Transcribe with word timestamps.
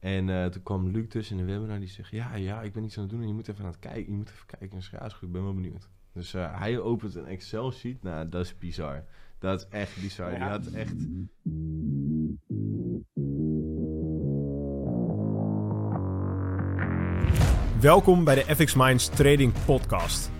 En 0.00 0.28
eh, 0.28 0.46
toen 0.46 0.62
kwam 0.62 0.88
Luc 0.88 1.08
tussen 1.08 1.38
in 1.38 1.46
de 1.46 1.52
webinar 1.52 1.78
die 1.78 1.88
zegt, 1.88 2.10
ja, 2.10 2.34
ja, 2.34 2.62
ik 2.62 2.72
ben 2.72 2.84
iets 2.84 2.96
aan 2.96 3.02
het 3.02 3.12
doen 3.12 3.20
en 3.20 3.28
je 3.28 3.34
moet 3.34 3.48
even 3.48 3.64
aan 3.64 3.70
het 3.70 3.78
kijken. 3.78 4.12
Je 4.12 4.16
moet 4.16 4.30
even 4.30 4.46
kijken. 4.46 4.70
En 4.70 4.76
ik 4.76 4.82
zeg, 4.82 5.00
ja, 5.00 5.06
is 5.06 5.12
goed, 5.12 5.28
ik 5.28 5.32
ben 5.32 5.42
wel 5.42 5.54
benieuwd. 5.54 5.88
Dus 6.12 6.34
eh, 6.34 6.58
hij 6.58 6.78
opent 6.78 7.14
een 7.14 7.26
Excel-sheet. 7.26 8.02
Nou, 8.02 8.28
dat 8.28 8.44
is 8.44 8.58
bizar. 8.58 9.04
Dat 9.38 9.60
is 9.60 9.66
echt 9.68 10.00
bizar. 10.00 10.30
Die 10.30 10.38
had 10.38 10.66
echt... 10.66 10.94
Welkom 17.80 18.24
bij 18.24 18.34
de 18.34 18.54
FX 18.54 18.74
Minds 18.74 19.08
Trading 19.08 19.52
Podcast. 19.64 20.39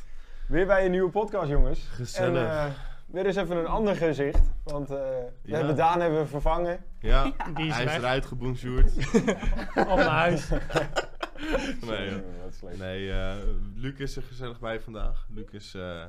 Weer 0.51 0.65
bij 0.65 0.85
een 0.85 0.91
nieuwe 0.91 1.09
podcast, 1.09 1.49
jongens. 1.49 1.87
Gezellig. 1.87 2.41
En 2.49 2.49
eh, 2.49 2.71
weer 3.05 3.25
eens 3.25 3.35
even 3.35 3.57
een 3.57 3.67
ander 3.67 3.95
gezicht. 3.95 4.51
Want 4.63 4.89
eh, 4.91 4.97
we 4.97 5.31
Ja. 5.43 5.57
hebben 5.57 5.75
Daan 5.75 5.99
hebben 6.01 6.19
we 6.19 6.25
vervangen. 6.25 6.79
Ja, 6.99 7.23
Die 7.55 7.65
is 7.67 7.73
hij 7.75 7.83
is 7.85 7.93
eruit 7.93 8.25
gebonjourd. 8.25 8.91
Op 9.75 9.97
naar 9.97 10.05
huis. 10.05 10.49
nee, 10.49 12.09
joh. 12.09 12.19
dat 12.41 12.49
is 12.51 12.57
slecht. 12.57 12.77
nee 12.77 13.11
eh, 13.11 13.33
Luc 13.75 13.99
is 13.99 14.15
er 14.15 14.23
gezellig 14.23 14.59
bij 14.59 14.79
vandaag. 14.79 15.27
Luc 15.29 15.45
is 15.51 15.73
eh, 15.73 16.03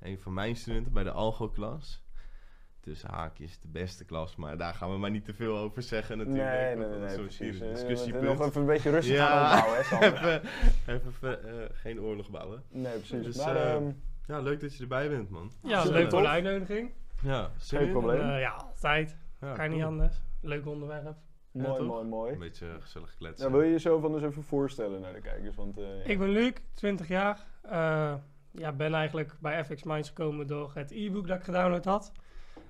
een 0.00 0.18
van 0.20 0.34
mijn 0.34 0.56
studenten 0.56 0.92
bij 0.92 1.02
de 1.04 1.10
Algo-klas. 1.10 2.02
Tussen 2.88 3.10
haakjes 3.10 3.58
de 3.60 3.68
beste 3.68 4.04
klas, 4.04 4.36
maar 4.36 4.56
daar 4.58 4.74
gaan 4.74 4.90
we 4.90 4.96
maar 4.98 5.10
niet 5.10 5.24
te 5.24 5.34
veel 5.34 5.56
over 5.56 5.82
zeggen 5.82 6.16
Nee, 6.18 6.26
natuurlijk. 6.26 6.76
nee, 6.78 6.88
nee, 6.88 6.98
nee, 6.98 7.14
precies. 7.14 7.36
serieus 7.36 7.60
Eh, 7.60 7.66
we 7.66 7.72
discussiepunt. 7.72 8.22
moeten 8.24 8.38
nog 8.38 8.48
even 8.48 8.60
een 8.60 8.66
beetje 8.66 8.90
rustig 8.90 9.14
Ja. 9.16 9.26
gaan 9.26 9.58
opbouwen, 9.58 9.84
hè 9.88 10.06
even, 10.86 11.12
even 11.14 11.44
eh, 11.62 11.68
geen 11.72 12.00
oorlog 12.00 12.30
bouwen. 12.30 12.62
Nee, 12.68 12.92
precies. 12.98 13.24
Dus, 13.24 13.36
maar 13.36 13.56
eh, 13.56 13.72
ehm, 13.74 13.90
Ja, 14.26 14.40
leuk 14.40 14.60
dat 14.60 14.74
je 14.76 14.82
erbij 14.82 15.08
bent, 15.08 15.30
man. 15.30 15.50
Ja, 15.62 15.80
Super 15.82 15.98
leuk 15.98 16.10
voor 16.10 16.20
de 16.20 16.28
uitnodiging. 16.28 16.92
Ja, 17.22 17.50
Geen 17.58 17.90
probleem. 17.90 18.20
Ja, 18.38 18.50
altijd. 18.50 19.16
Ja, 19.40 19.52
kan 19.52 19.70
niet 19.70 19.82
anders. 19.82 20.22
Leuk 20.40 20.66
onderwerp. 20.66 21.16
mooi, 21.52 21.82
mooi, 21.82 22.04
mooi. 22.04 22.32
Een 22.32 22.38
beetje 22.38 22.66
gezellig 22.80 23.14
kletsen. 23.18 23.46
Nou, 23.46 23.58
wil 23.58 23.66
je 23.68 23.72
jezelf 23.74 24.04
anders 24.04 24.24
even 24.24 24.42
voorstellen 24.42 25.00
naar 25.00 25.12
de 25.12 25.20
kijkers? 25.20 25.56
Want, 25.56 25.78
eh, 25.78 25.84
ja. 25.98 26.04
Ik 26.04 26.18
ben 26.18 26.28
Luc, 26.28 26.52
20 26.74 27.08
jaar. 27.08 27.46
Eh, 27.62 28.14
ja, 28.50 28.72
ben 28.72 28.94
eigenlijk 28.94 29.36
bij 29.40 29.64
FX 29.64 29.82
Minds 29.82 30.08
gekomen 30.08 30.46
door 30.46 30.70
het 30.74 30.90
e-book 30.90 31.26
dat 31.26 31.36
ik 31.38 31.44
gedownload 31.44 31.84
had. 31.84 32.12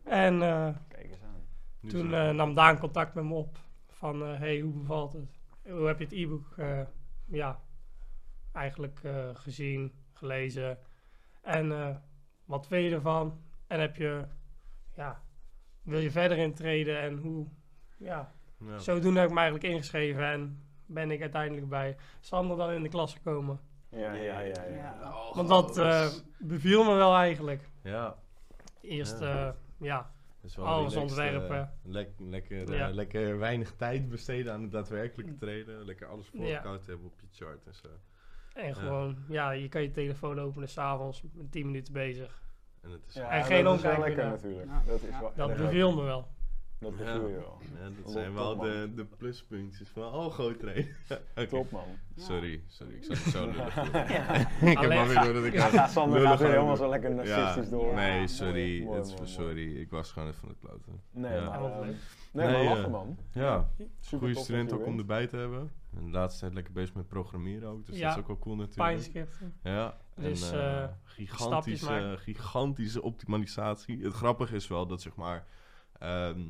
En 0.08 0.42
eh, 0.42 0.68
Kijk 0.88 1.10
eens 1.10 1.22
aan. 1.22 1.42
Nu 1.80 1.90
toen 1.90 2.14
eh, 2.14 2.30
nam 2.30 2.54
Daan 2.54 2.78
contact 2.78 3.14
met 3.14 3.24
me 3.24 3.34
op. 3.34 3.58
Van, 3.88 4.22
eh, 4.22 4.38
hey, 4.38 4.60
hoe 4.60 4.72
bevalt 4.72 5.12
het? 5.12 5.38
Hoe 5.68 5.86
heb 5.86 5.98
je 5.98 6.04
het 6.04 6.12
e-book 6.12 6.54
eh, 6.56 6.80
ja, 7.26 7.60
eigenlijk 8.52 9.00
eh, 9.02 9.28
gezien, 9.32 9.92
gelezen? 10.12 10.78
En 11.42 11.72
eh, 11.72 11.96
wat 12.44 12.66
vind 12.66 12.88
je 12.88 12.94
ervan? 12.94 13.40
En 13.66 13.80
heb 13.80 13.96
je, 13.96 14.24
ja, 14.96 15.22
wil 15.82 15.98
je 15.98 16.10
verder 16.10 16.38
intreden? 16.38 17.00
En 17.00 17.16
hoe, 17.18 17.46
ja, 17.96 18.32
ja. 18.66 18.78
Zodoende 18.78 19.18
heb 19.20 19.28
ik 19.28 19.34
me 19.34 19.40
eigenlijk 19.40 19.72
ingeschreven 19.72 20.24
en 20.24 20.62
ben 20.86 21.10
ik 21.10 21.20
uiteindelijk 21.20 21.68
bij 21.68 21.96
Sander 22.20 22.56
dan 22.56 22.70
in 22.70 22.82
de 22.82 22.88
klas 22.88 23.12
gekomen. 23.14 23.60
Ja, 23.90 24.12
ja, 24.12 24.40
ja. 24.40 24.64
ja. 24.64 24.96
Oh, 25.02 25.34
Want 25.34 25.48
dat 25.48 25.78
eh, 25.78 26.08
beviel 26.38 26.84
me 26.84 26.94
wel 26.94 27.16
eigenlijk. 27.16 27.68
Ja, 27.82 28.16
Eerst, 28.80 29.20
Ja. 29.20 29.56
Ja 29.78 30.10
dat 30.40 30.50
is 30.50 30.56
wel 30.56 30.66
Alles 30.66 30.94
relaxed, 30.94 31.18
eh, 31.18 31.24
ontwerpen. 31.34 31.72
lek- 31.82 32.14
lekker, 32.18 32.74
Ja. 32.74 32.88
eh, 32.88 32.94
lekker 32.94 33.38
weinig 33.38 33.72
tijd 33.76 34.08
besteden 34.08 34.52
aan 34.52 34.62
het 34.62 34.70
daadwerkelijke 34.72 35.36
traden. 35.36 35.84
Lekker 35.84 36.06
alles 36.06 36.30
Ja. 36.32 36.38
voorgekoud 36.38 36.86
hebben 36.86 37.06
op 37.06 37.20
je 37.20 37.26
chart 37.44 37.66
en 37.66 37.74
zo. 37.74 37.88
en 38.54 38.74
gewoon, 38.76 39.16
ja, 39.28 39.50
je 39.50 39.68
kan 39.68 39.82
je 39.82 39.90
telefoon 39.90 40.40
openen 40.40 40.68
s'avonds 40.68 41.22
met 41.32 41.52
10 41.52 41.66
minuten 41.66 41.92
bezig. 41.92 42.42
En 42.80 42.90
het 42.90 43.00
is 43.08 43.14
Ja, 43.14 43.30
En 43.30 43.44
geen 43.44 43.64
dat 43.64 43.76
is 43.76 43.82
wel 43.82 43.94
omkijken 43.94 44.16
lekker 44.16 44.30
natuurlijk. 44.36 44.66
Ja. 44.70 44.82
Dat 44.86 45.02
is 45.02 45.18
wel 45.20 45.32
Dat 45.36 45.56
beviel 45.56 45.94
me 45.94 46.02
wel. 46.02 46.28
Dat 46.80 46.92
Ja. 46.98 47.04
beviel 47.04 47.28
je 47.28 47.34
wel. 47.34 47.58
Ja, 47.80 47.90
dat 48.02 48.12
zijn 48.12 48.34
wel 48.34 48.52
top, 48.54 48.62
de, 48.62 48.92
de 48.94 49.04
pluspuntjes 49.04 49.88
van 49.88 50.02
al 50.12 50.30
groot. 50.30 50.56
Oké. 50.62 51.46
Top 51.48 51.70
man. 51.70 51.84
Sorry, 52.16 52.62
sorry, 52.66 52.94
ik 52.94 53.04
zat 53.04 53.16
het 53.16 53.32
zo 53.32 53.46
lullig. 53.50 53.74
Ja. 53.92 54.34
Ik 54.38 54.48
heb 54.60 54.76
Alleen- 54.76 54.88
maar 54.96 55.08
weer 55.08 55.22
door 55.24 55.32
dat 55.32 55.44
ik 55.44 55.52
Ja, 55.52 55.86
Sander 55.86 56.14
lullig 56.18 56.30
gaat 56.30 56.40
weer 56.40 56.50
helemaal 56.50 56.76
zo 56.76 56.88
lekker 56.88 57.14
narcistisch 57.14 57.68
door. 57.70 57.94
Nee, 57.94 58.20
Ja, 58.20 58.26
sorry. 58.26 58.82
mooi, 58.84 58.96
het 58.98 59.06
is 59.06 59.12
mooi, 59.14 59.22
mooi. 59.22 59.32
sorry. 59.48 59.76
Ik 59.80 59.90
was 59.90 60.12
gewoon 60.12 60.28
even 60.28 60.40
van 60.40 60.48
het 60.48 60.58
kloten. 60.58 61.02
Nee, 61.10 61.32
Ja. 61.32 61.48
maar, 61.48 61.62
Ja, 61.62 61.78
nee, 61.80 61.94
Nee, 62.32 62.46
maar 62.46 62.60
eh, 62.60 62.64
lachen 62.68 62.90
man. 62.90 63.18
Ja, 63.32 63.68
Super 64.00 64.18
goede 64.26 64.40
student 64.40 64.72
ook 64.72 64.86
om 64.86 64.98
erbij 64.98 65.26
te 65.26 65.36
hebben. 65.36 65.70
En 65.96 66.04
de 66.04 66.10
laatste 66.10 66.40
tijd 66.40 66.54
lekker 66.54 66.72
bezig 66.72 66.94
met 66.94 67.08
programmeren 67.08 67.68
ook. 67.68 67.86
Dus 67.86 67.96
Ja. 67.98 68.02
dat 68.08 68.12
is 68.14 68.20
ook 68.20 68.26
wel 68.26 68.38
cool 68.38 68.56
natuurlijk. 68.56 69.26
Ja, 69.62 69.96
Dus, 70.14 70.50
en, 70.52 70.58
eh, 70.58 70.82
eh, 70.82 70.88
gigantische, 71.04 72.14
gigantische 72.18 73.02
optimalisatie. 73.02 74.02
Het 74.04 74.12
grappige 74.12 74.54
is 74.54 74.68
wel 74.68 74.86
dat 74.86 75.02
zeg 75.02 75.14
maar. 75.16 75.46
ehm, 75.98 76.40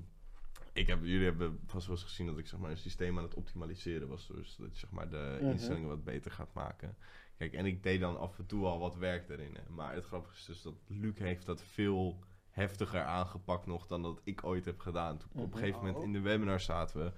ik 0.78 0.86
heb, 0.86 0.98
jullie 1.02 1.24
hebben 1.24 1.58
vast 1.66 1.86
wel 1.86 1.96
eens 1.96 2.04
gezien 2.04 2.26
dat 2.26 2.38
ik 2.38 2.46
zeg 2.46 2.60
maar 2.60 2.70
een 2.70 2.76
systeem 2.76 3.16
aan 3.18 3.24
het 3.24 3.34
optimaliseren 3.34 4.08
was. 4.08 4.26
Dus 4.34 4.56
dat 4.56 4.68
je 4.72 4.78
zeg 4.78 4.90
maar 4.90 5.08
de 5.08 5.38
Mhm. 5.40 5.50
instellingen 5.50 5.88
wat 5.88 6.04
beter 6.04 6.30
gaat 6.30 6.52
maken. 6.54 6.96
Kijk, 7.38 7.52
en 7.52 7.66
ik 7.66 7.82
deed 7.82 8.00
dan 8.00 8.18
af 8.18 8.38
en 8.38 8.46
toe 8.46 8.66
al 8.66 8.78
wat 8.78 8.96
werk 8.96 9.28
erin. 9.28 9.54
Hè. 9.54 9.72
Maar 9.74 9.94
het 9.94 10.04
grappige 10.04 10.34
is 10.36 10.44
dus 10.44 10.62
dat 10.62 10.74
Luc 10.86 11.18
heeft 11.18 11.46
dat 11.46 11.62
veel 11.62 12.18
heftiger 12.50 13.00
aangepakt 13.02 13.66
nog 13.66 13.86
dan 13.86 14.02
dat 14.02 14.20
ik 14.24 14.44
ooit 14.44 14.64
heb 14.64 14.78
gedaan. 14.78 15.18
Toen 15.18 15.28
op 15.32 15.36
een 15.42 15.48
Mhm. 15.48 15.58
gegeven 15.58 15.78
moment 15.78 15.96
Oh. 15.96 16.04
in 16.04 16.12
de 16.12 16.20
webinar 16.20 16.60
zaten 16.60 17.00
we. 17.04 17.12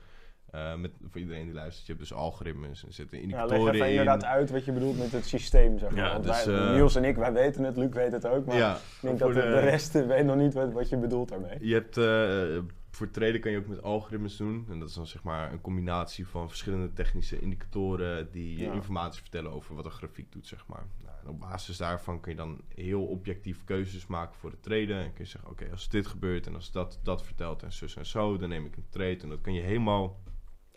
eh, 0.50 0.74
met, 0.76 0.90
voor 1.10 1.20
iedereen 1.20 1.44
die 1.44 1.54
luistert, 1.54 1.86
je 1.86 1.92
hebt 1.92 2.08
dus 2.08 2.16
algoritmes 2.18 2.82
en 2.82 2.88
er 2.88 2.94
zitten 2.94 3.16
Ja, 3.16 3.22
indicatoren 3.22 3.62
leg 3.64 3.74
even 3.74 3.84
in. 3.86 3.90
inderdaad 3.90 4.24
uit 4.24 4.50
wat 4.50 4.64
je 4.64 4.72
bedoelt 4.72 4.98
met 4.98 5.12
het 5.12 5.26
systeem, 5.26 5.78
zeg 5.78 5.90
maar. 5.90 6.04
Ja, 6.04 6.12
Want 6.12 6.24
dus, 6.24 6.44
wij, 6.44 6.54
eh, 6.66 6.72
Niels 6.74 6.94
en 6.96 7.04
ik, 7.04 7.16
wij 7.16 7.32
weten 7.32 7.64
het, 7.64 7.76
Luc 7.76 7.92
weet 7.92 8.12
het 8.12 8.26
ook, 8.26 8.46
maar 8.46 8.56
ja, 8.56 8.74
ik 8.76 8.80
denk 9.00 9.18
dat 9.18 9.28
de, 9.34 9.40
de 9.40 9.58
rest 9.58 9.92
weet 9.92 10.24
nog 10.24 10.36
niet 10.36 10.54
wat, 10.54 10.72
wat 10.72 10.88
je 10.88 10.96
bedoelt 10.96 11.28
daarmee. 11.28 11.56
Je 11.66 11.74
hebt 11.74 11.96
eh, 11.96 12.58
voor 13.00 13.10
traden 13.10 13.40
kan 13.40 13.50
je 13.50 13.58
ook 13.58 13.66
met 13.66 13.82
algoritmes 13.82 14.36
doen. 14.36 14.66
En 14.70 14.78
dat 14.78 14.88
is 14.88 14.94
dan 14.94 15.06
zeg 15.06 15.22
maar 15.22 15.52
een 15.52 15.60
combinatie 15.60 16.26
van 16.26 16.48
verschillende 16.48 16.92
technische 16.92 17.40
indicatoren 17.40 18.30
die 18.30 18.56
je 18.58 18.64
Ja. 18.64 18.72
informatie 18.72 19.20
vertellen 19.20 19.52
over 19.52 19.74
wat 19.74 19.84
een 19.84 19.90
grafiek 19.90 20.32
doet, 20.32 20.46
zeg 20.46 20.66
maar. 20.66 20.84
Nou, 21.04 21.14
en 21.22 21.28
op 21.28 21.40
basis 21.40 21.76
daarvan 21.76 22.20
kun 22.20 22.30
je 22.30 22.36
dan 22.36 22.60
heel 22.74 23.02
objectief 23.04 23.64
keuzes 23.64 24.06
maken 24.06 24.34
voor 24.34 24.50
het 24.50 24.62
traden. 24.62 24.96
En 24.96 25.12
kun 25.12 25.24
je 25.24 25.30
zeggen, 25.30 25.50
oké, 25.50 25.68
als 25.70 25.88
dit 25.88 26.06
gebeurt 26.06 26.46
en 26.46 26.54
als 26.54 26.72
dat 26.72 27.00
dat 27.02 27.22
vertelt 27.24 27.62
en 27.62 27.72
zus 27.72 27.96
en 27.96 28.06
zo, 28.06 28.36
dan 28.36 28.48
neem 28.48 28.64
ik 28.66 28.76
een 28.76 28.86
trade. 28.90 29.16
En 29.22 29.28
dat 29.28 29.40
kun 29.40 29.54
je 29.54 29.60
helemaal 29.62 30.20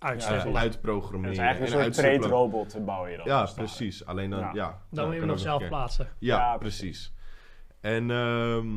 uh, 0.04 0.10
Het 0.10 0.56
uitprogrammeren. 0.56 1.32
is 1.34 1.38
eigenlijk 1.42 1.58
en 1.58 1.62
een 1.62 1.68
soort 1.68 1.84
uitstippelen. 1.84 2.20
trade-robot 2.30 2.86
bouw 2.86 3.08
je 3.08 3.18
dan. 3.18 3.26
Ja, 3.26 3.50
precies. 3.56 4.06
Alleen 4.06 4.30
dan, 4.30 4.40
Ja. 4.40 4.52
ja. 4.54 4.68
Dan 4.70 4.78
dat 4.90 5.06
moet 5.06 5.14
je 5.14 5.20
kan 5.20 5.28
hem 5.30 5.38
nog 5.38 5.40
zelf 5.40 5.68
plaatsen. 5.68 6.08
Ja, 6.20 6.38
Ja, 6.38 6.58
precies. 6.58 7.14
En 7.82 8.12
ehm, 8.12 8.68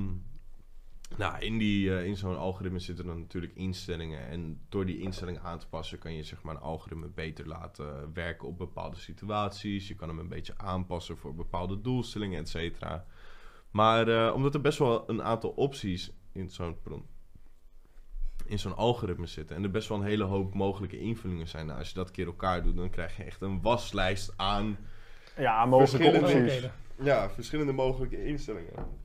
nou, 1.16 1.38
in, 1.38 1.58
die, 1.58 1.96
eh, 1.96 2.04
in 2.04 2.16
zo'n 2.16 2.36
algoritme 2.36 2.78
zitten 2.78 3.06
dan 3.06 3.18
natuurlijk 3.18 3.54
instellingen. 3.54 4.28
En 4.28 4.60
door 4.68 4.86
die 4.86 4.98
instellingen 4.98 5.42
aan 5.42 5.58
te 5.58 5.68
passen 5.68 5.98
kan 5.98 6.14
je 6.14 6.22
zeg 6.22 6.42
maar, 6.42 6.54
een 6.54 6.60
algoritme 6.60 7.08
beter 7.08 7.46
laten 7.46 8.12
werken 8.14 8.48
op 8.48 8.58
bepaalde 8.58 8.96
situaties. 8.96 9.88
Je 9.88 9.94
kan 9.94 10.08
hem 10.08 10.18
een 10.18 10.28
beetje 10.28 10.58
aanpassen 10.58 11.16
voor 11.16 11.34
bepaalde 11.34 11.80
doelstellingen, 11.80 12.40
et 12.40 12.48
cetera. 12.48 13.06
Maar 13.70 14.08
eh, 14.08 14.34
omdat 14.34 14.54
er 14.54 14.60
best 14.60 14.78
wel 14.78 15.10
een 15.10 15.22
aantal 15.22 15.50
opties 15.50 16.12
in 16.32 16.50
zo'n 16.50 16.76
in 18.44 18.58
zo'n 18.58 18.76
algoritme 18.76 19.26
zitten. 19.26 19.56
En 19.56 19.62
er 19.62 19.70
best 19.70 19.88
wel 19.88 19.98
een 19.98 20.04
hele 20.04 20.24
hoop 20.24 20.54
mogelijke 20.54 20.98
invullingen 20.98 21.48
zijn. 21.48 21.66
Nou, 21.66 21.78
als 21.78 21.88
je 21.88 21.94
dat 21.94 22.10
keer 22.10 22.26
elkaar 22.26 22.62
doet, 22.62 22.76
dan 22.76 22.90
krijg 22.90 23.16
je 23.16 23.24
echt 23.24 23.40
een 23.40 23.62
waslijst 23.62 24.32
aan 24.36 24.76
Ja, 25.36 25.64
mogelijke 25.64 26.10
Verschillende 26.10 26.50
opties. 26.50 26.70
Ja, 26.98 27.30
verschillende 27.30 27.72
mogelijke 27.72 28.24
instellingen. 28.24 29.04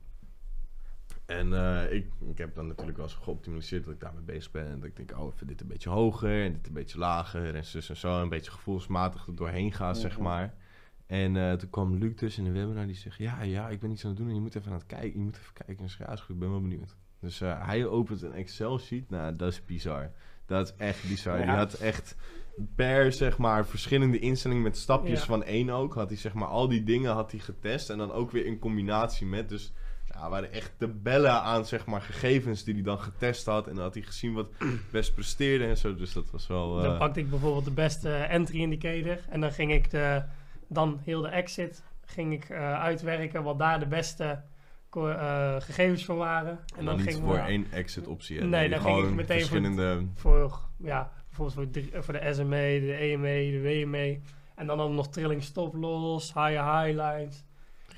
En 1.32 1.52
eh, 1.52 1.92
ik, 1.92 2.06
ik 2.30 2.38
heb 2.38 2.54
dan 2.54 2.66
natuurlijk 2.66 2.96
wel 2.96 3.06
eens 3.06 3.14
geoptimaliseerd 3.14 3.84
dat 3.84 3.94
ik 3.94 4.00
daarmee 4.00 4.22
bezig 4.22 4.50
ben. 4.50 4.66
En 4.66 4.80
dat 4.80 4.88
ik 4.88 4.96
denk, 4.96 5.18
oh, 5.18 5.32
vind 5.36 5.50
dit 5.50 5.60
een 5.60 5.66
beetje 5.66 5.90
hoger 5.90 6.44
en 6.44 6.52
dit 6.52 6.66
een 6.66 6.72
beetje 6.72 6.98
lager. 6.98 7.54
En 7.54 7.64
zus 7.64 7.88
en 7.88 7.96
zo. 7.96 8.22
Een 8.22 8.28
beetje 8.28 8.50
gevoelsmatig 8.50 9.26
er 9.26 9.34
doorheen 9.34 9.72
gaan, 9.72 9.96
zeg 9.96 10.18
maar. 10.18 10.54
En 11.06 11.36
eh, 11.36 11.52
toen 11.52 11.70
kwam 11.70 11.94
Luc 11.94 12.14
tussen 12.16 12.46
in 12.46 12.52
de 12.52 12.58
webinar 12.58 12.86
die 12.86 12.96
zegt, 12.96 13.18
ja, 13.18 13.42
ja, 13.42 13.68
ik 13.68 13.80
ben 13.80 13.90
iets 13.90 14.02
aan 14.04 14.10
het 14.10 14.18
doen 14.18 14.28
en 14.28 14.34
je 14.34 14.40
moet 14.40 14.54
even 14.54 14.72
aan 14.72 14.78
het 14.78 14.86
kijken. 14.86 15.18
Je 15.18 15.24
moet 15.24 15.36
even 15.36 15.52
kijken. 15.52 15.76
En 15.78 15.84
ik 15.84 15.90
zeg, 15.90 16.06
ja, 16.06 16.12
is 16.12 16.20
goed, 16.20 16.34
ik 16.34 16.40
ben 16.40 16.50
wel 16.50 16.60
benieuwd. 16.60 16.96
Dus 17.20 17.40
eh, 17.40 17.66
hij 17.66 17.86
opent 17.86 18.22
een 18.22 18.32
Excel-sheet. 18.32 19.10
Nou, 19.10 19.36
dat 19.36 19.52
is 19.52 19.64
bizar. 19.64 20.10
Dat 20.46 20.66
is 20.66 20.74
echt 20.76 21.08
bizar. 21.08 21.38
Ja. 21.38 21.44
Die 21.44 21.54
had 21.54 21.72
echt 21.74 22.16
per, 22.74 23.12
zeg 23.12 23.38
maar, 23.38 23.66
verschillende 23.66 24.18
instellingen 24.18 24.62
met 24.62 24.76
stapjes 24.76 25.20
Ja. 25.20 25.26
van 25.26 25.44
één 25.44 25.70
ook. 25.70 25.94
Had 25.94 26.08
hij, 26.08 26.18
zeg 26.18 26.34
maar, 26.34 26.48
al 26.48 26.68
die 26.68 26.82
dingen 26.82 27.12
had 27.12 27.30
hij 27.30 27.40
getest. 27.40 27.90
En 27.90 27.98
dan 27.98 28.12
ook 28.12 28.30
weer 28.30 28.46
in 28.46 28.58
combinatie 28.58 29.26
met, 29.26 29.48
dus... 29.48 29.72
Ja, 30.22 30.28
waren 30.28 30.52
echt 30.52 30.72
de 30.78 30.88
bellen 30.88 31.42
aan, 31.42 31.66
zeg 31.66 31.86
maar, 31.86 32.00
gegevens 32.02 32.64
die 32.64 32.74
hij 32.74 32.82
dan 32.82 32.98
getest 32.98 33.46
had. 33.46 33.66
En 33.66 33.74
dan 33.74 33.84
had 33.84 33.94
hij 33.94 34.02
gezien 34.02 34.32
wat 34.34 34.46
best 34.90 35.14
presteerde 35.14 35.64
en 35.66 35.76
zo. 35.76 35.94
Dus 35.94 36.12
dat 36.12 36.30
was 36.30 36.46
wel... 36.46 36.76
eh, 36.76 36.82
Dan 36.82 36.98
pakte 36.98 37.20
ik 37.20 37.30
bijvoorbeeld 37.30 37.64
de 37.64 37.70
beste 37.70 38.12
entry 38.14 38.60
indicator 38.60 39.18
en 39.30 39.40
dan 39.40 39.52
ging 39.52 39.72
ik 39.72 39.90
de 39.90 40.22
dan 40.68 41.00
heel 41.04 41.20
de 41.20 41.28
exit 41.28 41.82
ging 42.04 42.32
ik 42.32 42.48
eh, 42.48 42.80
uitwerken 42.80 43.42
wat 43.42 43.58
daar 43.58 43.80
de 43.80 43.86
beste 43.86 44.42
eh, 44.90 45.54
gegevens 45.58 46.04
voor 46.04 46.16
waren. 46.16 46.58
En 46.76 46.84
dan 46.84 46.96
niet 46.96 47.04
ging 47.04 47.24
voor 47.24 47.36
één 47.46 47.66
exit 47.72 48.06
optie. 48.06 48.38
hè. 48.38 48.44
Nee, 48.44 48.68
dan 48.68 48.80
ging 48.80 48.98
ik 49.08 49.14
meteen 49.14 49.40
voor 49.40 49.48
verschillende... 49.48 50.06
voor, 50.14 50.58
ja, 50.78 51.12
bijvoorbeeld 51.26 51.56
voor, 51.56 51.70
drie- 51.70 51.90
eh, 51.92 52.02
voor 52.02 52.12
de 52.14 52.32
SME, 52.34 52.80
de 52.80 52.94
EME, 52.96 53.50
de 53.50 53.60
WME. 53.62 54.20
En 54.54 54.66
dan 54.66 54.80
ook 54.80 54.90
nog 54.92 55.08
trilling 55.08 55.42
stop 55.42 55.74
loss, 55.74 56.34
high 56.34 56.60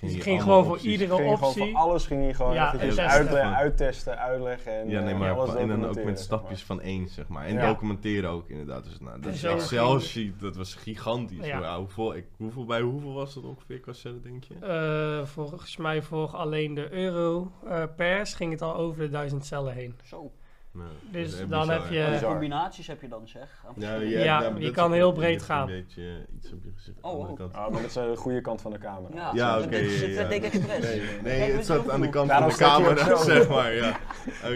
highlights. 0.04 0.12
Dus 0.12 0.12
ik 0.12 0.16
je 0.16 0.22
ging 0.30 0.42
gewoon 0.42 0.64
voor 0.64 0.74
opties. 0.74 0.90
iedere 0.92 1.14
Ging 1.14 1.30
je 1.30 1.36
gewoon 1.36 1.48
optie. 1.50 1.70
voor 1.72 1.80
alles 1.80 2.06
ging 2.06 2.26
je 2.26 2.34
gewoon 2.34 2.54
Ja, 2.54 2.66
eventjes 2.66 2.96
en 2.96 3.04
testen. 3.04 3.20
uitle- 3.20 3.54
uittesten, 3.54 4.18
uitleggen 4.18 4.72
en 4.80 4.88
Ja, 4.88 5.00
nee, 5.00 5.12
eh, 5.14 5.18
maar 5.20 5.30
alles 5.32 5.54
en 5.54 5.68
dan 5.68 5.84
ook 5.86 5.94
met 5.94 6.04
zeg 6.04 6.18
stapjes 6.18 6.58
maar. 6.66 6.76
van 6.76 6.80
één, 6.86 7.08
zeg 7.08 7.28
maar. 7.28 7.44
En 7.46 7.54
Ja. 7.54 7.66
documenteren 7.66 8.30
ook, 8.30 8.48
inderdaad. 8.48 8.84
Dus, 8.84 9.00
nou, 9.00 9.20
dat 9.20 9.32
is 9.34 9.42
Excel 9.44 9.88
ging- 9.88 10.02
sheet, 10.02 10.40
dat 10.40 10.56
was 10.56 10.74
gigantisch. 10.74 11.46
Ja. 11.46 11.78
Hoeveel, 11.78 12.14
ik, 12.16 12.24
hoeveel, 12.36 12.64
bij 12.64 12.80
hoeveel 12.80 13.12
was 13.12 13.34
dat 13.34 13.44
ongeveer 13.44 13.80
qua 13.80 13.92
cellen, 13.92 14.22
denk 14.22 14.44
je? 14.44 14.54
Eh, 14.60 15.26
volgens 15.26 15.76
mij 15.76 16.02
voor 16.02 16.28
alleen 16.28 16.74
de 16.74 16.92
euro 16.92 17.50
eh, 17.68 17.82
pers 17.96 18.34
ging 18.34 18.52
het 18.52 18.62
al 18.62 18.74
over 18.76 19.00
de 19.02 19.08
duizend 19.08 19.46
cellen 19.46 19.72
heen. 19.74 19.94
Zo. 20.04 20.32
Nou, 20.74 20.88
Dus 21.10 21.40
is 21.40 21.48
dan 21.48 21.70
heb 21.70 21.82
je- 21.90 22.08
bizar. 22.10 22.30
combinaties 22.30 22.86
heb 22.86 23.00
je 23.00 23.08
dan 23.08 23.28
zeg? 23.28 23.62
Ja, 23.62 23.72
verschillende- 23.74 24.08
Ja, 24.24 24.40
je 24.58 24.64
is 24.66 24.70
kan 24.70 24.92
heel 24.92 25.06
je 25.06 25.12
breed 25.12 25.42
gaan. 25.42 25.68
Een 25.70 25.84
beetje 25.86 26.02
eh, 26.02 26.36
iets 26.36 26.52
op 26.52 26.64
je 26.64 26.70
gezicht. 26.74 26.98
Oh, 27.00 27.10
aan 27.10 27.16
de 27.18 27.22
andere 27.26 27.32
oh. 27.44 27.52
kant. 27.52 27.54
Ah, 27.66 27.70
maar 27.72 27.80
dat 27.80 27.88
is 27.90 27.94
de 27.96 28.16
goede 28.16 28.40
kant 28.40 28.60
van 28.60 28.70
de 28.70 28.78
camera. 28.78 29.14
Ja, 29.14 29.30
Ja, 29.34 29.60
oké. 29.60 29.76
is 29.76 30.00
het, 30.02 30.14
ja, 30.14 30.20
eh, 30.22 30.28
Denk 30.28 30.42
Express. 30.44 30.80
Nee, 30.88 31.00
nee 31.22 31.50
we 31.50 31.56
het 31.56 31.66
zat 31.66 31.90
aan 31.90 32.00
de 32.00 32.08
kant 32.08 32.32
van 32.32 32.48
de 32.48 32.54
camera, 32.56 33.16
zeg 33.34 33.48
maar. 33.48 33.72
Ja. 33.74 33.96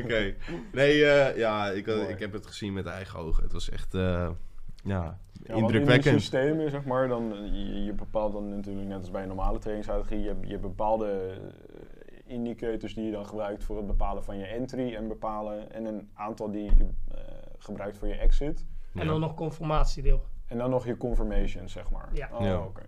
Oké. 0.02 0.34
Nee, 0.72 1.04
eh, 1.04 1.36
ja, 1.36 1.66
ik, 1.70 1.86
had- 1.86 1.96
Mooi. 1.96 2.08
ik 2.08 2.18
heb 2.18 2.32
het 2.32 2.46
gezien 2.46 2.72
met 2.72 2.86
eigen 2.86 3.18
ogen. 3.18 3.42
Het 3.42 3.52
was 3.52 3.70
echt, 3.70 3.94
eh, 3.94 4.00
ja, 4.02 4.30
Ja, 4.84 5.18
want 5.46 5.48
in 5.48 5.56
indrukwekkend. 5.56 6.20
systemen, 6.20 6.70
zeg 6.70 6.84
maar, 6.84 7.08
dan, 7.08 7.32
eh, 7.32 7.38
je, 7.38 7.84
je 7.84 7.92
bepaalt 7.92 8.32
dan 8.32 8.56
natuurlijk 8.56 8.86
net 8.88 8.98
als 9.00 9.10
bij 9.10 9.22
een 9.22 9.28
normale 9.28 9.58
trainingsstrategie, 9.58 10.20
je, 10.22 10.34
je 10.40 10.58
bepaalde 10.58 11.06
eh, 11.06 11.77
indicators 12.28 12.94
die 12.94 13.04
je 13.04 13.10
dan 13.10 13.26
gebruikt 13.26 13.64
voor 13.64 13.76
het 13.76 13.86
bepalen 13.86 14.24
van 14.24 14.38
je 14.38 14.44
entry 14.46 14.94
en 14.94 15.08
bepalen 15.08 15.72
en 15.72 15.84
een 15.84 16.10
aantal 16.14 16.50
die 16.50 16.62
je 16.64 16.70
eh, 17.14 17.20
gebruikt 17.58 17.98
voor 17.98 18.08
je 18.08 18.14
exit. 18.14 18.66
Ja. 18.92 19.00
En 19.00 19.06
dan 19.06 19.20
nog 19.20 19.34
conformatiedeel. 19.34 20.24
En 20.46 20.58
dan 20.58 20.70
nog 20.70 20.86
je 20.86 20.96
confirmation, 20.96 21.68
zeg 21.68 21.90
maar. 21.90 22.08
Ja. 22.12 22.28
Oh, 22.32 22.40
Ja. 22.40 22.58
oké. 22.64 22.82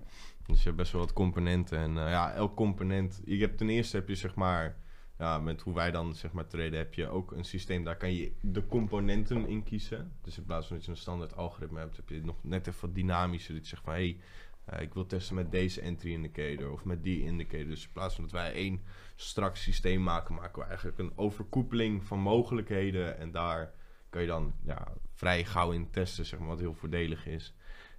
Dus 0.46 0.58
je 0.58 0.64
hebt 0.64 0.76
best 0.76 0.92
wel 0.92 1.00
wat 1.00 1.12
componenten. 1.12 1.78
En 1.78 1.98
eh, 1.98 2.10
ja, 2.10 2.32
elk 2.32 2.56
component. 2.56 3.20
Je 3.25 3.37
hebt 3.40 3.58
ten 3.58 3.69
eerste 3.69 3.96
heb 3.96 4.08
je 4.08 4.14
zeg 4.14 4.34
maar. 4.34 4.76
Ja, 5.19 5.38
met 5.38 5.60
hoe 5.60 5.75
wij 5.75 5.90
dan 5.90 6.14
zeg 6.14 6.32
maar 6.32 6.46
treden, 6.46 6.78
heb 6.78 6.94
je 6.94 7.08
ook 7.08 7.32
een 7.32 7.44
systeem. 7.44 7.84
Daar 7.84 7.96
kan 7.96 8.12
je 8.12 8.32
de 8.40 8.66
componenten 8.66 9.46
in 9.48 9.62
kiezen. 9.62 10.12
Dus 10.22 10.38
in 10.38 10.44
plaats 10.44 10.66
van 10.66 10.76
dat 10.76 10.84
je 10.84 10.90
een 10.90 10.96
standaard 10.96 11.37
algoritme 11.37 11.78
hebt, 11.78 11.96
heb 11.96 12.08
je 12.08 12.25
nog 12.25 12.37
net 12.42 12.66
even 12.66 12.81
wat 12.81 12.94
dynamischer. 12.94 13.54
Dat 13.54 13.62
je 13.62 13.69
zegt 13.69 13.82
van 13.82 13.92
hé, 13.92 14.16
hey, 14.64 14.82
ik 14.82 14.94
wil 14.94 15.06
testen 15.06 15.34
met 15.34 15.50
deze 15.50 15.81
entry 15.81 16.12
indicator 16.12 16.72
of 16.72 16.84
met 16.84 17.02
die 17.02 17.25
indicator. 17.25 17.66
Dus 17.66 17.84
in 17.84 17.92
plaats 17.92 18.14
van 18.14 18.25
dat 18.25 18.32
wij 18.32 18.52
één 18.52 18.81
strak 19.20 19.56
systeem 19.56 20.02
maken, 20.02 20.34
maken 20.34 20.62
we 20.62 20.69
eigenlijk 20.69 20.99
een 20.99 21.12
overkoepeling 21.17 22.05
van 22.05 22.19
mogelijkheden. 22.19 23.19
En 23.19 23.31
daar 23.31 23.72
kan 24.11 24.20
je 24.20 24.26
dan 24.26 24.52
ja, 24.62 24.93
vrij 25.14 25.44
gauw 25.44 25.70
in 25.70 25.90
testen, 25.90 26.26
zeg 26.26 26.38
maar, 26.38 26.49
wat 26.49 26.58
heel 26.58 26.75
voordelig 26.75 27.26
is. 27.26 27.55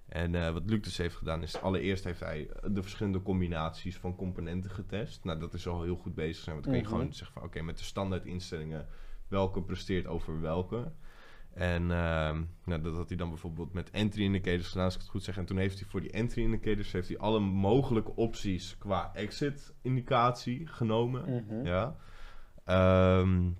En 0.08 0.34
eh, 0.34 0.52
wat 0.52 0.62
Luc 0.70 0.80
dus 0.80 0.96
heeft 0.96 1.16
gedaan 1.16 1.42
is, 1.42 1.60
allereerst 1.60 2.04
heeft 2.04 2.20
hij 2.20 2.50
de 2.70 2.82
verschillende 2.82 3.22
combinaties 3.22 3.96
van 3.96 4.16
componenten 4.16 4.70
getest. 4.70 5.24
Nou, 5.24 5.38
dat 5.38 5.54
is 5.54 5.66
al 5.66 5.82
heel 5.82 5.96
goed 5.96 6.14
bezig 6.14 6.42
zijn, 6.42 6.54
want 6.54 6.64
dan 6.66 6.74
kun 6.74 6.82
je 6.82 6.88
Mhm. 6.88 6.98
gewoon 6.98 7.14
zeggen 7.14 7.34
van, 7.40 7.48
oké, 7.48 7.62
met 7.62 7.78
de 7.78 7.84
standaard 7.84 8.24
instellingen, 8.24 8.86
welke 9.28 9.62
presteert 9.62 10.06
over 10.06 10.40
welke. 10.40 10.92
En 11.54 11.90
ehm, 11.90 12.42
nou, 12.64 12.82
dat 12.82 12.94
had 12.96 13.08
hij 13.08 13.16
dan 13.16 13.28
bijvoorbeeld 13.28 13.72
met 13.72 13.90
entry 13.90 14.22
indicators 14.22 14.68
gedaan, 14.68 14.84
als 14.84 14.94
ik 14.94 15.00
het 15.00 15.10
goed 15.10 15.24
zeg. 15.24 15.36
En 15.36 15.44
toen 15.44 15.56
heeft 15.56 15.78
hij 15.78 15.88
voor 15.88 16.00
die 16.00 16.10
entry 16.10 16.42
indicators, 16.42 16.92
heeft 16.92 17.08
hij 17.08 17.18
alle 17.18 17.40
mogelijke 17.40 18.16
opties 18.16 18.78
qua 18.78 19.10
exit 19.14 19.74
indicatie 19.82 20.66
genomen. 20.66 21.44
Mhm. 21.44 21.66
Ja. 21.66 21.96
Ehm, 22.64 23.50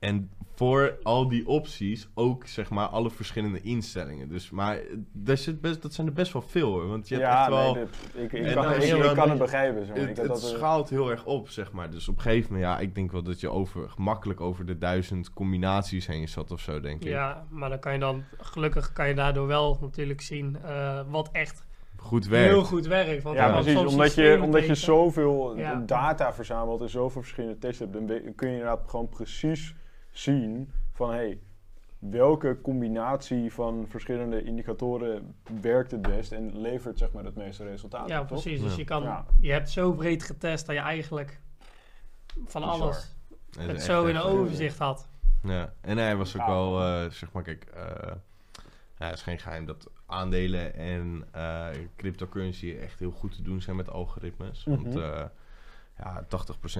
en 0.00 0.30
voor 0.54 0.98
al 1.02 1.28
die 1.28 1.46
opties 1.46 2.08
ook 2.14 2.46
zeg 2.46 2.70
maar 2.70 2.86
alle 2.86 3.10
verschillende 3.10 3.60
instellingen. 3.60 4.28
Dus 4.28 4.50
maar 4.50 4.76
eh, 4.76 4.82
daar 5.12 5.36
zit 5.36 5.60
best, 5.60 5.82
dat 5.82 5.92
zijn 5.94 6.06
er 6.06 6.12
best 6.12 6.32
wel 6.32 6.42
veel 6.42 6.70
hoor. 6.72 6.86
Want 6.88 7.08
je 7.08 7.14
hebt 7.14 7.26
ja, 7.26 7.40
echt 7.40 7.48
wel. 7.48 7.74
nee, 7.74 7.84
dit- 7.84 8.22
ik, 8.22 8.32
ik 8.32 8.54
kan, 8.54 8.74
ik 8.74 9.30
het 9.30 9.38
begrijpen. 9.38 9.86
Zeg 9.86 9.96
maar. 9.96 10.08
ik 10.08 10.16
het 10.16 10.26
dat, 10.26 10.42
eh, 10.42 10.48
schaalt 10.48 10.90
heel 10.90 11.10
erg 11.10 11.24
op, 11.24 11.48
zeg 11.48 11.72
maar. 11.72 11.90
Dus 11.90 12.08
op 12.08 12.16
een 12.16 12.22
gegeven 12.22 12.52
moment, 12.52 12.70
ja, 12.72 12.78
ik 12.78 12.94
denk 12.94 13.12
wel 13.12 13.22
dat 13.22 13.40
je 13.40 13.48
over, 13.50 13.90
gemakkelijk 13.90 14.40
over 14.40 14.66
de 14.66 14.78
duizend 14.78 15.32
combinaties 15.32 16.06
heen 16.06 16.28
zat 16.28 16.50
of 16.50 16.60
zo, 16.60 16.80
denk 16.80 17.02
ik. 17.02 17.08
Ja, 17.08 17.46
maar 17.50 17.68
dan 17.68 17.78
kan 17.78 17.92
je 17.92 17.98
dan, 17.98 18.24
gelukkig 18.38 18.92
kan 18.92 19.08
je 19.08 19.14
daardoor 19.14 19.46
wel 19.46 19.78
natuurlijk 19.80 20.20
zien 20.20 20.56
eh, 20.64 21.00
wat 21.10 21.28
echt 21.32 21.64
Goed 21.96 22.26
werk. 22.26 22.48
heel 22.50 22.64
goed 22.64 22.86
werkt. 22.86 23.22
Want 23.22 23.36
Ja, 23.36 23.52
precies. 23.60 23.76
Omdat 23.84 24.14
je, 24.14 24.38
omdat 24.42 24.66
je 24.66 24.74
zoveel 24.74 25.56
Ja. 25.56 25.82
data 25.86 26.32
verzamelt 26.32 26.80
en 26.80 26.88
zoveel 26.90 27.20
verschillende 27.22 27.58
tests 27.58 27.78
hebt, 27.78 27.92
dan 27.92 28.06
kun 28.06 28.48
je 28.48 28.52
inderdaad 28.54 28.82
gewoon 28.86 29.08
precies 29.08 29.74
zien 30.10 30.72
van 30.92 31.10
hey, 31.10 31.38
welke 31.98 32.58
combinatie 32.62 33.52
van 33.52 33.86
verschillende 33.88 34.42
indicatoren 34.42 35.34
werkt 35.60 35.90
het 35.90 36.02
best 36.02 36.32
en 36.32 36.60
levert 36.60 36.98
zeg 36.98 37.12
maar 37.12 37.24
het 37.24 37.36
meeste 37.36 37.64
resultaat. 37.64 38.08
Ja, 38.08 38.18
toch? 38.18 38.26
precies. 38.28 38.60
Dus 38.60 38.74
je, 38.76 38.84
kan, 38.84 39.02
Ja. 39.02 39.24
je 39.40 39.52
hebt 39.52 39.70
zo 39.70 39.92
breed 39.92 40.22
getest 40.22 40.66
dat 40.66 40.74
je 40.74 40.80
eigenlijk 40.82 41.40
van 42.46 42.62
Bizar. 42.62 42.80
alles 42.80 43.14
het 43.58 43.68
echt 43.70 43.82
zo 43.82 44.06
in 44.06 44.16
een 44.16 44.22
overzicht 44.22 44.78
had. 44.78 45.08
Ja, 45.42 45.72
en 45.80 45.98
hij 45.98 46.16
was 46.16 46.36
ook 46.36 46.42
Ja. 46.46 46.48
wel, 46.48 46.80
eh, 46.82 47.10
zeg 47.10 47.32
maar, 47.32 47.42
kijk, 47.42 47.64
eh, 47.64 48.12
ja, 48.98 49.06
het 49.06 49.14
is 49.14 49.22
geen 49.22 49.38
geheim 49.38 49.64
dat 49.66 49.90
aandelen 50.06 50.74
en 50.74 51.24
eh, 51.32 51.68
cryptocurrency 51.96 52.76
echt 52.80 52.98
heel 52.98 53.10
goed 53.10 53.34
te 53.36 53.42
doen 53.42 53.62
zijn 53.62 53.76
met 53.76 53.90
algoritmes. 53.90 54.64
Want 54.64 54.86
Mhm. 54.94 54.98
eh, 54.98 55.24
ja, 56.02 56.22
80% 56.24 56.26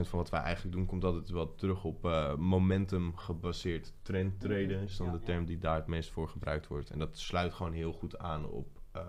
van 0.08 0.19
wat 0.19 0.31
wij 0.31 0.40
eigenlijk 0.40 0.76
doen 0.76 0.87
komt 0.87 1.05
altijd 1.05 1.31
wel 1.31 1.55
terug 1.55 1.84
op 1.84 2.05
eh, 2.05 2.34
momentum 2.34 3.17
gebaseerd 3.17 3.93
trend 4.02 4.40
traden. 4.40 4.81
Is 4.82 4.96
dan 4.96 5.06
Ja, 5.06 5.12
de 5.12 5.19
ja. 5.19 5.25
term 5.25 5.44
die 5.44 5.58
daar 5.58 5.75
het 5.76 5.87
meest 5.87 6.11
voor 6.11 6.28
gebruikt 6.28 6.67
wordt. 6.67 6.90
En 6.90 6.99
dat 6.99 7.19
sluit 7.19 7.52
gewoon 7.52 7.72
heel 7.72 7.93
goed 7.93 8.19
aan 8.19 8.46
op 8.46 8.67
eh, 8.93 9.02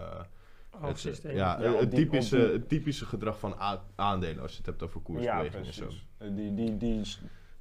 Half 0.69 0.88
het, 0.88 1.00
systeem. 1.00 1.36
ja, 1.36 1.62
Ja, 1.62 1.74
op 1.74 1.80
het, 1.80 1.92
typische, 1.92 2.46
op 2.46 2.52
het 2.52 2.69
typische 2.69 3.06
gedrag 3.06 3.40
van 3.40 3.56
aandelen 3.96 4.42
als 4.42 4.52
je 4.52 4.58
het 4.58 4.66
hebt 4.66 4.84
over 4.84 4.98
Ja, 5.00 5.04
koersbeweging 5.04 5.66
en 5.66 5.74
zo. 5.74 5.86
precies. 5.86 6.08
Eh, 6.18 6.28
Die, 6.36 6.54
die, 6.54 6.78
die 6.78 7.02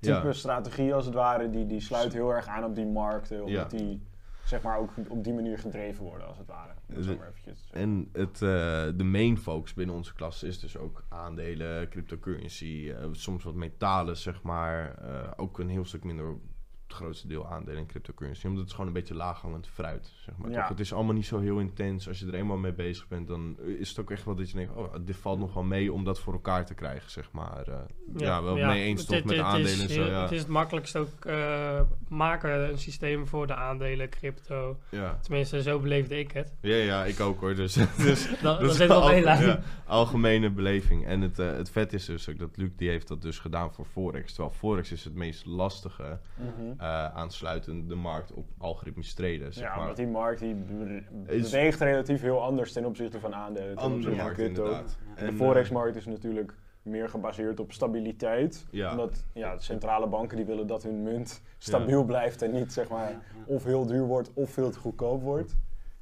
type 0.01 0.27
Ja. 0.27 0.33
strategie 0.33 0.95
als 0.95 1.05
het 1.05 1.15
ware, 1.15 1.51
die, 1.51 1.67
die 1.67 1.81
sluit 1.81 2.13
heel 2.13 2.31
erg 2.35 2.47
aan 2.47 2.65
op 2.65 2.75
die 2.75 2.87
markten, 2.87 3.45
omdat 3.45 3.73
Ja. 3.73 3.79
die 3.79 4.03
zeg 4.51 4.63
maar 4.63 4.79
ook 4.79 4.91
op 5.09 5.25
die 5.25 5.33
manier 5.33 5.59
gedreven 5.59 6.05
worden 6.05 6.27
als 6.27 6.39
het 6.39 6.47
ware. 6.47 6.73
En 7.71 8.09
het, 8.13 8.43
eh, 8.43 8.89
de 8.97 9.05
main 9.05 9.39
focus 9.39 9.75
binnen 9.75 9.97
onze 9.97 10.15
klas 10.15 10.43
is 10.43 10.61
dus 10.61 10.77
ook 10.77 11.05
aandelen, 11.09 11.89
cryptocurrency, 11.89 12.93
eh, 12.97 13.09
soms 13.13 13.45
wat 13.45 13.55
metalen, 13.55 14.17
zeg 14.17 14.43
maar. 14.43 14.95
Eh, 14.95 15.31
ook 15.37 15.59
een 15.59 15.69
heel 15.69 15.85
stuk 15.85 16.05
minder, 16.05 16.35
het 16.91 16.99
grootste 16.99 17.27
deel 17.29 17.47
aandelen 17.47 17.79
en 17.81 17.87
cryptocurrency. 17.87 18.47
Omdat 18.47 18.63
het 18.63 18.71
gewoon 18.73 18.87
een 18.87 18.93
beetje 18.93 19.15
laaghangend 19.15 19.67
fruit, 19.69 20.13
zeg 20.25 20.37
maar. 20.37 20.51
Ja. 20.51 20.59
Toch? 20.61 20.69
Het 20.69 20.81
is 20.81 20.93
allemaal 20.93 21.15
niet 21.15 21.27
zo 21.27 21.39
heel 21.39 21.59
intens. 21.59 22.09
Als 22.09 22.19
je 22.19 22.27
er 22.27 22.35
eenmaal 22.35 22.57
mee 22.57 22.73
bezig 22.73 23.09
bent, 23.09 23.27
dan 23.29 23.57
is 23.79 23.89
het 23.89 23.99
ook 24.01 24.11
echt 24.11 24.25
wel 24.25 24.35
dat 24.35 24.51
je 24.51 24.57
denkt... 24.57 24.75
oh, 24.77 24.95
dit 25.01 25.17
valt 25.17 25.39
nog 25.39 25.55
wel 25.55 25.63
mee 25.63 25.93
om 25.93 26.05
dat 26.05 26.21
voor 26.21 26.33
elkaar 26.33 26.67
te 26.67 26.75
krijgen, 26.75 27.11
zeg 27.11 27.29
maar. 27.33 27.67
Eh, 27.69 27.75
ja, 28.17 28.43
wel 28.43 28.57
mee 28.57 28.83
eens 28.85 29.05
toch 29.05 29.25
met 29.25 29.39
aandelen 29.39 29.85
is 29.89 29.95
zo, 29.95 30.03
heel- 30.03 30.11
ja. 30.11 30.23
Het 30.23 30.33
is 30.33 30.39
het 30.39 30.49
makkelijkst 30.49 30.97
ook 30.97 31.25
eh, 31.25 31.81
maken 32.09 32.69
een 32.71 32.79
systeem 32.79 33.27
voor 33.27 33.47
de 33.47 33.55
aandelen, 33.55 34.09
crypto. 34.09 34.79
ja. 34.91 35.19
Tenminste, 35.23 35.63
zo 35.63 35.79
beleefde 35.79 36.19
ik 36.19 36.33
het. 36.33 36.53
Ja, 36.61 36.75
ja, 36.77 37.05
ik 37.05 37.21
ook 37.21 37.41
hoor. 37.41 37.55
Dus, 37.55 37.73
dus 37.97 38.29
Dat, 38.43 38.61
is 38.63 38.79
lijn. 38.79 39.23
ja, 39.47 39.61
algemene 39.87 40.51
beleving. 40.51 41.07
En 41.07 41.21
het, 41.21 41.39
eh, 41.39 41.51
het 41.51 41.71
vet 41.71 41.93
is 41.93 42.05
dus 42.05 42.29
ook 42.29 42.39
dat 42.39 42.57
Luc 42.57 42.71
die 42.77 42.89
heeft 42.89 43.09
dat 43.09 43.23
dus 43.23 43.39
gedaan 43.39 43.73
voor 43.73 43.85
Forex. 43.85 44.33
Terwijl 44.33 44.55
Forex 44.55 44.93
is 44.93 45.05
het 45.05 45.15
meest 45.15 45.47
lastige 45.47 46.19
Mhm. 46.37 46.80
Eh 46.81 47.15
aansluiten 47.17 47.89
de 47.89 47.95
markt 47.95 48.33
op 48.33 48.47
algoritmisch 48.59 49.15
traden. 49.15 49.53
Zeg 49.53 49.65
Ja, 49.65 49.77
maar. 49.77 49.85
want 49.85 49.97
die 49.97 50.07
markt 50.07 50.41
die 50.41 50.55
beweegt 51.11 51.81
relatief 51.81 52.21
heel 52.21 52.43
anders 52.43 52.73
ten 52.73 52.85
opzichte 52.85 53.21
van 53.21 53.35
aandelen. 53.35 53.69
Ten 53.77 53.85
Andere 53.85 53.97
opzichte 53.97 54.17
van 54.17 54.25
markt 54.25 54.39
crypto. 54.41 54.65
inderdaad. 54.65 54.99
En 55.17 55.27
de 55.27 55.33
forexmarkt 55.33 55.97
is 55.97 56.07
natuurlijk 56.07 56.55
meer 56.83 57.09
gebaseerd 57.09 57.61
op 57.61 57.73
stabiliteit. 57.73 58.67
Ja. 58.71 58.91
Omdat 58.91 59.25
ja, 59.33 59.55
de 59.55 59.63
centrale 59.63 60.07
banken 60.07 60.37
die 60.37 60.47
willen 60.47 60.67
dat 60.67 60.83
hun 60.83 61.03
munt 61.03 61.43
stabiel 61.59 62.05
blijft 62.05 62.43
en 62.43 62.53
niet 62.53 62.73
zeg 62.73 62.89
maar 62.89 63.13
of 63.47 63.65
heel 63.65 63.87
duur 63.87 64.07
wordt 64.07 64.33
of 64.35 64.51
veel 64.51 64.71
te 64.71 64.79
goedkoop 64.79 65.23
wordt. 65.23 65.57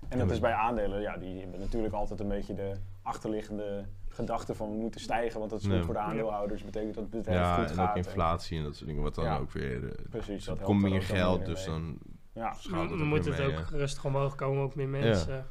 En 0.08 0.18
dat 0.18 0.30
is 0.30 0.40
bij 0.40 0.52
aandelen, 0.52 1.00
ja, 1.00 1.16
die 1.16 1.40
hebben 1.40 1.60
natuurlijk 1.60 1.94
altijd 1.94 2.20
een 2.20 2.28
beetje 2.28 2.54
de 2.54 2.72
achterliggende 3.02 3.84
gedachte 4.18 4.54
van 4.54 4.70
we 4.70 4.76
moeten 4.76 5.00
stijgen, 5.00 5.38
want 5.38 5.50
dat 5.50 5.60
is 5.60 5.66
goed 5.66 5.74
Nee. 5.74 5.84
voor 5.84 5.94
de 5.94 6.00
aandeelhouders, 6.00 6.64
betekent 6.64 6.94
dat 6.94 7.02
het 7.02 7.12
bedrijf 7.12 7.38
ja, 7.38 7.54
goed 7.54 7.70
en 7.70 7.74
gaat. 7.76 7.90
ook 7.90 7.96
inflatie 7.96 8.58
en 8.58 8.64
dat 8.64 8.74
soort 8.76 8.86
dingen. 8.88 9.02
Wat 9.02 9.14
dan 9.14 9.24
Ja. 9.24 9.36
ook 9.38 9.52
weer... 9.52 9.84
eh, 9.84 9.90
Precies, 10.10 10.44
dat 10.44 10.60
komt 10.62 10.82
er 10.84 10.90
meer 10.90 11.02
geld, 11.02 11.46
dus 11.46 11.66
mee. 11.66 11.74
dan 11.74 11.98
Ja, 12.32 12.52
schaalt 12.52 12.80
het 12.80 12.98
Dan 12.98 13.00
ook 13.00 13.06
moet 13.14 13.24
het 13.24 13.38
mee, 13.38 13.46
ook 13.46 13.52
ja. 13.70 13.76
rustig 13.76 14.04
omhoog 14.04 14.34
komen, 14.34 14.62
ook 14.62 14.74
meer 14.74 14.88
mensen. 14.88 15.46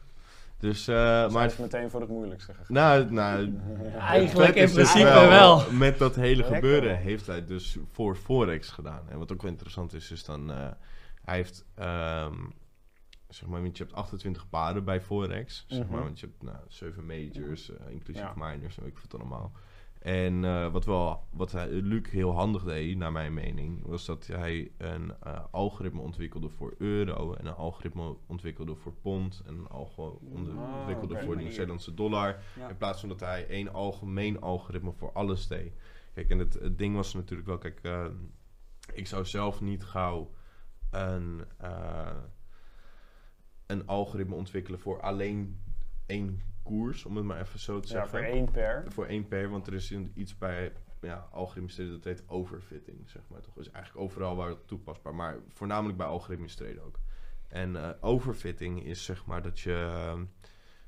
Dus, 0.59 0.87
eh, 0.87 0.95
maar 0.95 1.31
maar... 1.31 1.41
het 1.43 1.51
is 1.51 1.57
meteen 1.57 1.89
voor 1.89 1.99
het 2.01 2.09
moeilijkste 2.09 2.53
gegaan. 2.53 2.65
Nou, 2.75 3.11
nou, 3.11 3.53
Eigenlijk 3.97 4.55
in 4.55 4.63
dus 4.63 4.73
principe 4.73 5.03
wel. 5.09 5.71
Met 5.71 5.97
dat 5.97 6.15
hele 6.15 6.35
Lekker. 6.35 6.55
gebeuren 6.55 6.97
heeft 6.97 7.27
hij 7.27 7.45
dus 7.45 7.77
voor 7.91 8.15
Forex 8.15 8.69
gedaan. 8.69 9.01
En 9.09 9.17
wat 9.17 9.31
ook 9.31 9.41
wel 9.41 9.51
interessant 9.51 9.93
is, 9.93 10.11
is 10.11 10.23
dan... 10.23 10.51
eh, 10.51 10.67
hij 11.25 11.35
heeft... 11.35 11.65
ehm, 11.75 12.33
zeg 13.29 13.49
maar, 13.49 13.61
want 13.61 13.77
je 13.77 13.83
hebt 13.83 13.95
28 13.95 14.49
paden 14.49 14.83
bij 14.83 15.01
Forex. 15.01 15.65
Zeg 15.67 15.79
maar, 15.87 15.87
Mhm. 15.97 16.03
want 16.03 16.19
je 16.19 16.25
hebt 16.25 16.41
nou, 16.41 16.57
7 16.67 17.05
majors, 17.05 17.69
eh, 17.75 17.89
inclusief 17.89 18.21
Ja. 18.23 18.33
minors 18.35 18.77
en 18.77 18.83
weet 18.83 18.91
ik 18.91 18.99
wat 19.09 19.19
allemaal. 19.19 19.51
En 19.99 20.45
eh, 20.45 20.71
wat, 20.71 20.85
wel, 20.85 21.23
wat 21.31 21.51
hij, 21.51 21.69
Luc 21.71 22.09
heel 22.09 22.31
handig 22.33 22.63
deed, 22.63 22.97
naar 22.97 23.11
mijn 23.11 23.33
mening, 23.33 23.85
was 23.85 24.05
dat 24.05 24.27
hij 24.27 24.71
een 24.77 25.13
eh, 25.21 25.43
algoritme 25.51 26.01
ontwikkelde 26.01 26.49
voor 26.49 26.73
euro 26.77 27.33
en 27.33 27.45
een 27.45 27.53
algoritme 27.53 28.15
ontwikkelde 28.27 28.75
voor 28.75 28.93
pond 28.93 29.41
en 29.45 29.57
een 29.57 29.67
algoritme 29.67 30.51
Ah, 30.61 30.75
ontwikkelde 30.77 31.17
voor 31.23 31.35
de 31.35 31.41
Nieuw-Zeelandse 31.41 31.93
dollar. 31.93 32.39
Ja. 32.55 32.69
In 32.69 32.77
plaats 32.77 32.99
van 32.99 33.09
dat 33.09 33.19
hij 33.19 33.47
één 33.47 33.73
algemeen 33.73 34.41
algoritme 34.41 34.91
voor 34.91 35.11
alles 35.11 35.47
deed. 35.47 35.73
Kijk, 36.13 36.29
en 36.29 36.39
het, 36.39 36.53
het 36.53 36.77
ding 36.77 36.95
was 36.95 37.13
natuurlijk 37.13 37.47
wel, 37.47 37.57
kijk, 37.57 37.81
ik 38.93 39.07
zou 39.07 39.25
zelf 39.25 39.61
niet 39.61 39.83
gauw 39.83 40.31
een, 40.91 41.45
een 43.67 43.87
algoritme 43.87 44.35
ontwikkelen 44.35 44.79
voor 44.79 45.01
alleen 45.01 45.59
één 46.05 46.41
koers, 46.63 47.05
om 47.05 47.15
het 47.15 47.25
maar 47.25 47.41
even 47.41 47.59
zo 47.59 47.79
te 47.79 47.87
Ja, 47.87 47.93
zeggen. 47.93 48.09
voor 48.09 48.19
één 48.27 48.51
per. 48.51 48.83
Voor 48.87 49.05
één 49.05 49.27
per, 49.27 49.49
want 49.49 49.67
er 49.67 49.73
is 49.73 49.91
iets 50.13 50.37
bij 50.37 50.71
ja, 51.01 51.27
algoritmisch 51.31 51.75
traden 51.75 51.93
dat 51.93 52.03
heet 52.03 52.23
overfitting, 52.29 53.09
zeg 53.09 53.21
maar 53.29 53.41
toch. 53.41 53.53
Dus 53.53 53.71
eigenlijk 53.71 54.05
overal 54.05 54.35
waar 54.35 54.49
het 54.49 54.67
toepasbaar, 54.67 55.15
maar 55.15 55.39
voornamelijk 55.47 55.97
bij 55.97 56.07
algoritmisch 56.07 56.55
traden 56.55 56.83
ook. 56.83 56.99
En 57.47 57.75
eh, 57.75 57.89
overfitting 58.01 58.83
is 58.83 59.03
zeg 59.05 59.25
maar 59.25 59.41
dat 59.41 59.59
je, 59.59 59.73
eh, 59.73 60.21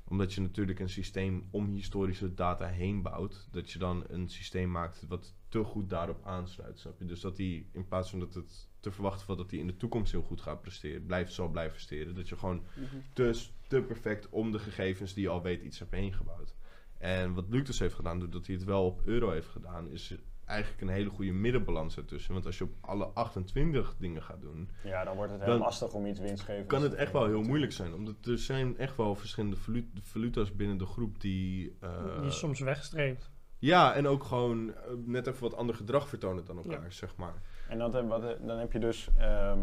omdat 0.04 0.32
je 0.32 0.40
natuurlijk 0.40 0.78
een 0.78 0.88
systeem 0.88 1.48
om 1.50 1.66
historische 1.66 2.34
data 2.34 2.66
heen 2.66 3.02
bouwt, 3.02 3.48
dat 3.50 3.70
je 3.70 3.78
dan 3.78 4.04
een 4.08 4.28
systeem 4.28 4.70
maakt 4.70 5.06
wat 5.08 5.34
te 5.48 5.64
goed 5.64 5.90
daarop 5.90 6.24
aansluit, 6.24 6.78
snap 6.78 6.98
je? 6.98 7.04
Dus 7.04 7.20
dat 7.20 7.36
die, 7.36 7.68
in 7.72 7.86
plaats 7.86 8.10
van 8.10 8.18
dat 8.20 8.34
het 8.34 8.68
te 8.80 8.90
verwachten 8.90 9.26
valt 9.26 9.38
dat 9.38 9.50
hij 9.50 9.60
in 9.60 9.66
de 9.66 9.76
toekomst 9.76 10.12
heel 10.12 10.22
goed 10.22 10.40
gaat 10.40 10.60
presteren, 10.60 11.06
blijft, 11.06 11.32
zal 11.32 11.48
blijven 11.48 11.72
presteren. 11.72 12.14
Dat 12.14 12.28
je 12.28 12.36
gewoon 12.36 12.62
Mhm. 12.74 12.84
te, 13.12 13.44
te 13.68 13.82
perfect 13.82 14.28
om 14.28 14.52
de 14.52 14.58
gegevens 14.58 15.14
die 15.14 15.22
je 15.22 15.28
al 15.30 15.42
weet 15.42 15.62
iets 15.62 15.78
hebt 15.78 15.90
heen 15.90 16.12
gebouwd. 16.14 16.54
En 16.98 17.34
wat 17.34 17.44
Luc 17.48 17.64
dus 17.66 17.78
heeft 17.78 17.94
gedaan, 17.94 18.18
doordat 18.18 18.46
hij 18.46 18.54
het 18.54 18.64
wel 18.64 18.84
op 18.86 19.00
euro 19.04 19.30
heeft 19.30 19.48
gedaan, 19.48 19.88
is 19.90 20.14
eigenlijk 20.44 20.80
een 20.82 20.88
hele 20.88 21.10
goede 21.10 21.32
middenbalans 21.32 21.96
ertussen. 21.96 22.32
Want 22.32 22.46
als 22.46 22.58
je 22.58 22.64
op 22.64 22.72
alle 22.80 23.04
28 23.04 23.94
dingen 23.98 24.22
gaat 24.22 24.40
doen, 24.40 24.70
Ja, 24.84 25.04
dan 25.04 25.16
wordt 25.16 25.32
het 25.32 25.42
heel 25.42 25.58
lastig 25.58 25.92
om 25.92 26.06
iets 26.06 26.20
winstgevends 26.20 26.68
kan 26.68 26.82
het 26.82 26.94
echt 26.94 27.12
wel 27.12 27.26
heel 27.26 27.42
moeilijk 27.42 27.72
zijn. 27.72 27.94
Omdat 27.94 28.26
er 28.26 28.38
zijn 28.38 28.78
echt 28.78 28.96
wel 28.96 29.14
verschillende 29.14 29.56
valu- 29.56 29.90
valuta's 30.00 30.56
binnen 30.56 30.76
de 30.78 30.86
groep 30.86 31.20
die... 31.20 31.76
eh, 31.80 32.20
die 32.20 32.30
soms 32.30 32.60
wegstreept. 32.60 33.30
Ja, 33.58 33.94
en 33.94 34.06
ook 34.06 34.24
gewoon 34.24 34.74
eh, 34.74 34.80
net 35.04 35.26
even 35.26 35.40
wat 35.42 35.54
ander 35.54 35.74
gedrag 35.74 36.08
vertonen 36.08 36.44
dan 36.44 36.56
elkaar, 36.56 36.82
Ja. 36.82 36.90
zeg 36.90 37.16
maar. 37.16 37.42
En 37.70 37.78
dat, 37.78 38.06
wat, 38.06 38.22
dan 38.40 38.58
heb 38.58 38.72
je 38.72 38.78
dus 38.78 39.08
ehm, 39.18 39.58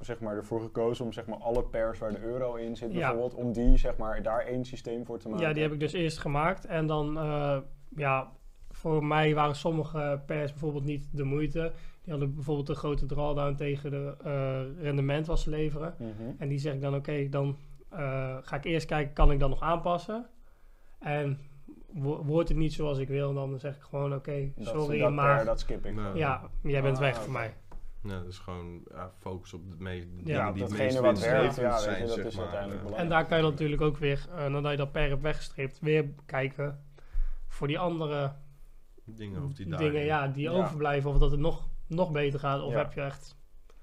zeg 0.00 0.20
maar 0.20 0.36
ervoor 0.36 0.60
gekozen 0.60 1.04
om 1.04 1.12
zeg 1.12 1.26
maar 1.26 1.38
alle 1.38 1.62
pairs 1.62 1.98
waar 1.98 2.12
de 2.12 2.20
euro 2.22 2.54
in 2.54 2.76
zit 2.76 2.92
Ja. 2.92 2.98
bijvoorbeeld, 2.98 3.34
om 3.34 3.52
die 3.52 3.76
zeg 3.76 3.96
maar 3.96 4.22
daar 4.22 4.40
één 4.40 4.64
systeem 4.64 5.06
voor 5.06 5.18
te 5.18 5.28
maken. 5.28 5.46
Ja, 5.46 5.52
die 5.52 5.62
heb 5.62 5.72
ik 5.72 5.80
dus 5.80 5.92
eerst 5.92 6.18
gemaakt. 6.18 6.66
En 6.66 6.86
dan, 6.86 7.18
eh, 7.18 7.58
ja, 7.96 8.32
voor 8.70 9.04
mij 9.04 9.34
waren 9.34 9.56
sommige 9.56 10.22
pers 10.26 10.50
bijvoorbeeld 10.50 10.84
niet 10.84 11.08
de 11.12 11.24
moeite. 11.24 11.72
Die 12.02 12.12
hadden 12.12 12.34
bijvoorbeeld 12.34 12.68
een 12.68 12.74
grote 12.74 13.06
drawdown 13.06 13.54
tegen 13.54 13.90
de 13.90 14.14
eh, 14.24 14.82
rendement 14.82 15.26
was 15.26 15.44
leveren. 15.44 15.94
Mhm. 15.98 16.10
En 16.38 16.48
die 16.48 16.58
zeg 16.58 16.74
ik 16.74 16.80
dan, 16.80 16.94
oké, 16.94 17.28
dan 17.28 17.56
eh, 17.90 18.36
ga 18.40 18.56
ik 18.56 18.64
eerst 18.64 18.86
kijken, 18.86 19.12
kan 19.12 19.30
ik 19.30 19.40
dan 19.40 19.50
nog 19.50 19.60
aanpassen? 19.60 20.26
En 20.98 21.38
wordt 22.02 22.48
het 22.48 22.58
niet 22.58 22.72
zoals 22.72 22.98
ik 22.98 23.08
wil, 23.08 23.34
dan 23.34 23.58
zeg 23.58 23.76
ik 23.76 23.82
gewoon, 23.82 24.14
oké, 24.14 24.52
sorry, 24.58 24.98
dat 24.98 25.12
maar 25.12 25.34
pair, 25.34 25.44
dat 25.46 25.60
skip 25.60 25.86
ik. 25.86 25.94
Nou, 25.94 26.16
ja, 26.16 26.50
jij 26.62 26.82
bent 26.82 26.94
Ah, 26.96 27.00
weg 27.02 27.22
voor 27.22 27.32
mij. 27.32 27.54
Ja, 28.02 28.18
dat 28.18 28.26
is 28.26 28.38
gewoon 28.38 28.80
ja, 28.90 29.10
focus 29.18 29.52
op 29.52 29.70
de 29.70 29.76
meest, 29.78 30.06
Ja, 30.06 30.22
dingen 30.24 30.54
die 30.54 30.62
het 30.62 30.72
meest 30.72 30.98
wat 30.98 31.18
werkt, 31.20 31.40
winstgevend 31.42 31.56
ja, 31.60 31.70
weet 31.70 31.80
zijn, 31.80 32.00
je, 32.00 32.06
dat 32.06 32.14
zeg 32.14 32.24
is 32.24 32.34
maar. 32.36 32.44
uiteindelijk 32.44 32.80
Eh, 32.80 32.86
belangrijk. 32.86 33.10
En 33.12 33.16
daar 33.16 33.26
kan 33.26 33.38
je 33.38 33.50
natuurlijk 33.50 33.82
ook 33.82 33.96
weer, 33.96 34.26
eh, 34.36 34.46
nadat 34.46 34.70
je 34.70 34.76
dat 34.76 34.92
per 34.92 35.08
hebt 35.08 35.22
weggestreept, 35.22 35.78
weer 35.80 36.04
kijken 36.26 36.84
voor 37.48 37.66
die 37.66 37.78
andere 37.78 38.32
dingen 39.04 39.42
of 39.44 39.52
die 39.52 39.76
dingen 39.76 40.04
ja, 40.04 40.28
die 40.28 40.42
Ja. 40.42 40.50
overblijven. 40.50 41.10
Of 41.10 41.18
dat 41.18 41.30
het 41.30 41.40
nog, 41.40 41.68
nog 41.86 42.12
beter 42.12 42.38
gaat. 42.40 42.62
Of 42.62 42.72
Ja. 42.72 42.78
heb 42.78 42.92
je 42.92 43.00
echt... 43.00 43.36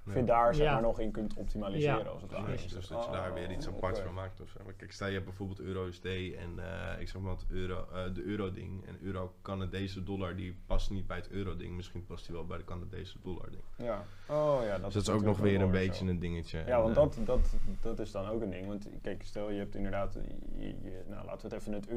Of 0.08 0.14
je 0.14 0.24
daar 0.24 0.56
zeg 0.56 0.66
Ja. 0.66 0.74
maar 0.74 0.82
nog 0.82 1.00
in 1.00 1.12
kunt 1.12 1.34
optimaliseren 1.38 2.04
Ja. 2.04 2.10
als 2.10 2.22
het 2.22 2.32
ware. 2.32 2.44
Precies, 2.44 2.74
dus 2.74 2.88
dat 2.88 3.06
je 3.06 3.12
daar 3.12 3.30
Oh, 3.30 3.34
weer 3.36 3.52
iets 3.52 3.68
aparts 3.68 3.98
oké. 4.00 4.08
van 4.08 4.16
maakt 4.16 4.42
of 4.42 4.50
zo. 4.50 4.60
Maar 4.64 4.74
kijk, 4.74 4.92
stel 4.92 5.08
je 5.08 5.14
hebt 5.14 5.26
bijvoorbeeld 5.26 5.60
euro-USD 5.60 6.06
en 6.06 6.60
eh, 6.60 7.00
ik 7.02 7.10
zeg 7.10 7.22
maar 7.22 7.32
wat 7.32 7.46
euro, 7.50 7.86
eh, 7.94 8.14
de 8.14 8.24
euro-ding. 8.24 8.86
En 8.88 8.98
euro-Canadese 9.02 10.04
dollar, 10.04 10.36
die 10.36 10.56
past 10.66 10.90
niet 10.90 11.08
bij 11.08 11.18
het 11.18 11.30
euro-ding. 11.30 11.76
Misschien 11.76 12.06
past 12.06 12.26
die 12.26 12.36
wel 12.36 12.46
bij 12.46 12.58
de 12.58 12.64
Canadese 12.64 13.18
dollar-ding. 13.24 13.64
Ja. 13.78 14.04
Oh 14.30 14.60
ja, 14.64 14.74
dat 14.78 14.84
Dus 14.84 14.94
dat 14.94 15.04
is 15.04 15.10
ook 15.10 15.22
nog 15.26 15.38
weer 15.40 15.62
een 15.62 15.72
beetje 15.72 16.06
zo. 16.06 16.12
een 16.12 16.20
dingetje. 16.20 16.64
Ja, 16.66 16.78
want 16.82 16.90
eh, 16.90 17.04
dat, 17.04 17.18
dat, 17.26 17.54
dat 17.82 18.00
is 18.00 18.12
dan 18.12 18.28
ook 18.28 18.42
een 18.42 18.50
ding. 18.50 18.68
Want 18.68 18.88
kijk, 19.02 19.24
stel 19.24 19.50
je 19.52 19.60
hebt 19.60 19.76
inderdaad, 19.76 20.14
je, 20.58 20.66
je- 20.68 21.04
nou, 21.08 21.26
laten 21.26 21.50
we 21.50 21.56
het 21.56 21.62
even 21.62 21.74
het 21.74 21.86
Ja. 21.90 21.92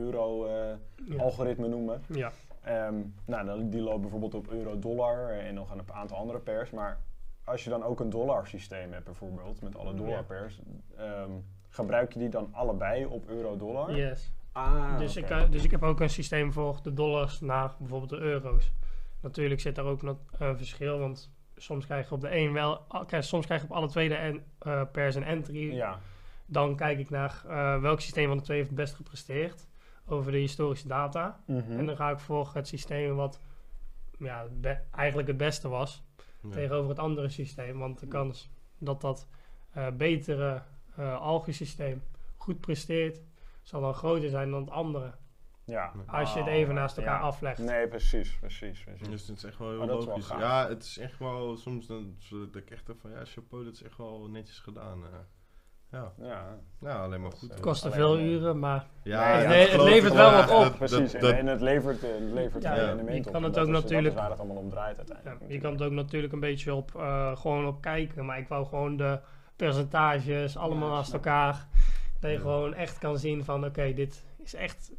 euro-algoritme 1.08 1.68
noemen. 1.68 2.02
ja. 2.08 2.32
Ehm, 2.62 2.94
nou, 3.26 3.46
dan, 3.46 3.70
die 3.70 3.80
loopt 3.80 4.00
bijvoorbeeld 4.00 4.34
op 4.34 4.48
euro-dollar 4.50 5.30
en 5.30 5.54
nog 5.54 5.70
een 5.70 5.80
aantal 5.92 6.16
andere 6.16 6.38
pairs. 6.38 6.70
Maar 6.70 6.98
als 7.46 7.64
je 7.64 7.70
dan 7.70 7.82
ook 7.84 8.00
een 8.00 8.10
dollar 8.10 8.46
systeem 8.46 8.92
hebt 8.92 9.04
bijvoorbeeld, 9.04 9.62
met 9.62 9.76
alle 9.76 9.90
Ja. 9.90 9.96
dollar 9.96 10.24
pairs, 10.24 10.60
ehm, 10.96 11.30
gebruik 11.68 12.12
je 12.12 12.18
die 12.18 12.28
dan 12.28 12.48
allebei 12.52 13.04
op 13.04 13.28
euro-dollar? 13.28 13.96
Yes. 13.96 14.32
Ah, 14.52 14.98
dus, 14.98 15.16
ik, 15.16 15.28
dus 15.50 15.64
ik 15.64 15.70
heb 15.70 15.82
ook 15.82 16.00
een 16.00 16.10
systeem 16.10 16.52
voor 16.52 16.78
de 16.82 16.92
dollars 16.92 17.40
naar 17.40 17.74
bijvoorbeeld 17.78 18.10
de 18.10 18.16
euro's. 18.18 18.72
Natuurlijk 19.20 19.60
zit 19.60 19.74
daar 19.74 19.84
ook 19.84 20.02
nog 20.02 20.16
een 20.38 20.56
verschil, 20.56 20.98
want 20.98 21.30
soms 21.56 21.84
krijg 21.84 22.08
je 22.08 22.14
op 22.14 22.20
de 22.20 22.36
een 22.36 22.52
wel, 22.52 22.86
soms 23.18 23.44
krijg 23.46 23.60
je 23.60 23.66
op 23.68 23.74
alle 23.74 23.88
twee 23.88 24.08
de 24.08 24.14
en, 24.14 24.44
eh, 24.58 24.82
pers 24.92 25.14
een 25.14 25.24
entry. 25.24 25.74
Ja, 25.74 25.98
Dan 26.46 26.76
kijk 26.76 26.98
ik 26.98 27.10
naar 27.10 27.42
eh, 27.48 27.80
welk 27.80 28.00
systeem 28.00 28.28
van 28.28 28.36
de 28.36 28.42
twee 28.42 28.56
heeft 28.56 28.68
het 28.70 28.78
best 28.78 28.94
gepresteerd 28.94 29.66
over 30.06 30.32
de 30.32 30.38
historische 30.38 30.88
data. 30.88 31.40
Mhm. 31.46 31.78
En 31.78 31.86
dan 31.86 31.96
ga 31.96 32.10
ik 32.10 32.18
voor 32.18 32.50
het 32.54 32.68
systeem 32.68 33.14
wat 33.14 33.40
ja, 34.18 34.46
eigenlijk 34.90 35.28
het 35.28 35.36
beste 35.36 35.68
was 35.68 36.04
ja. 36.48 36.54
tegenover 36.54 36.88
het 36.88 36.98
andere 36.98 37.28
systeem. 37.28 37.78
Want 37.78 37.98
de 38.00 38.06
kans 38.06 38.50
dat 38.78 39.00
dat 39.00 39.28
eh, 39.72 39.90
betere 39.90 40.62
eh 40.96 41.20
algosysteem 41.20 42.02
goed 42.36 42.60
presteert, 42.60 43.20
zal 43.62 43.80
dan 43.80 43.94
groter 43.94 44.28
zijn 44.30 44.50
dan 44.50 44.60
het 44.60 44.70
andere. 44.70 45.14
ja. 45.64 45.92
Als 46.06 46.32
je 46.32 46.38
het 46.38 46.48
Oh, 46.48 46.54
even 46.54 46.74
naast 46.74 46.96
elkaar 46.96 47.20
ja. 47.20 47.26
aflegt. 47.26 47.58
Nee, 47.58 47.88
precies, 47.88 48.36
precies. 48.38 48.84
precies. 48.84 49.08
Dus 49.08 49.26
het 49.28 49.36
is 49.36 49.44
echt 49.44 49.58
wel 49.58 49.68
heel 49.68 49.86
wel 49.86 50.04
logisch. 50.04 50.28
ja, 50.28 50.68
het 50.68 50.82
is 50.82 50.98
echt 50.98 51.18
wel 51.18 51.56
soms 51.56 51.86
dan 51.86 52.16
dat 52.30 52.62
ik 52.62 52.70
echt 52.70 52.90
van 53.00 53.10
ja, 53.10 53.24
chapeau, 53.24 53.64
dat 53.64 53.72
is 53.72 53.82
echt 53.82 53.96
wel 53.96 54.28
netjes 54.28 54.58
gedaan. 54.58 55.04
eh. 55.04 55.10
Ja. 55.90 56.12
Ja, 56.18 56.44
ja, 56.80 57.02
alleen 57.02 57.20
maar 57.20 57.32
goed. 57.32 57.50
Het 57.50 57.60
kostte 57.60 57.90
veel 57.90 58.14
maar- 58.14 58.24
uren, 58.24 58.58
maar 58.58 58.86
Ja, 59.02 59.46
Nee, 59.48 59.68
het 59.68 59.82
levert 59.82 60.14
wel 60.14 60.32
wat 60.32 60.50
op. 60.50 60.62
Dat- 60.62 60.76
precies. 60.76 61.12
dat- 61.12 61.14
en, 61.14 61.20
dat- 61.20 61.32
en 61.32 61.46
het 61.46 61.60
levert, 61.60 62.00
het 62.00 62.20
levert 62.32 62.62
Ja, 62.62 62.74
je 62.74 63.20
kan 63.20 63.36
op. 63.36 63.42
het 63.42 63.58
ook 63.58 63.68
natuurlijk- 63.68 64.14
waar 64.14 64.30
het 64.30 64.38
allemaal 64.38 64.56
om 64.56 64.70
draait 64.70 64.96
ja, 64.96 65.02
uiteindelijk. 65.14 65.52
je 65.52 65.60
kan 65.60 65.72
het 65.72 65.82
ook 65.82 65.92
natuurlijk 65.92 66.32
een 66.32 66.40
beetje 66.40 66.74
op, 66.74 66.94
eh, 66.96 67.36
gewoon 67.36 67.66
op 67.66 67.80
kijken. 67.80 68.24
Maar 68.24 68.38
ik 68.38 68.48
wou 68.48 68.66
gewoon 68.66 68.96
de 68.96 69.20
percentages 69.56 70.56
allemaal 70.56 70.88
naast 70.90 71.12
elkaar. 71.12 71.66
Dat 72.20 72.30
je 72.30 72.36
Ja. 72.36 72.42
gewoon 72.42 72.74
echt 72.74 72.98
kan 72.98 73.18
zien 73.18 73.44
van 73.44 73.64
oké, 73.64 73.92
dit 73.92 74.24
is 74.42 74.54
echt 74.54 74.92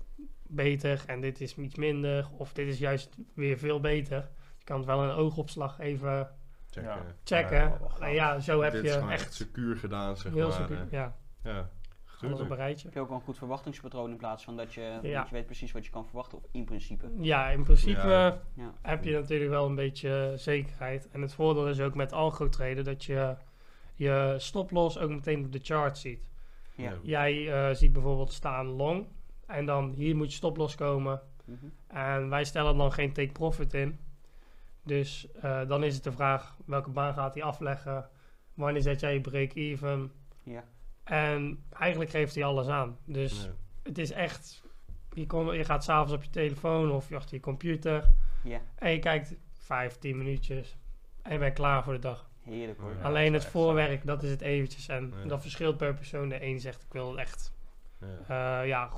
beter 0.48 1.03
en 1.08 1.22
dit 1.22 1.41
is 1.41 1.58
iets 1.58 1.75
minder. 1.75 2.27
Of 2.38 2.53
dit 2.53 2.67
is 2.67 2.79
juist 2.79 3.17
weer 3.36 3.58
veel 3.58 3.79
beter. 3.79 4.29
Je 4.58 4.63
kan 4.63 4.77
het 4.77 4.86
wel 4.86 5.03
in 5.03 5.10
een 5.10 5.15
oogopslag 5.15 5.79
even 5.79 6.29
Checken. 6.70 6.90
Ja. 6.92 7.02
checken. 7.24 7.80
En 8.00 8.14
ja, 8.14 8.40
zo 8.40 8.62
heb 8.62 8.72
Dit 8.72 8.82
je 8.82 8.88
is 8.88 8.94
gewoon 8.94 9.10
echt 9.12 9.22
echt 9.22 9.34
secuur 9.34 9.76
gedaan, 9.78 10.18
zeg 10.18 10.34
heel 10.34 10.48
maar. 10.48 10.58
secuur. 10.58 10.88
Ja, 10.92 11.16
ja, 11.44 11.52
alles 11.54 11.70
op 12.12 12.20
tuurlijk. 12.20 12.50
een 12.50 12.56
rijtje. 12.56 12.86
Heb 12.86 12.94
je 12.96 13.00
ook 13.00 13.08
wel 13.08 13.18
een 13.18 13.24
goed 13.24 13.38
verwachtingspatroon 13.38 14.10
in 14.12 14.18
plaats 14.18 14.44
van 14.44 14.58
dat 14.58 14.74
je, 14.74 15.00
Ja. 15.02 15.20
dat 15.20 15.30
je 15.30 15.36
weet 15.36 15.46
precies 15.46 15.72
wat 15.72 15.86
je 15.86 15.92
kan 15.92 16.06
verwachten, 16.06 16.38
of 16.38 16.44
in 16.52 16.66
principe. 16.66 17.12
Ja, 17.20 17.50
in 17.50 17.64
principe 17.64 18.08
Ja. 18.54 18.74
Heb 18.82 19.04
je 19.04 19.12
natuurlijk 19.12 19.50
wel 19.50 19.66
een 19.66 19.76
beetje 19.76 20.34
zekerheid. 20.36 21.10
En 21.10 21.22
het 21.22 21.34
voordeel 21.34 21.68
is 21.70 21.80
ook 21.80 21.96
met 21.96 22.14
algo 22.14 22.50
traden 22.50 22.84
dat 22.84 23.04
je 23.06 23.36
je 23.96 24.36
stoploss 24.38 24.98
ook 25.00 25.10
meteen 25.10 25.46
op 25.46 25.52
de 25.52 25.60
chart 25.64 25.98
ziet. 25.98 26.30
Ja. 26.76 26.94
Jij 27.02 27.52
eh, 27.54 27.76
ziet 27.76 27.94
bijvoorbeeld 27.94 28.34
staan 28.34 28.66
long 28.66 29.06
en 29.48 29.66
dan 29.66 29.90
hier 29.92 30.16
moet 30.16 30.30
je 30.30 30.36
stoploss 30.38 30.76
komen. 30.76 31.22
Mhm. 31.46 31.66
En 31.88 32.30
wij 32.30 32.44
stellen 32.44 32.78
dan 32.78 32.92
geen 32.92 33.14
take 33.14 33.32
profit 33.32 33.74
in. 33.74 34.00
Dus 34.88 35.27
eh, 35.41 35.67
dan 35.67 35.84
is 35.84 35.96
het 35.96 36.03
de 36.03 36.12
vraag 36.12 36.56
welke 36.65 36.89
baan 36.89 37.13
gaat 37.13 37.34
hij 37.34 37.44
afleggen? 37.44 38.10
Wanneer 38.53 38.82
zet 38.82 39.00
jij 39.00 39.13
je 39.13 39.22
break-even? 39.22 40.12
Ja. 40.44 40.63
En 41.03 41.63
eigenlijk 41.72 42.10
geeft 42.10 42.36
hij 42.36 42.44
alles 42.44 42.67
aan. 42.67 42.98
Dus 43.06 43.50
het 43.84 43.98
is 43.98 44.12
echt... 44.12 44.63
Je, 45.13 45.25
kom, 45.25 45.51
je 45.53 45.63
gaat 45.63 45.84
s'avonds 45.84 46.13
op 46.13 46.24
je 46.24 46.29
telefoon 46.29 46.91
of 46.91 47.12
achter 47.12 47.36
je 47.36 47.41
computer... 47.41 48.13
ja, 48.44 48.60
En 48.75 48.91
je 48.91 49.00
kijkt 49.00 49.36
5, 49.51 49.98
10 49.98 50.17
minuutjes 50.17 50.77
en 51.22 51.34
je 51.34 51.39
bent 51.39 51.53
klaar 51.53 51.84
voor 51.84 51.94
de 51.94 52.00
dag. 52.00 52.29
heerlijk 52.44 52.79
hoor. 52.79 52.94
Ja. 52.96 53.01
Alleen 53.01 53.34
het 53.34 53.46
voorwerk, 53.46 54.06
dat 54.06 54.24
is 54.24 54.29
het 54.29 54.41
eventjes. 54.41 54.88
En 54.88 55.13
Ja. 55.22 55.27
dat 55.27 55.41
verschilt 55.41 55.77
per 55.77 55.94
persoon. 55.94 56.29
De 56.29 56.44
een 56.44 56.60
zegt 56.60 56.84
ik 56.84 56.91
wil 56.94 57.10
het 57.10 57.20
echt 57.20 57.53
Ja. 58.00 58.62
eh, 58.62 58.67
ja, 58.67 58.89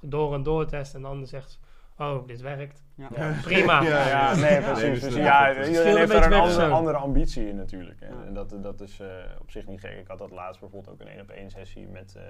door 0.00 0.34
en 0.34 0.42
door 0.42 0.66
testen. 0.66 0.96
En 0.96 1.02
de 1.02 1.08
ander 1.08 1.28
zegt 1.28 1.58
oh, 1.98 2.26
dit 2.26 2.40
werkt. 2.40 2.84
Ja. 2.96 3.08
Ja. 3.16 3.34
Prima. 3.42 3.82
Ja, 3.82 4.08
Ja, 4.08 4.34
nee, 4.34 4.42
Nee, 4.50 4.60
precies. 4.60 5.00
dus 5.00 5.14
ja, 5.14 5.64
iedereen 5.66 5.96
heeft 5.96 6.10
een 6.10 6.22
er 6.22 6.62
een 6.62 6.72
andere, 6.72 6.96
ambitie 6.96 7.48
in 7.48 7.56
natuurlijk. 7.56 8.00
En 8.00 8.34
dat, 8.34 8.62
dat 8.62 8.80
is 8.80 9.00
eh, 9.00 9.08
op 9.40 9.50
zich 9.50 9.66
niet 9.66 9.80
gek. 9.80 9.98
Ik 9.98 10.08
had 10.08 10.18
dat 10.18 10.30
laatst 10.30 10.60
bijvoorbeeld 10.60 10.94
ook 10.94 11.00
een 11.00 11.12
één 11.12 11.20
op 11.20 11.30
één 11.30 11.50
sessie 11.50 11.88
met, 11.88 12.14
eh, 12.14 12.22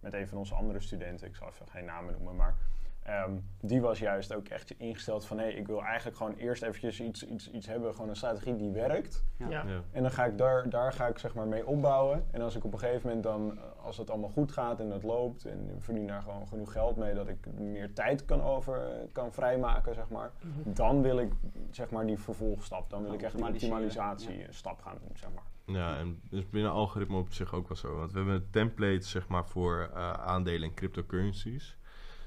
met 0.00 0.12
een 0.14 0.28
van 0.28 0.38
onze 0.38 0.54
andere 0.54 0.80
studenten. 0.80 1.26
Ik 1.26 1.36
zal 1.36 1.48
even 1.48 1.66
geen 1.68 1.84
namen 1.84 2.12
noemen, 2.12 2.36
maar 2.36 2.54
ehm, 3.04 3.32
die 3.60 3.80
was 3.80 3.98
juist 3.98 4.34
ook 4.34 4.48
echt 4.48 4.70
ingesteld 4.70 5.26
van... 5.26 5.38
hé, 5.38 5.46
ik 5.46 5.66
wil 5.66 5.82
eigenlijk 5.82 6.16
gewoon 6.16 6.34
eerst 6.34 6.62
eventjes 6.62 7.00
iets, 7.00 7.26
iets, 7.26 7.50
iets 7.50 7.66
hebben, 7.66 7.94
gewoon 7.94 8.08
een 8.08 8.16
strategie 8.16 8.56
die 8.56 8.70
werkt. 8.70 9.24
Ja. 9.36 9.64
En 9.90 10.02
dan 10.02 10.10
ga 10.10 10.24
ik 10.24 10.38
daar, 10.38 10.68
daar 10.70 10.92
ga 10.92 11.06
ik 11.06 11.18
zeg 11.18 11.34
maar 11.34 11.46
mee 11.46 11.66
opbouwen. 11.66 12.26
En 12.30 12.40
als 12.40 12.56
ik 12.56 12.64
op 12.64 12.72
een 12.72 12.78
gegeven 12.78 13.06
moment 13.06 13.22
dan, 13.22 13.58
als 13.82 13.96
het 13.96 14.10
allemaal 14.10 14.30
goed 14.30 14.52
gaat 14.52 14.80
en 14.80 14.90
het 14.90 15.02
loopt 15.02 15.44
en 15.44 15.70
ik 15.76 15.82
verdien 15.82 16.06
daar 16.06 16.22
gewoon 16.22 16.48
genoeg 16.48 16.72
geld 16.72 16.96
mee 16.96 17.14
dat 17.14 17.28
ik 17.28 17.46
meer 17.58 17.92
tijd 17.92 18.24
kan 18.24 18.42
over 18.42 19.08
kan 19.12 19.32
vrijmaken, 19.32 19.94
zeg 19.94 20.08
maar. 20.08 20.32
Mhm. 20.40 20.74
Dan 20.74 21.02
wil 21.02 21.18
ik 21.18 21.32
zeg 21.70 21.90
maar 21.90 22.06
die 22.06 22.18
vervolgstap. 22.18 22.90
Dan 22.90 23.02
wil 23.02 23.12
ik 23.12 23.22
echt 23.22 23.36
die 23.36 23.46
optimalisatie 23.46 24.46
stap 24.50 24.80
gaan 24.82 24.96
doen, 25.00 25.16
zeg 25.16 25.30
maar. 25.34 25.52
Ja, 25.66 25.96
en 25.96 26.20
dus 26.30 26.48
binnen 26.50 26.72
algoritme 26.72 27.16
op 27.16 27.32
zich 27.32 27.54
ook 27.54 27.68
wel 27.68 27.76
zo. 27.76 27.96
Want 27.96 28.12
we 28.12 28.18
hebben 28.18 28.34
een 28.34 28.50
template 28.50 29.06
zeg 29.06 29.28
maar, 29.28 29.46
voor 29.46 29.90
eh, 29.94 30.12
aandelen 30.12 30.68
en 30.68 30.74
cryptocurrencies. 30.74 31.76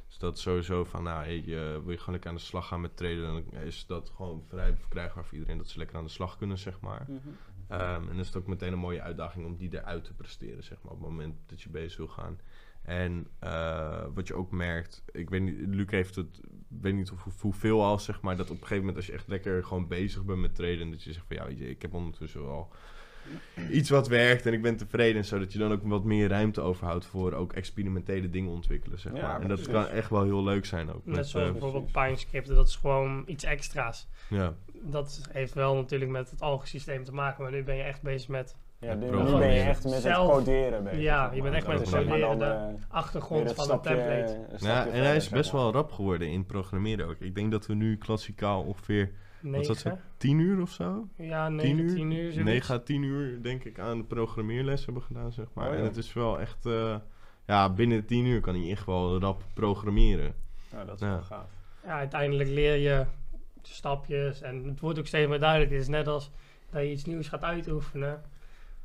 Dus 0.08 0.18
dat 0.18 0.38
is 0.38 0.42
sowieso 0.42 0.84
van, 0.84 1.04
nou, 1.04 1.24
hey, 1.24 1.44
je, 1.46 1.82
wil 1.84 1.92
je 1.92 1.98
gewoon 1.98 2.14
lekker 2.14 2.30
aan 2.30 2.36
de 2.36 2.42
slag 2.42 2.68
gaan 2.68 2.82
met 2.82 2.98
traden, 2.98 3.24
dan 3.24 3.62
is 3.62 3.86
dat 3.86 4.12
gewoon 4.16 4.44
vrij 4.48 4.76
verkrijgbaar 4.76 5.26
voor 5.26 5.34
iedereen 5.34 5.58
dat 5.58 5.68
ze 5.68 5.78
lekker 5.78 5.98
aan 5.98 6.04
de 6.04 6.10
slag 6.10 6.38
kunnen, 6.38 6.58
zeg 6.58 6.80
maar. 6.80 7.06
Mhm. 7.08 7.18
Ehm, 7.68 8.02
en 8.02 8.08
dan 8.08 8.20
is 8.20 8.28
het 8.28 8.36
ook 8.36 8.48
meteen 8.48 8.74
een 8.74 8.80
mooie 8.80 9.02
uitdaging 9.02 9.46
om 9.46 9.56
die 9.56 9.74
eruit 9.74 10.04
te 10.04 10.14
presteren, 10.14 10.64
zeg 10.64 10.82
maar, 10.82 10.92
op 10.92 11.00
het 11.00 11.10
moment 11.10 11.36
dat 11.46 11.62
je 11.62 11.70
bezig 11.70 11.98
wil 11.98 12.08
gaan. 12.08 12.40
En 12.82 13.28
eh, 13.40 14.06
wat 14.14 14.28
je 14.28 14.34
ook 14.34 14.52
merkt, 14.52 15.04
ik 15.12 15.30
weet 15.30 15.42
niet, 15.42 15.56
Luc 15.60 15.90
heeft 15.90 16.16
het, 16.16 16.38
ik 16.70 16.82
weet 16.82 16.94
niet 16.94 17.12
of, 17.12 17.42
hoeveel 17.42 17.84
al, 17.84 18.00
zeg 18.00 18.22
maar, 18.22 18.38
dat 18.38 18.46
op 18.46 18.52
een 18.52 18.62
gegeven 18.62 18.78
moment 18.78 18.96
als 18.96 19.06
je 19.06 19.12
echt 19.12 19.28
lekker 19.28 19.64
gewoon 19.64 19.88
bezig 19.88 20.26
bent 20.26 20.40
met 20.40 20.56
traden, 20.56 20.92
dat 20.92 21.04
je 21.04 21.14
zegt 21.14 21.26
van 21.28 21.36
ja, 21.36 21.46
weet 21.46 21.58
je, 21.58 21.70
ik 21.70 21.82
heb 21.82 21.94
ondertussen 21.94 22.46
wel 22.46 22.72
iets 23.72 23.90
wat 23.90 24.08
werkt 24.08 24.46
en 24.46 24.54
ik 24.54 24.62
ben 24.62 24.78
tevreden, 24.78 25.26
zodat 25.26 25.54
je 25.54 25.60
dan 25.60 25.72
ook 25.72 25.82
wat 25.84 26.04
meer 26.04 26.28
ruimte 26.30 26.62
overhoudt 26.62 27.06
voor 27.06 27.34
ook 27.34 27.54
experimentele 27.54 28.30
dingen 28.30 28.52
ontwikkelen, 28.52 29.00
zeg 29.00 29.14
Ja, 29.16 29.22
maar. 29.22 29.42
En 29.42 29.48
dat 29.48 29.62
precies. 29.62 29.74
kan 29.74 29.88
echt 29.88 30.10
wel 30.10 30.24
heel 30.24 30.44
leuk 30.44 30.66
zijn 30.66 30.90
ook. 30.94 31.06
Net 31.06 31.16
met, 31.16 31.28
zoals 31.28 31.46
eh, 31.48 31.52
bijvoorbeeld. 31.52 31.92
PineScript, 31.92 32.48
dat 32.48 32.68
is 32.68 32.76
gewoon 32.76 33.24
iets 33.26 33.44
extra's. 33.44 34.08
ja. 34.30 34.54
Dat 34.82 35.22
heeft 35.32 35.54
wel 35.54 35.76
natuurlijk 35.76 36.12
met 36.12 36.30
het 36.30 36.42
algosysteem 36.42 37.04
te 37.04 37.14
maken, 37.14 37.44
maar 37.44 37.52
nu 37.52 37.64
ben 37.64 37.76
je 37.76 37.84
echt 37.84 38.02
bezig 38.02 38.28
met 38.30 38.56
Ja, 38.80 38.94
nu, 38.94 39.10
ben 39.10 39.54
je 39.54 39.60
echt 39.62 39.84
met 39.84 39.94
Zelf- 39.94 40.28
het 40.36 40.38
coderen 40.46 40.84
bezig. 40.84 41.00
Ja, 41.02 41.32
je 41.34 41.42
bent 41.42 41.56
echt 41.56 41.68
met 41.68 41.80
het 41.80 41.90
coderen, 41.90 42.20
dan, 42.20 42.40
de 42.40 42.74
achtergrond 42.90 43.54
van 43.54 43.64
stapje- 43.66 43.90
de 43.90 43.96
template. 43.96 44.34
een 44.50 44.68
Ja, 44.68 44.88
en 44.88 45.04
hij 45.04 45.16
is 45.16 45.30
best 45.30 45.52
wel 45.52 45.72
rap 45.72 45.92
geworden 45.92 46.28
in 46.28 46.46
programmeren 46.46 47.08
ook. 47.08 47.16
Ik 47.20 47.36
denk 47.36 47.52
dat 47.52 47.66
we 47.66 47.74
nu 47.74 47.98
klassikaal 47.98 48.64
ongeveer 48.64 49.12
Wat 49.52 49.62
is 49.62 49.68
dat 49.68 49.78
zo? 49.78 49.90
Negen? 49.90 50.04
10 50.18 50.40
uur 50.40 50.62
of 50.62 50.72
zo? 50.72 51.08
Ja, 51.16 51.48
10 51.48 51.56
9, 51.56 51.78
uur? 51.80 51.94
10 51.96 52.12
uur. 52.12 52.32
zoiets. 52.32 52.50
9 52.50 52.76
à 52.76 52.80
10 52.80 53.04
uur, 53.04 53.42
denk 53.42 53.64
ik, 53.64 53.80
aan 53.80 54.08
programmeerles 54.08 54.86
hebben 54.86 55.04
gedaan, 55.04 55.32
zeg 55.32 55.46
maar. 55.54 55.68
Oh, 55.68 55.74
ja. 55.74 55.80
En 55.80 55.86
het 55.86 55.98
is 55.98 56.14
wel 56.14 56.40
echt... 56.40 56.66
eh, 56.66 56.96
ja, 57.46 57.70
binnen 57.74 58.06
10 58.06 58.26
uur 58.26 58.42
kan 58.42 58.56
hij 58.56 58.72
echt 58.72 58.86
wel 58.86 59.20
rap 59.20 59.44
programmeren. 59.54 60.34
Ja, 60.72 60.86
dat 60.86 60.96
is 60.96 61.02
Ja. 61.02 61.10
wel 61.14 61.22
gaaf. 61.22 61.50
Ja, 61.84 61.98
uiteindelijk 61.98 62.50
leer 62.50 62.76
je 62.76 63.06
stapjes 63.62 64.42
en 64.42 64.64
het 64.64 64.80
wordt 64.80 65.00
ook 65.00 65.08
steeds 65.08 65.30
meer 65.30 65.40
duidelijk. 65.40 65.72
Het 65.72 65.82
is 65.82 65.88
net 65.88 66.08
als 66.08 66.32
dat 66.70 66.82
je 66.82 66.92
iets 66.92 67.06
nieuws 67.06 67.28
gaat 67.28 67.44
uitoefenen. 67.44 68.22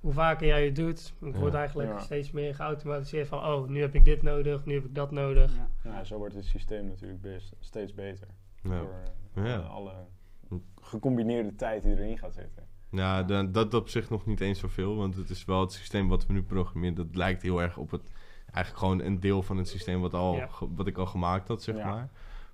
Hoe 0.00 0.12
vaker 0.12 0.46
jij 0.46 0.64
het 0.64 0.76
doet, 0.76 1.12
het 1.20 1.34
Ja. 1.34 1.38
wordt 1.40 1.54
eigenlijk 1.54 1.90
Ja. 1.90 1.98
steeds 1.98 2.30
meer 2.30 2.54
geautomatiseerd 2.54 3.28
van 3.28 3.38
oh, 3.38 3.68
nu 3.68 3.80
heb 3.80 3.94
ik 3.94 4.04
dit 4.04 4.22
nodig, 4.22 4.64
nu 4.64 4.74
heb 4.74 4.84
ik 4.84 4.94
dat 4.94 5.10
nodig. 5.10 5.52
Ja. 5.56 5.68
Ja, 5.90 6.04
zo 6.04 6.18
wordt 6.18 6.34
het 6.34 6.44
systeem 6.44 6.86
natuurlijk 6.86 7.20
best, 7.22 7.52
steeds 7.60 7.94
beter. 7.94 8.26
Ja. 8.62 8.78
Door 8.78 8.94
eh, 9.34 9.44
Ja. 9.46 9.56
alle 9.56 9.92
gecombineerde 10.80 11.54
tijd 11.54 11.82
die 11.82 11.92
erin 11.92 12.18
gaat 12.18 12.34
zitten. 12.34 12.66
Ja, 12.90 13.22
dan, 13.22 13.52
dat 13.52 13.74
op 13.74 13.88
zich 13.88 14.10
nog 14.10 14.26
niet 14.26 14.40
eens 14.40 14.58
zoveel, 14.58 14.96
want 14.96 15.16
het 15.16 15.30
is 15.30 15.44
wel 15.44 15.60
het 15.60 15.72
systeem 15.72 16.08
wat 16.08 16.26
we 16.26 16.32
nu 16.32 16.42
programmeren. 16.42 16.94
Dat 16.96 17.14
lijkt 17.16 17.42
heel 17.42 17.62
erg 17.62 17.76
op 17.76 17.90
het, 17.90 18.12
eigenlijk 18.44 18.78
gewoon 18.78 19.00
een 19.00 19.20
deel 19.20 19.42
van 19.42 19.56
het 19.56 19.68
systeem 19.68 20.00
wat, 20.00 20.14
al, 20.14 20.34
Ja. 20.34 20.48
wat 20.74 20.86
ik 20.86 20.98
al 20.98 21.06
gemaakt 21.06 21.48
had, 21.48 21.62
zeg 21.62 21.76
Ja. 21.76 21.90
maar. 21.90 22.10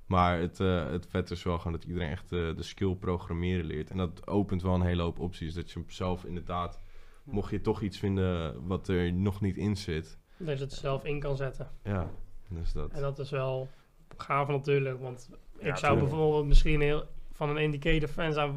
Maar 0.07 0.38
het, 0.40 0.61
eh, 0.61 0.90
het 0.90 1.07
vet 1.09 1.31
is 1.31 1.43
wel 1.43 1.57
gewoon 1.59 1.73
dat 1.73 1.85
iedereen 1.85 2.09
echt 2.11 2.33
eh, 2.33 2.57
de 2.57 2.62
skill 2.62 2.95
programmeren 2.95 3.64
leert. 3.64 3.90
En 3.90 3.96
dat 3.96 4.27
opent 4.27 4.62
wel 4.62 4.75
een 4.75 4.83
hele 4.83 5.03
hoop 5.03 5.18
opties. 5.18 5.55
Dat 5.55 5.70
je 5.70 5.85
zelf 5.87 6.25
inderdaad, 6.25 6.81
mocht 7.25 7.51
je 7.51 7.61
toch 7.61 7.83
iets 7.83 7.99
vinden 7.99 8.66
wat 8.66 8.88
er 8.88 9.12
nog 9.12 9.40
niet 9.40 9.57
in 9.57 9.77
zit. 9.77 10.18
Dat 10.37 10.59
je 10.59 10.64
het 10.64 10.72
zelf 10.72 11.05
in 11.05 11.20
kan 11.20 11.37
zetten. 11.37 11.70
Ja, 11.85 12.11
dus 12.49 12.72
dat. 12.72 12.90
En 12.90 13.01
dat 13.01 13.18
is 13.18 13.31
wel 13.31 13.68
gaaf 14.16 14.49
natuurlijk, 14.49 15.01
want 15.01 15.31
ik 15.59 15.66
Ja, 15.66 15.77
zou 15.77 15.92
tuurlijk. 15.92 16.01
bijvoorbeeld 16.11 16.46
misschien 16.46 16.81
heel 16.81 17.05
van 17.38 17.48
een 17.48 17.57
indicator 17.57 18.09
fan 18.09 18.33
zijn 18.33 18.51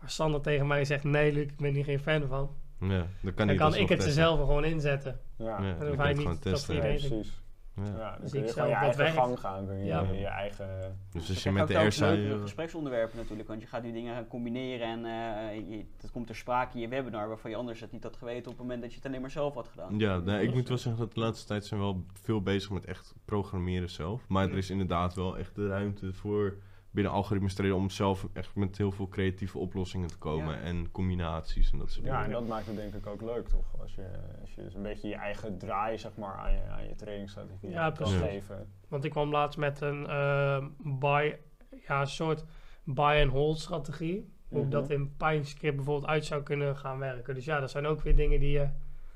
waar 0.00 0.10
Sander 0.10 0.40
tegen 0.40 0.66
mij 0.66 0.84
zegt 0.84 1.04
nee 1.04 1.32
Luc, 1.32 1.42
ik 1.44 1.56
ben 1.56 1.74
hier 1.74 1.84
geen 1.84 1.98
fan 2.00 2.26
van. 2.26 2.50
Ja, 2.80 3.06
dan 3.22 3.34
kan, 3.34 3.46
Dan 3.46 3.56
kan 3.56 3.74
ik 3.74 3.88
het 3.88 4.04
er 4.04 4.10
zelf 4.10 4.38
gewoon 4.38 4.64
inzetten. 4.64 5.20
Ja, 5.38 5.56
dan 5.56 5.78
dan 5.78 5.86
hoef 5.88 5.96
je 5.96 6.02
hij 6.02 6.08
het 6.12 6.28
niet 6.28 6.42
testen. 6.42 6.78
precies. 6.78 7.40
Ja. 7.76 7.84
Ja, 7.84 8.10
dan 8.10 8.20
Dus 8.20 8.30
kun 8.30 8.40
ik 8.40 8.46
je 8.46 8.52
zelf 8.52 8.54
gewoon 8.54 8.68
je 8.68 8.74
eigen 8.74 8.98
werkt. 8.98 9.14
gang 9.16 9.40
gaan. 9.40 9.66
Kun 9.66 9.78
je 9.78 9.84
Ja. 9.84 10.02
je 10.12 10.26
eigen... 10.26 10.98
Dus 11.12 11.28
als 11.28 11.42
je 11.42 11.50
met 11.52 11.68
de 11.68 11.74
RSI... 11.86 12.38
gespreksonderwerpen 12.42 13.16
natuurlijk, 13.16 13.48
want 13.48 13.60
je 13.60 13.66
gaat 13.66 13.82
die 13.82 13.92
dingen 13.92 14.14
gaan 14.14 14.26
combineren 14.26 14.86
en 14.86 15.04
eh, 15.04 15.56
je, 15.70 15.84
dat 16.00 16.10
komt 16.10 16.26
ter 16.26 16.36
sprake 16.36 16.74
in 16.74 16.80
je 16.80 16.88
webinar 16.88 17.28
waarvan 17.28 17.50
je 17.50 17.56
anders 17.56 17.80
het 17.80 17.92
niet 17.92 18.02
had 18.02 18.16
geweten 18.16 18.42
op 18.42 18.52
het 18.52 18.58
moment 18.58 18.80
dat 18.80 18.90
je 18.90 18.96
het 18.96 19.06
alleen 19.06 19.20
maar 19.20 19.30
zelf 19.30 19.54
had 19.54 19.68
gedaan. 19.68 19.98
Ja, 19.98 20.18
nee, 20.18 20.46
ik 20.46 20.54
moet 20.54 20.68
wel 20.68 20.78
zeggen 20.78 21.02
dat 21.02 21.14
de 21.14 21.20
laatste 21.20 21.46
tijd 21.46 21.66
zijn 21.66 21.80
we 21.80 21.86
wel 21.86 22.04
veel 22.22 22.42
bezig 22.42 22.70
met 22.70 22.84
echt 22.84 23.14
programmeren 23.24 23.90
zelf. 23.90 24.28
Maar 24.28 24.50
er 24.50 24.56
is 24.56 24.70
inderdaad 24.70 25.14
wel 25.14 25.38
echt 25.38 25.54
de 25.54 25.68
ruimte 25.68 26.12
voor 26.12 26.56
binnen 27.02 27.16
algoritmes 27.16 27.54
treden 27.54 27.76
om 27.76 27.90
zelf 27.90 28.26
echt 28.32 28.54
met 28.54 28.78
heel 28.78 28.90
veel 28.92 29.08
creatieve 29.08 29.58
oplossingen 29.58 30.08
te 30.08 30.18
komen 30.18 30.54
Ja. 30.54 30.60
en 30.60 30.90
combinaties 30.90 31.72
en 31.72 31.78
dat 31.78 31.90
soort 31.90 32.06
Ja, 32.06 32.16
en 32.16 32.22
dingen. 32.24 32.38
dat 32.40 32.48
maakt 32.48 32.66
het 32.66 32.76
denk 32.76 32.94
ik 32.94 33.06
ook 33.06 33.20
leuk, 33.22 33.48
toch? 33.48 33.80
Als 33.80 33.94
je, 33.94 34.06
als 34.40 34.54
je 34.54 34.62
dus 34.62 34.74
een 34.74 34.82
beetje 34.82 35.08
je 35.08 35.14
eigen 35.14 35.58
draai, 35.58 35.98
zeg 35.98 36.16
maar, 36.16 36.34
aan 36.36 36.52
je, 36.52 36.62
aan 36.70 36.88
je 36.88 36.94
trainingsstrategie 36.94 37.70
Ja, 37.70 37.84
kan 37.84 37.92
precies. 37.92 38.16
geven. 38.18 38.72
Want 38.88 39.04
ik 39.04 39.10
kwam 39.10 39.30
laatst 39.30 39.58
met 39.58 39.80
een 39.80 40.06
eh, 40.06 40.64
buy, 40.78 41.38
ja, 41.86 42.00
een 42.00 42.06
soort 42.06 42.44
buy 42.84 43.22
and 43.22 43.30
hold 43.32 43.58
strategie. 43.58 44.32
Hoe 44.48 44.60
Mhm. 44.60 44.70
dat 44.70 44.90
in 44.90 45.16
PineScript 45.16 45.76
bijvoorbeeld 45.76 46.10
uit 46.10 46.24
zou 46.24 46.42
kunnen 46.42 46.76
gaan 46.76 46.98
werken. 46.98 47.34
Dus 47.34 47.44
ja, 47.44 47.60
dat 47.60 47.70
zijn 47.70 47.86
ook 47.86 48.00
weer 48.02 48.16
dingen 48.16 48.40
die 48.40 48.50
je 48.50 48.68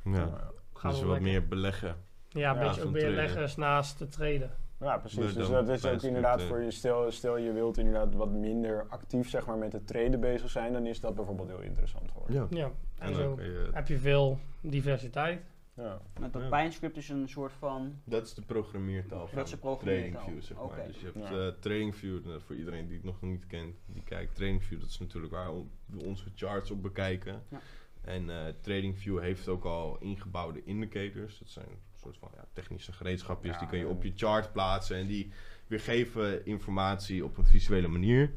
Ja, 0.04 0.50
gaan 0.74 0.90
dus 0.90 1.02
wat 1.02 1.20
meer 1.20 1.48
beleggen. 1.48 1.88
Ja, 2.28 2.50
een 2.50 2.56
Ja, 2.60 2.68
beetje 2.68 2.84
ook 2.84 2.92
weer 2.92 3.10
leggers 3.10 3.56
naast 3.56 3.96
te 3.96 4.08
treden. 4.08 4.50
Ja, 4.82 4.98
precies. 4.98 5.34
Dus 5.34 5.48
dan 5.48 5.66
dat 5.66 5.68
is 5.68 5.86
ook 5.86 6.02
inderdaad 6.02 6.38
het, 6.40 6.48
voor 6.48 6.60
je, 6.62 6.70
stel, 6.70 7.10
stel 7.10 7.36
je 7.36 7.52
wilt 7.52 7.78
inderdaad 7.78 8.14
wat 8.14 8.30
minder 8.30 8.86
actief 8.88 9.28
zeg 9.28 9.46
maar, 9.46 9.58
met 9.58 9.72
het 9.72 9.86
traden 9.86 10.20
bezig 10.20 10.50
zijn, 10.50 10.72
dan 10.72 10.86
is 10.86 11.00
dat 11.00 11.14
bijvoorbeeld 11.14 11.48
heel 11.48 11.60
interessant 11.60 12.12
voor 12.12 12.24
je. 12.28 12.34
Ja, 12.34 12.46
Ja, 12.50 12.64
en 12.98 13.08
en 13.08 13.14
zo 13.14 13.36
je... 13.40 13.68
heb 13.72 13.88
je 13.88 13.98
veel 13.98 14.38
diversiteit. 14.60 15.42
Ja. 15.76 16.00
Met 16.20 16.32
dat 16.32 16.42
Ja. 16.42 16.48
PineScript 16.48 16.96
is 16.96 17.08
een 17.08 17.28
soort 17.28 17.52
van... 17.52 18.00
Dat 18.04 18.26
is 18.26 18.34
de 18.34 18.42
programmeertaal 18.42 19.26
van 19.26 19.36
Dat 19.36 19.44
is 19.46 19.52
de 19.52 19.56
programmeertaal. 19.58 20.22
TradingView, 20.22 20.42
zeg 20.42 20.56
maar. 20.76 20.86
Dus 20.86 21.00
je 21.00 21.04
hebt 21.04 21.28
Ja. 21.28 21.46
eh, 21.46 21.52
TradingView, 21.60 22.24
nou, 22.24 22.40
voor 22.40 22.56
iedereen 22.56 22.86
die 22.86 22.96
het 22.96 23.04
nog 23.04 23.20
niet 23.20 23.46
kent, 23.46 23.76
die 23.86 24.02
kijkt. 24.02 24.34
TradingView, 24.34 24.80
dat 24.80 24.88
is 24.88 24.98
natuurlijk 24.98 25.32
waar 25.32 25.50
we 25.86 26.04
onze 26.04 26.24
charts 26.34 26.70
op 26.70 26.82
bekijken. 26.82 27.42
Ja. 27.48 27.60
En 28.00 28.30
eh 28.30 28.48
TradingView 28.60 29.20
heeft 29.20 29.48
ook 29.48 29.64
al 29.64 29.96
ingebouwde 30.00 30.62
indicators. 30.64 31.38
Dat 31.38 31.48
zijn 31.48 31.68
soort 32.02 32.18
van 32.18 32.30
ja, 32.34 32.44
technische 32.52 32.92
gereedschapjes, 32.92 33.52
Ja, 33.52 33.58
die 33.58 33.68
kun 33.68 33.78
je 33.78 33.88
op 33.88 34.02
je 34.02 34.12
chart 34.16 34.52
plaatsen. 34.52 34.96
En 34.96 35.06
die 35.06 35.32
weergeven 35.66 36.46
informatie 36.46 37.24
op 37.24 37.38
een 37.38 37.46
visuele 37.46 37.88
manier. 37.88 38.32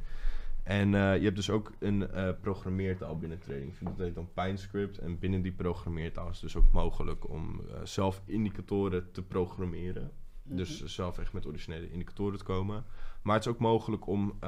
En 0.63 0.95
eh, 0.95 1.17
je 1.17 1.23
hebt 1.23 1.35
dus 1.35 1.49
ook 1.49 1.71
een 1.79 2.11
eh, 2.11 2.29
programmeertaal 2.41 3.17
binnen 3.17 3.39
TradingView. 3.39 3.87
Dat 3.87 3.97
heet 3.97 4.15
dan 4.15 4.29
PineScript. 4.33 4.97
En 4.97 5.19
binnen 5.19 5.41
die 5.41 5.51
programmeertaal 5.51 6.29
is 6.29 6.33
het 6.33 6.41
dus 6.41 6.55
ook 6.55 6.71
mogelijk 6.71 7.29
om 7.29 7.61
eh, 7.61 7.79
zelf 7.83 8.21
indicatoren 8.25 9.11
te 9.11 9.21
programmeren. 9.23 10.11
Dus 10.43 10.79
Mhm. 10.79 10.89
zelf 10.89 11.19
echt 11.19 11.33
met 11.33 11.45
originele 11.45 11.91
indicatoren 11.91 12.37
te 12.37 12.43
komen. 12.43 12.85
Maar 13.21 13.35
het 13.35 13.45
is 13.45 13.51
ook 13.51 13.59
mogelijk 13.59 14.07
om 14.07 14.39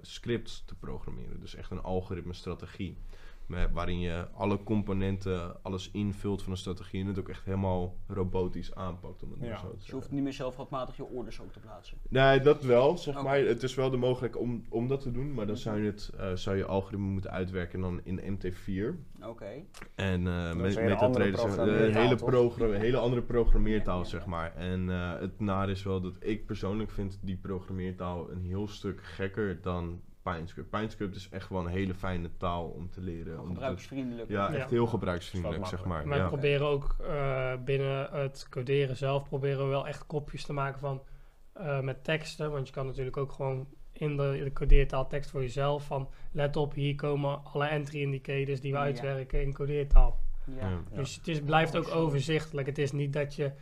scripts 0.00 0.62
te 0.66 0.74
programmeren. 0.74 1.40
Dus 1.40 1.54
echt 1.54 1.70
een 1.70 1.82
algoritme-strategie. 1.82 2.96
Met- 3.50 3.70
Waarin 3.72 4.00
je 4.00 4.28
alle 4.32 4.62
componenten, 4.62 5.62
alles 5.62 5.90
invult 5.90 6.42
van 6.42 6.52
een 6.52 6.58
strategie. 6.58 7.00
En 7.00 7.06
het 7.06 7.18
ook 7.18 7.28
echt 7.28 7.44
helemaal 7.44 7.96
robotisch 8.06 8.74
aanpakt. 8.74 9.22
Om 9.22 9.30
het 9.30 9.40
Ja. 9.40 9.46
zo 9.46 9.54
te 9.54 9.62
Dus 9.62 9.70
je 9.72 9.78
zeggen. 9.78 9.98
hoeft 9.98 10.10
niet 10.10 10.22
meer 10.22 10.32
zelf 10.32 10.56
handmatig 10.56 10.96
je 10.96 11.04
orders 11.04 11.40
ook 11.40 11.52
te 11.52 11.58
plaatsen. 11.60 11.98
Nee, 12.08 12.40
dat 12.40 12.62
wel, 12.62 12.98
zeg 12.98 13.14
Oké. 13.14 13.22
maar. 13.24 13.38
Het 13.38 13.62
is 13.62 13.74
wel 13.74 13.90
de 13.90 13.96
mogelijkheid 13.96 14.44
om, 14.44 14.64
om 14.68 14.88
dat 14.88 15.00
te 15.00 15.10
doen. 15.10 15.34
Maar 15.34 15.46
dan 15.46 15.54
Mhm. 15.54 15.62
zou 15.64 15.80
je, 15.80 15.86
het, 15.86 16.10
eh, 16.18 16.32
zou 16.34 16.56
je 16.56 16.64
algoritme 16.64 17.06
moeten 17.06 17.30
uitwerken 17.30 17.80
dan 17.80 18.00
in 18.04 18.20
MT4. 18.24 18.98
Oké. 19.22 19.50
En 19.94 20.26
eh 20.26 20.50
is 20.50 20.74
met 20.76 21.00
een 21.00 21.92
hele, 21.92 22.78
hele 22.78 22.96
andere 22.98 23.22
programmeertaal, 23.22 23.98
Ja, 23.98 24.04
ja, 24.04 24.10
ja. 24.10 24.10
zeg 24.18 24.26
maar. 24.26 24.54
En 24.56 24.90
eh, 24.90 25.18
het 25.20 25.40
nare 25.40 25.70
is 25.70 25.82
wel 25.82 26.00
dat 26.00 26.14
ik 26.18 26.46
persoonlijk 26.46 26.90
vind 26.90 27.18
die 27.22 27.36
programmeertaal 27.36 28.30
een 28.30 28.42
heel 28.44 28.68
stuk 28.68 29.02
gekker 29.02 29.58
dan 29.62 30.00
PineScript. 30.22 30.70
PineScript 30.70 31.16
is 31.16 31.28
echt 31.28 31.48
wel 31.48 31.60
een 31.60 31.66
hele 31.66 31.94
fijne 31.94 32.30
taal 32.36 32.66
om 32.68 32.90
te 32.90 33.00
leren. 33.00 33.46
Gebruiksvriendelijk. 33.46 34.28
ja, 34.28 34.52
Ja. 34.52 34.58
echt 34.58 34.70
heel 34.70 34.86
gebruiksvriendelijk, 34.86 35.66
zeg 35.66 35.84
maar. 35.84 36.06
Maar 36.06 36.22
we 36.22 36.26
proberen 36.28 36.66
ook 36.66 36.96
eh, 37.00 37.52
binnen 37.64 38.08
het 38.12 38.46
coderen 38.50 38.96
zelf 38.96 39.28
proberen 39.28 39.58
we 39.64 39.70
wel 39.70 39.86
echt 39.86 40.06
kopjes 40.06 40.44
te 40.44 40.52
maken 40.52 40.80
van 40.80 41.02
eh, 41.52 41.80
met 41.80 42.04
teksten. 42.04 42.50
Want 42.50 42.66
je 42.66 42.72
kan 42.72 42.86
natuurlijk 42.86 43.16
ook 43.16 43.32
gewoon 43.32 43.66
in 43.92 44.16
de, 44.16 44.50
codeertaal 44.54 45.06
tekst 45.06 45.30
voor 45.30 45.40
jezelf. 45.40 45.86
Van 45.86 46.08
let 46.32 46.56
op, 46.56 46.74
hier 46.74 46.94
komen 46.94 47.40
alle 47.44 47.66
entry 47.66 48.00
indicators 48.00 48.60
die 48.60 48.72
we 48.72 48.78
Ja. 48.78 48.84
uitwerken 48.84 49.42
in 49.42 49.52
codeertaal. 49.52 50.20
Ja. 50.56 50.68
Ja. 50.68 50.78
Dus 50.96 51.16
het 51.16 51.28
is, 51.28 51.40
blijft 51.40 51.76
ook 51.76 51.88
overzichtelijk. 51.94 52.66
Het 52.66 52.78
is 52.78 52.92
niet 52.92 53.12
dat 53.12 53.34
je 53.34 53.52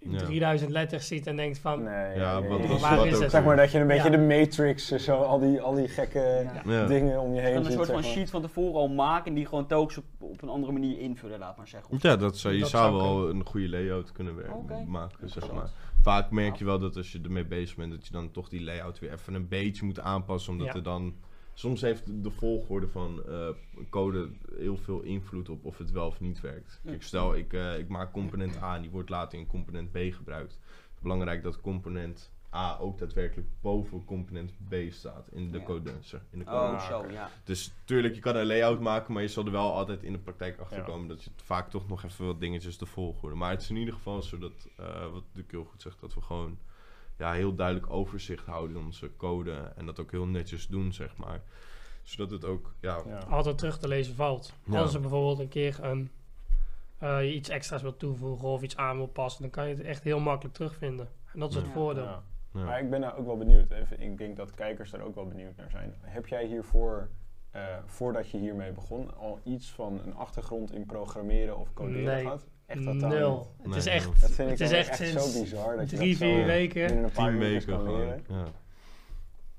Ja. 0.00 0.18
3000 0.18 0.70
letters 0.70 1.06
ziet 1.06 1.26
en 1.26 1.36
denkt 1.36 1.58
van... 1.58 1.82
Nee, 1.82 2.16
Ja, 2.18 2.38
nee, 2.40 2.48
wat 2.48 2.58
nee. 2.58 2.68
was 2.68 2.80
Waar 2.80 2.96
wat 2.96 3.06
is 3.06 3.18
het? 3.18 3.30
Zeg 3.30 3.44
maar 3.44 3.56
dat 3.56 3.70
je 3.72 3.78
een 3.78 3.86
beetje 3.86 4.10
Ja. 4.10 4.16
de 4.16 4.22
Matrix, 4.38 4.90
eh, 4.90 4.98
zo, 4.98 5.14
al, 5.16 5.38
die, 5.38 5.60
al 5.60 5.74
die 5.74 5.88
gekke 5.88 6.48
Ja. 6.64 6.72
Ja. 6.72 6.86
dingen 6.86 7.20
om 7.20 7.28
je 7.30 7.34
Je 7.34 7.40
heen 7.46 7.54
kan 7.54 7.64
een 7.66 7.72
soort 7.72 7.86
van 7.86 7.94
maar. 7.94 8.04
sheet 8.04 8.30
van 8.30 8.42
tevoren 8.42 8.74
al 8.80 8.88
maken 8.88 9.26
en 9.26 9.34
die 9.34 9.46
gewoon 9.46 9.66
telkens 9.66 9.98
op, 9.98 10.04
op 10.18 10.42
een 10.42 10.48
andere 10.48 10.72
manier 10.72 10.98
invullen, 10.98 11.38
laat 11.38 11.56
maar 11.56 11.68
zeggen. 11.68 11.98
Ja, 12.00 12.16
dat 12.16 12.38
zou, 12.38 12.54
je 12.54 12.60
Dat 12.60 12.68
zou 12.68 12.92
zou 12.98 13.02
wel 13.02 13.28
een 13.30 13.44
goede 13.46 13.68
layout 13.68 14.12
kunnen 14.12 14.36
wer- 14.36 14.52
Oké. 14.54 14.84
maken, 14.86 15.28
zeg 15.30 15.52
maar. 15.52 15.70
Vaak 16.02 16.30
merk 16.30 16.56
je 16.56 16.64
wel 16.64 16.78
dat 16.78 16.96
als 16.96 17.12
je 17.12 17.20
ermee 17.24 17.44
bezig 17.44 17.76
bent, 17.76 17.90
dat 17.90 18.06
je 18.06 18.12
dan 18.12 18.30
toch 18.30 18.48
die 18.48 18.62
layout 18.62 18.98
weer 18.98 19.12
even 19.12 19.34
een 19.34 19.48
beetje 19.48 19.84
moet 19.84 20.00
aanpassen. 20.00 20.52
Omdat 20.52 20.66
Ja. 20.66 20.74
er 20.74 20.82
dan... 20.82 21.14
Soms 21.58 21.80
heeft 21.80 22.22
de 22.22 22.30
volgorde 22.30 22.88
van 22.88 23.22
eh, 23.28 23.48
code 23.90 24.30
heel 24.56 24.76
veel 24.76 25.00
invloed 25.00 25.48
op 25.48 25.64
of 25.64 25.78
het 25.78 25.90
wel 25.90 26.06
of 26.06 26.20
niet 26.20 26.40
werkt. 26.40 26.80
Ja. 26.82 26.90
Kijk, 26.90 27.02
stel 27.02 27.34
ik, 27.34 27.52
eh, 27.52 27.78
ik 27.78 27.88
maak 27.88 28.12
component 28.12 28.56
A 28.62 28.74
en 28.74 28.80
die 28.82 28.90
wordt 28.90 29.08
later 29.08 29.38
in 29.38 29.46
component 29.46 29.90
B 29.92 29.96
gebruikt. 29.96 30.52
Het 30.52 30.94
is 30.94 31.00
belangrijk 31.02 31.42
dat 31.42 31.60
component 31.60 32.32
A 32.54 32.78
ook 32.78 32.98
daadwerkelijk 32.98 33.48
boven 33.60 34.04
component 34.04 34.52
B 34.68 34.74
staat 34.90 35.28
in 35.32 35.50
de 35.50 35.58
Ja. 35.58 35.64
code. 35.64 35.90
In 36.30 36.38
de 36.38 36.44
code. 36.44 36.72
Oh, 36.76 36.86
zo, 36.88 37.10
ja. 37.10 37.30
Dus 37.44 37.74
tuurlijk, 37.84 38.14
je 38.14 38.20
kan 38.20 38.36
een 38.36 38.46
layout 38.46 38.80
maken, 38.80 39.12
maar 39.12 39.22
je 39.22 39.28
zal 39.28 39.44
er 39.44 39.52
wel 39.52 39.72
altijd 39.72 40.02
in 40.02 40.12
de 40.12 40.18
praktijk 40.18 40.58
achter 40.58 40.78
Ja. 40.78 40.84
komen 40.84 41.08
dat 41.08 41.24
je 41.24 41.30
vaak 41.36 41.70
toch 41.70 41.88
nog 41.88 42.04
even 42.04 42.26
wat 42.26 42.40
dingetjes 42.40 42.78
de 42.78 42.86
volgorde. 42.86 43.36
Maar 43.36 43.50
het 43.50 43.62
is 43.62 43.70
in 43.70 43.76
ieder 43.76 43.94
geval 43.94 44.22
zo 44.22 44.38
dat, 44.38 44.68
eh, 44.76 45.12
wat 45.12 45.24
Duke 45.32 45.56
heel 45.56 45.64
goed 45.64 45.82
zegt, 45.82 46.00
dat 46.00 46.14
we 46.14 46.20
gewoon 46.20 46.58
ja, 47.18 47.32
heel 47.32 47.54
duidelijk 47.54 47.90
overzicht 47.90 48.46
houden 48.46 48.76
in 48.76 48.84
onze 48.84 49.16
code 49.16 49.72
en 49.76 49.86
dat 49.86 50.00
ook 50.00 50.10
heel 50.10 50.26
netjes 50.26 50.66
doen, 50.66 50.92
zeg 50.92 51.16
maar. 51.16 51.42
Zodat 52.02 52.30
het 52.30 52.44
ook, 52.44 52.74
ja, 52.80 52.98
Ja. 53.06 53.18
altijd 53.18 53.58
terug 53.58 53.78
te 53.78 53.88
lezen 53.88 54.14
valt. 54.14 54.52
Ja. 54.64 54.80
Als 54.80 54.94
er 54.94 55.00
bijvoorbeeld 55.00 55.38
een 55.38 55.48
keer 55.48 55.78
een, 55.84 56.10
eh, 56.98 57.22
je 57.24 57.34
iets 57.34 57.48
extra's 57.48 57.82
wil 57.82 57.96
toevoegen 57.96 58.48
of 58.48 58.62
iets 58.62 58.76
aan 58.76 58.96
wil 58.96 59.06
passen, 59.06 59.42
dan 59.42 59.50
kan 59.50 59.68
je 59.68 59.74
het 59.74 59.84
echt 59.84 60.02
heel 60.02 60.20
makkelijk 60.20 60.54
terugvinden. 60.54 61.08
En 61.32 61.40
dat 61.40 61.50
is 61.50 61.56
het 61.56 61.66
Ja. 61.66 61.72
voordeel. 61.72 62.04
Ja. 62.04 62.22
ja. 62.54 62.64
Maar 62.64 62.80
ik 62.80 62.90
ben 62.90 63.00
daar 63.00 63.16
ook 63.16 63.26
wel 63.26 63.36
benieuwd. 63.36 63.70
Even, 63.70 64.00
ik 64.00 64.18
denk 64.18 64.36
dat 64.36 64.54
kijkers 64.54 64.90
daar 64.90 65.00
ook 65.00 65.14
wel 65.14 65.26
benieuwd 65.26 65.56
naar 65.56 65.70
zijn. 65.70 65.94
Heb 66.00 66.26
jij 66.26 66.46
hiervoor, 66.46 67.08
eh, 67.50 67.62
voordat 67.86 68.30
je 68.30 68.38
hiermee 68.38 68.72
begon, 68.72 69.16
al 69.16 69.40
iets 69.44 69.70
van 69.70 70.00
een 70.04 70.14
achtergrond 70.14 70.72
in 70.72 70.86
programmeren 70.86 71.56
of 71.58 71.72
coderen 71.72 72.04
Nee. 72.04 72.22
gehad? 72.22 72.46
Echt 72.68 72.82
totaal 72.84 73.08
Nul. 73.08 73.50
niet. 73.56 73.66
Het 73.66 73.76
is 73.76 73.86
echt, 73.86 74.20
Dat 74.20 74.30
vind 74.30 74.50
ik 74.50 74.58
het 74.58 74.60
is 74.60 74.70
echt, 74.76 74.88
echt, 74.88 74.96
sinds 74.98 75.32
zo 75.34 75.40
bizar 75.40 75.76
dat 75.76 75.90
je 75.90 75.96
drie, 75.96 76.14
zo 76.14 76.24
vier 76.24 76.44
weken. 76.44 76.96
een 77.04 77.10
paar 77.10 77.30
tien 77.30 77.38
weken 77.38 77.66
kan 77.66 77.80
gewoon. 77.80 77.98
leren. 78.00 78.24
Ja. 78.28 78.44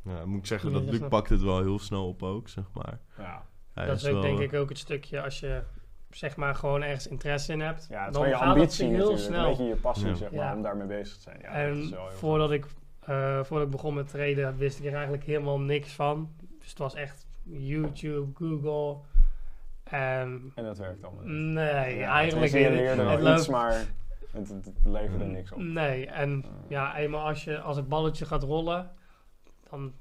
ja, 0.04 0.26
moet 0.26 0.40
ik 0.40 0.46
zeggen, 0.46 0.72
dat 0.74 0.84
Luc 0.84 1.02
pakt 1.10 1.30
het 1.30 1.42
wel 1.42 1.60
heel 1.62 1.80
snel 1.80 2.08
op 2.08 2.24
ook, 2.24 2.50
zeg 2.50 2.64
maar. 2.74 3.00
Ja, 3.18 3.44
Hij 3.74 3.86
dat 3.86 3.96
is 3.98 4.06
ook 4.06 4.12
wel, 4.14 4.22
denk 4.22 4.38
eh, 4.38 4.44
ik 4.44 4.54
ook 4.54 4.70
het 4.70 4.78
stukje 4.78 5.22
als 5.22 5.40
je 5.40 5.62
zeg 6.10 6.36
maar 6.36 6.56
gewoon 6.56 6.82
ergens 6.84 7.08
interesse 7.08 7.52
in 7.54 7.60
hebt. 7.60 7.88
ja 7.90 8.10
dan 8.10 8.28
je 8.28 8.34
gaat 8.36 8.40
het 8.42 8.50
ambitie 8.50 8.88
heel 8.88 9.18
snel. 9.18 9.44
Een 9.44 9.50
beetje 9.50 9.64
je 9.64 9.76
passie 9.76 10.08
Ja. 10.08 10.14
zeg 10.16 10.32
maar, 10.32 10.40
Ja. 10.46 10.56
om 10.56 10.62
daarmee 10.62 10.88
bezig 10.88 11.16
te 11.16 11.22
zijn. 11.22 11.38
Ja, 11.42 11.68
dat 11.68 11.78
is 11.78 11.84
en 11.84 11.92
wel 11.92 12.08
heel 12.08 12.18
voordat 12.18 12.52
ik, 12.52 12.66
eh, 13.00 13.44
voordat 13.44 13.68
ik 13.68 13.72
begon 13.74 13.94
met 13.94 14.08
traden, 14.08 14.58
wist 14.58 14.80
ik 14.80 14.86
er 14.86 14.94
eigenlijk 14.94 15.24
helemaal 15.24 15.60
niks 15.60 15.92
van. 15.92 16.30
Dus 16.60 16.70
het 16.70 16.78
was 16.78 16.94
echt 16.96 17.28
YouTube, 17.44 18.32
Google. 18.34 18.98
En 19.92 20.52
En 20.56 20.64
dat 20.64 20.78
werkt 20.78 21.04
allemaal 21.04 21.24
niet. 21.24 21.34
nee, 21.54 21.98
Ja, 21.98 22.12
eigenlijk 22.12 22.52
leerde 22.52 22.78
het 22.82 22.98
wel 22.98 23.20
loopt- 23.20 23.40
iets, 23.40 23.48
maar 23.48 23.86
het, 24.32 24.48
het, 24.50 24.72
leverde 24.84 25.26
Mm. 25.26 25.32
niks 25.32 25.52
op. 25.52 25.60
Nee, 25.60 26.06
en 26.08 26.44
Eh. 26.44 26.50
ja, 26.70 26.98
eenmaal 26.98 27.28
als, 27.28 27.44
je, 27.44 27.60
als 27.62 27.76
het 27.78 27.88
balletje 27.88 28.26
gaat 28.26 28.44
rollen, 28.44 28.92
dan 29.70 29.94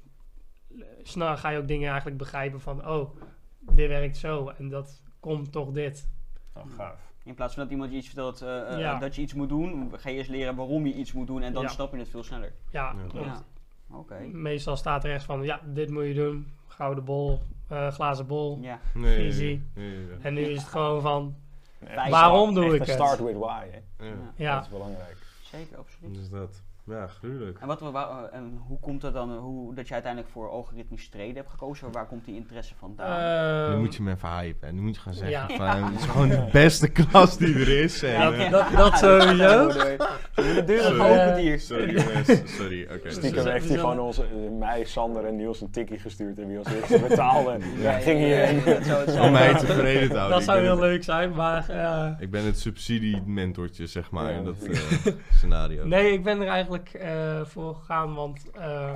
eh, 0.79 0.85
snel 1.03 1.37
ga 1.37 1.49
je 1.49 1.57
ook 1.57 1.67
dingen 1.67 1.87
eigenlijk 1.87 2.17
begrijpen 2.17 2.61
van, 2.61 2.87
oh, 2.89 3.15
dit 3.59 3.87
werkt 3.87 4.17
zo 4.17 4.47
en 4.57 4.69
dat 4.69 5.01
komt 5.19 5.51
toch 5.51 5.71
dit. 5.71 6.09
Oh, 6.53 6.63
gaaf. 6.77 7.07
In 7.23 7.35
plaats 7.35 7.53
van 7.53 7.63
dat 7.63 7.71
iemand 7.71 7.91
je 7.91 7.97
iets 7.97 8.07
vertelt 8.07 8.41
eh, 8.41 8.73
eh, 8.73 8.79
Ja. 8.79 8.99
dat 8.99 9.15
je 9.15 9.21
iets 9.21 9.33
moet 9.33 9.49
doen, 9.49 9.91
ga 9.97 10.09
je 10.09 10.15
eerst 10.15 10.29
leren 10.29 10.55
waarom 10.55 10.85
je 10.85 10.93
iets 10.93 11.13
moet 11.13 11.27
doen 11.27 11.41
en 11.41 11.53
dan 11.53 11.61
Ja. 11.61 11.67
snap 11.67 11.91
je 11.91 11.97
het 11.99 12.09
veel 12.09 12.23
sneller. 12.23 12.53
Ja, 12.71 12.91
Ja. 12.91 12.95
want 13.13 13.25
Ja. 13.25 13.43
Oké. 13.91 14.19
meestal 14.19 14.75
staat 14.77 15.03
er 15.03 15.11
echt 15.13 15.23
van, 15.25 15.43
ja, 15.43 15.61
dit 15.65 15.89
moet 15.89 16.05
je 16.05 16.13
doen, 16.13 16.47
gouden 16.67 17.03
bol, 17.05 17.41
eh, 17.69 17.87
glazen 17.91 18.27
bol. 18.27 18.57
Ja. 18.61 18.79
nee, 18.93 19.61
ja. 19.75 20.15
En 20.21 20.33
nu 20.33 20.41
is 20.41 20.57
het 20.57 20.67
gewoon 20.67 21.01
van, 21.01 21.35
Waarom 22.09 22.53
doe 22.53 22.63
echt 22.65 22.73
ik 22.73 22.79
het? 22.79 22.89
Start 22.89 23.19
with 23.19 23.37
why, 23.37 23.65
hè. 23.71 24.05
Ja. 24.05 24.11
Ja. 24.11 24.15
ja, 24.35 24.55
Dat 24.55 24.63
is 24.63 24.69
belangrijk. 24.69 25.17
Zeker, 25.41 25.77
absoluut. 25.77 26.13
Dus 26.15 26.29
dat. 26.29 26.61
Ja, 26.89 27.07
gruwelijk. 27.07 27.59
En, 27.59 27.67
wat, 27.67 27.81
eh, 27.81 28.17
en 28.31 28.59
hoe 28.67 28.79
komt 28.79 29.01
het 29.01 29.13
dan, 29.13 29.37
hoe, 29.37 29.75
dat 29.75 29.87
je 29.87 29.93
uiteindelijk 29.93 30.31
voor 30.33 30.49
algoritmisch 30.49 31.09
treden 31.09 31.35
hebt 31.35 31.49
gekozen? 31.49 31.91
Waar 31.91 32.05
komt 32.07 32.25
die 32.25 32.35
interesse 32.35 32.73
vandaan? 32.79 33.67
Nu 33.67 33.73
Ehm, 33.73 33.79
moet 33.79 33.95
je 33.95 34.03
me 34.03 34.11
even 34.11 34.29
hypen. 34.37 34.67
En 34.67 34.75
nu 34.75 34.81
moet 34.81 34.95
je 34.95 35.01
gaan 35.01 35.13
zeggen 35.13 35.53
ja. 35.55 35.73
van, 35.73 35.83
het 35.83 35.99
is 35.99 36.05
gewoon 36.05 36.29
de 36.29 36.47
beste 36.51 36.87
klas 36.87 37.37
die 37.37 37.55
er 37.55 37.81
is. 37.83 38.03
En, 38.03 38.11
Ja, 38.11 38.49
dat, 38.49 38.65
dat 38.75 38.97
sowieso. 38.97 39.67
de 40.35 40.63
deur 40.65 40.77
is 40.77 40.83
Sorry. 40.85 40.99
geopend 40.99 41.37
hier. 41.37 41.59
Sorry 41.59 41.93
jongens, 42.01 42.55
sorry. 42.57 42.83
Oké, 42.83 43.09
Stiekem 43.09 43.33
sorry. 43.39 43.51
heeft 43.51 43.69
hij 43.69 43.77
gewoon 43.77 43.99
onze, 43.99 44.23
eh, 44.23 44.29
mij, 44.59 44.83
Sander 44.85 45.25
en 45.25 45.35
Niels 45.35 45.61
een 45.61 45.71
tikkie 45.71 45.99
gestuurd 45.99 46.39
en 46.39 46.47
wie 46.47 46.57
als 46.57 46.67
eerste 46.73 46.99
betaalde. 47.07 47.57
Ja, 47.81 47.91
Ja, 47.91 47.97
ging 47.99 48.19
ja, 48.19 48.25
hierheen. 48.25 48.55
ja, 48.65 48.73
dat 48.73 48.83
zou 48.85 49.05
het 49.05 49.19
Om 49.19 49.31
mij 49.31 49.53
tevreden 49.53 50.09
te 50.09 50.15
houden. 50.17 50.37
Dat 50.37 50.45
zou 50.47 50.59
heel 50.59 50.69
het- 50.71 50.79
leuk 50.79 51.03
zijn, 51.03 51.33
maar 51.33 51.69
eh, 51.69 52.11
Ik 52.19 52.31
ben 52.31 52.45
het 52.45 52.59
subsidie-mentortje, 52.59 53.85
zeg 53.87 54.11
maar, 54.11 54.31
Ja, 54.31 54.37
in 54.37 54.43
dat 54.43 54.55
eh, 54.63 55.13
scenario. 55.37 55.85
nee, 55.85 56.13
ik 56.13 56.23
ben 56.23 56.41
er 56.41 56.47
eigenlijk 56.47 56.78
eh, 56.87 57.45
voor 57.45 57.75
gegaan, 57.75 58.13
want 58.13 58.51
eh 58.51 58.93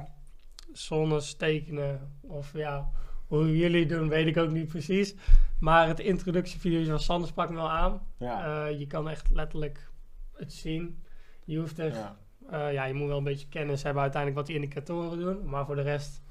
zones 0.72 1.36
tekenen 1.36 2.12
of 2.22 2.54
ja, 2.54 2.90
hoe 3.28 3.58
jullie 3.58 3.86
doen 3.86 4.10
weet 4.10 4.28
ik 4.28 4.38
ook 4.38 4.50
niet 4.52 4.68
precies. 4.68 5.16
Maar 5.60 5.88
het 5.88 6.00
introductievideo 6.00 6.84
van 6.90 7.00
Sander 7.00 7.28
sprak 7.28 7.50
me 7.50 7.56
wel 7.56 7.70
aan. 7.72 8.02
Ja. 8.18 8.66
Eh, 8.68 8.80
je 8.80 8.88
kan 8.88 9.10
echt 9.10 9.30
letterlijk 9.30 9.90
het 10.36 10.54
zien. 10.54 11.04
Je 11.46 11.58
hoeft 11.60 11.80
er, 11.80 11.94
ja. 11.94 12.18
eh, 12.50 12.74
ja, 12.74 12.86
je 12.86 12.94
moet 12.94 13.08
wel 13.08 13.18
een 13.18 13.24
beetje 13.24 13.48
kennis 13.50 13.84
hebben 13.84 14.02
uiteindelijk 14.02 14.40
wat 14.42 14.48
die 14.50 14.62
indicatoren 14.62 15.20
doen. 15.20 15.50
Maar 15.50 15.66
voor 15.66 15.76
de 15.76 15.82
rest, 15.82 16.22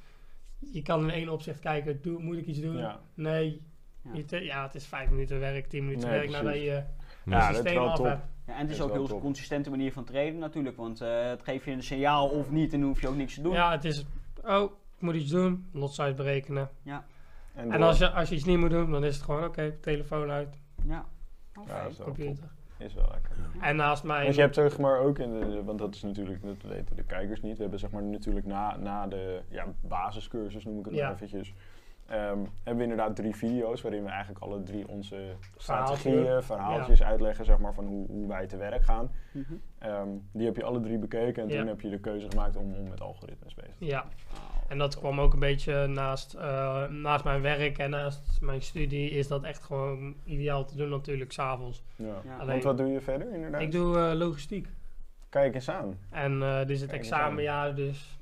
je 0.73 0.83
kan 0.83 1.03
in 1.03 1.11
één 1.11 1.29
opzicht 1.29 1.59
kijken, 1.61 2.03
doe, 2.03 2.23
moet 2.23 2.37
ik 2.37 2.47
iets 2.47 2.61
doen? 2.61 2.77
Ja. 2.77 3.01
Nee. 3.15 3.63
Ja. 4.05 4.11
Je 4.15 4.25
te- 4.25 4.45
ja, 4.45 4.63
het 4.63 4.75
is 4.75 4.87
vijf 4.87 5.11
minuten 5.11 5.41
werk, 5.41 5.67
tien 5.67 5.85
minuten 5.85 6.09
Nee, 6.09 6.19
werk 6.19 6.31
nadat 6.31 6.55
je 6.55 6.65
Ja, 6.65 6.75
het 6.75 7.31
dat 7.31 7.41
is 7.51 7.57
systeem 7.57 7.75
wel 7.75 7.89
af 7.91 7.97
top. 7.97 8.07
hebt. 8.07 8.25
Ja, 8.47 8.55
en 8.55 8.61
het 8.61 8.71
is 8.71 8.81
ook 8.81 8.89
is 8.89 8.95
een 8.95 8.99
wel 8.99 9.07
heel 9.07 9.07
top. 9.07 9.21
consistente 9.21 9.71
manier 9.71 9.93
van 9.93 10.05
traden 10.05 10.39
natuurlijk, 10.39 10.77
want 10.77 11.01
eh, 11.01 11.29
het 11.29 11.43
geeft 11.43 11.65
je 11.65 11.71
een 11.71 11.83
signaal 11.83 12.29
of 12.29 12.51
niet 12.51 12.73
en 12.73 12.79
dan 12.81 12.89
hoef 12.89 13.01
je 13.01 13.09
ook 13.09 13.17
niks 13.17 13.35
te 13.35 13.43
doen. 13.43 13.53
Ja, 13.53 13.71
het 13.71 13.85
is, 13.85 14.05
oh, 14.45 14.63
ik 14.97 15.01
moet 15.01 15.15
iets 15.15 15.31
doen, 15.31 15.67
lotsize 15.73 16.15
berekenen. 16.15 16.71
En, 17.55 17.73
En 17.73 17.83
als 17.83 17.99
je, 17.99 18.11
als 18.11 18.29
je 18.29 18.35
iets 18.35 18.45
niet 18.45 18.59
moet 18.59 18.71
doen, 18.71 18.91
dan 18.91 19.05
is 19.05 19.15
het 19.15 19.25
gewoon, 19.25 19.45
oké, 19.45 19.73
telefoon 19.81 20.31
uit, 20.31 20.59
Ja. 20.87 21.05
Oké. 21.61 21.73
Ja, 21.73 21.83
dat 21.83 21.91
is 21.93 21.99
wel 21.99 22.07
computer. 22.07 22.45
Is 22.79 22.95
wel 22.95 23.09
lekker. 23.13 23.31
En 23.61 23.77
naast 23.77 24.03
mij, 24.05 24.23
Want 24.23 24.35
je 24.35 24.41
hebt 24.41 24.55
zeg 24.55 24.79
maar 24.79 24.99
ook, 24.99 25.19
in 25.19 25.31
de, 25.41 25.63
want 25.65 25.79
dat 25.79 25.95
is 25.95 26.03
natuurlijk, 26.03 26.43
dat 26.43 26.63
weten 26.63 26.97
de 26.97 27.03
kijkers 27.05 27.41
niet. 27.41 27.55
We 27.57 27.63
hebben 27.63 27.79
zeg 27.81 27.91
maar 27.91 28.03
natuurlijk 28.03 28.47
na, 28.47 28.77
na 28.77 29.07
de 29.07 29.41
ja, 29.49 29.67
basiscursus, 29.81 30.65
noem 30.65 30.79
ik 30.79 30.85
het 30.85 30.95
Ja. 30.95 31.05
maar 31.05 31.15
eventjes. 31.15 31.55
Ehm, 32.13 32.39
hebben 32.63 32.77
we 32.77 32.83
inderdaad 32.83 33.17
drie 33.17 33.37
video's 33.37 33.83
waarin 33.83 34.03
we 34.05 34.09
eigenlijk 34.11 34.45
alle 34.45 34.63
drie 34.63 34.89
onze 34.89 35.35
strategieën, 35.57 36.43
verhaaltjes 36.43 37.03
uitleggen, 37.03 37.45
zeg 37.45 37.59
maar, 37.59 37.75
van 37.75 37.85
hoe, 37.85 38.07
hoe 38.07 38.29
wij 38.29 38.47
te 38.47 38.57
werk 38.57 38.85
gaan. 38.85 39.11
Mhm. 39.33 39.53
Ehm, 39.79 40.09
die 40.33 40.47
heb 40.47 40.57
je 40.57 40.65
alle 40.65 40.81
drie 40.81 40.99
bekeken 40.99 41.43
en 41.43 41.49
Ja. 41.49 41.59
toen 41.59 41.67
heb 41.67 41.81
je 41.81 41.91
de 41.91 41.99
keuze 42.01 42.29
gemaakt 42.31 42.57
om, 42.57 42.75
om 42.75 42.89
met 42.89 43.01
algoritmes 43.01 43.55
bezig 43.55 43.71
te 43.79 43.85
zijn. 43.85 43.91
ja, 43.91 44.05
en 44.69 44.79
dat 44.79 44.99
kwam 44.99 45.21
ook 45.21 45.33
een 45.33 45.39
beetje 45.39 45.87
naast, 45.87 46.35
eh, 46.35 46.89
naast 46.89 47.25
mijn 47.25 47.43
werk 47.43 47.79
en 47.79 47.91
naast 47.91 48.41
mijn 48.41 48.63
studie, 48.63 49.11
is 49.11 49.29
dat 49.29 49.43
echt 49.45 49.63
gewoon 49.65 50.15
ideaal 50.25 50.65
te 50.65 50.77
doen 50.77 50.89
natuurlijk, 50.89 51.33
s'avonds. 51.33 51.83
Ja. 51.97 52.07
Ja. 52.07 52.33
Alleen- 52.39 52.47
Want 52.47 52.63
wat 52.65 52.77
doe 52.79 52.87
je 52.89 53.01
verder 53.01 53.33
inderdaad? 53.35 53.61
Ik 53.61 53.73
doe 53.73 53.99
eh, 53.99 54.13
logistiek. 54.15 54.69
Kijk 55.29 55.55
eens 55.55 55.69
aan. 55.71 55.99
En 56.11 56.43
eh 56.43 56.59
dit 56.59 56.71
is 56.71 56.81
het 56.81 56.93
examenjaar, 56.93 57.75
dus 57.75 58.19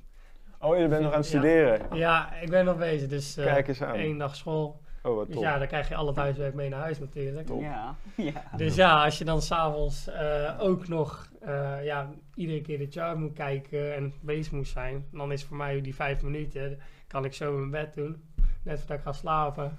Oh, 0.61 0.79
je 0.79 0.89
bent 0.89 1.03
nog 1.03 1.13
aan 1.13 1.19
het 1.19 1.27
studeren. 1.27 1.81
ja, 1.97 2.35
ik 2.35 2.51
ben 2.51 2.65
nog 2.65 2.77
bezig. 2.79 3.09
Dus 3.09 3.37
eh, 3.37 3.45
Kijk 3.45 3.69
eens 3.69 3.83
aan. 3.83 3.95
één 3.95 4.19
dag 4.19 4.37
school. 4.37 4.81
Oh, 5.03 5.15
wat 5.15 5.27
Dus 5.27 5.35
top. 5.35 5.45
ja, 5.45 5.59
dan 5.59 5.67
krijg 5.67 5.89
je 5.89 5.95
al 5.95 6.07
het 6.07 6.17
huiswerk 6.17 6.55
mee 6.55 6.69
naar 6.69 6.81
huis 6.81 6.99
natuurlijk. 6.99 7.47
Top. 7.47 7.61
Ja. 7.61 7.95
ja. 8.17 8.43
Dus 8.57 8.75
ja, 8.75 9.05
als 9.05 9.19
je 9.19 9.25
dan 9.25 9.43
s'avonds 9.43 10.09
eh 10.09 10.57
ook 10.59 10.89
nog 10.89 11.31
eh, 11.41 11.85
ja, 11.85 12.11
iedere 12.35 12.61
keer 12.61 12.79
de 12.79 12.87
chart 12.91 13.19
moet 13.19 13.33
kijken 13.33 13.95
en 13.95 14.13
bezig 14.21 14.53
moet 14.53 14.69
zijn, 14.69 15.07
dan 15.13 15.33
is 15.33 15.45
voor 15.45 15.57
mij 15.57 15.81
die 15.81 15.95
vijf 15.95 16.23
minuten, 16.23 16.79
kan 17.07 17.25
ik 17.25 17.35
zo 17.35 17.53
in 17.53 17.69
mijn 17.69 17.85
bed 17.85 17.95
doen, 17.95 18.23
net 18.63 18.79
voordat 18.79 18.97
ik 18.99 19.03
ga 19.05 19.13
slapen. 19.13 19.79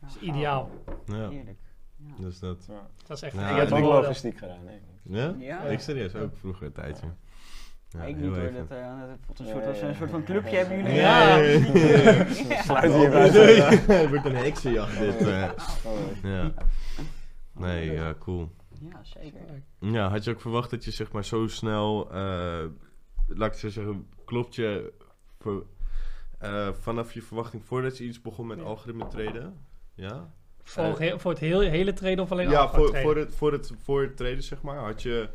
Dat 0.00 0.10
is 0.10 0.16
Ja, 0.20 0.32
ideaal. 0.34 0.70
Ja, 1.04 1.28
Heerlijk. 1.28 1.58
Ja. 1.96 2.12
dus 2.24 2.38
dat. 2.38 2.64
Ja. 2.68 2.86
Dat 3.06 3.16
is 3.16 3.22
echt 3.22 3.34
Ja, 3.34 3.48
ik 3.50 3.56
heb 3.56 3.68
ik 3.68 3.74
ook 3.74 3.80
logistiek 3.92 4.38
gedaan. 4.38 4.64
Nee. 4.64 4.80
Ja? 5.02 5.34
Ja. 5.38 5.60
Ik 5.62 5.80
serieus 5.80 6.14
ook 6.14 6.36
vroeger 6.36 6.66
een 6.66 6.72
tijdje. 6.72 7.06
Ja, 7.88 8.02
ik 8.04 8.16
niet 8.16 8.24
hoor, 8.34 8.52
dat, 8.52 8.70
eh, 8.78 9.00
dat 9.26 9.38
een 9.38 9.46
Ja, 9.46 9.52
soort, 9.52 9.82
een 9.82 9.94
soort 9.94 10.10
van 10.10 10.24
clubje 10.24 10.56
hebben 10.56 10.76
jullie. 10.76 10.94
Ja. 10.94 11.36
Sluit 12.62 12.92
hier 12.92 13.08
nee. 13.10 13.60
Het 13.96 14.08
wordt 14.08 14.24
een 14.24 14.36
heksenjacht 14.36 14.98
dit. 14.98 15.26
eh. 15.26 15.50
Oh, 15.84 15.98
Ja. 16.22 16.52
Nee, 17.52 17.92
ja, 17.92 18.14
cool. 18.18 18.50
Ja, 18.80 19.00
zeker. 19.02 19.40
Ja, 19.80 20.08
had 20.08 20.24
je 20.24 20.30
ook 20.30 20.40
verwacht 20.40 20.70
dat 20.70 20.84
je 20.84 20.90
zeg 20.90 21.12
maar 21.12 21.24
zo 21.24 21.46
snel 21.46 22.10
eh, 22.12 22.64
laat 23.26 23.52
ik 23.52 23.58
zo 23.58 23.68
zeggen, 23.68 24.06
klopt 24.24 24.54
je 24.54 24.92
voor, 25.38 25.66
eh, 26.38 26.68
vanaf 26.80 27.12
je 27.12 27.22
verwachting 27.22 27.64
voordat 27.64 27.98
je 27.98 28.04
iets 28.04 28.20
begon 28.22 28.46
met 28.46 28.62
algoritme 28.62 29.06
traden? 29.06 29.66
Ja? 29.94 30.30
Voor, 30.62 30.84
Eh, 30.98 31.18
voor 31.18 31.30
het 31.30 31.40
heel, 31.40 31.60
hele 31.60 31.92
treden 31.92 32.24
of 32.24 32.32
alleen 32.32 32.50
ja, 32.50 32.68
voor, 32.68 32.96
voor, 32.96 33.16
het, 33.16 33.34
voor, 33.34 33.52
het, 33.52 33.72
voor 33.82 34.02
het 34.02 34.16
traden, 34.16 34.42
zeg 34.42 34.62
maar, 34.62 34.76
had 34.78 35.02
je, 35.02 35.28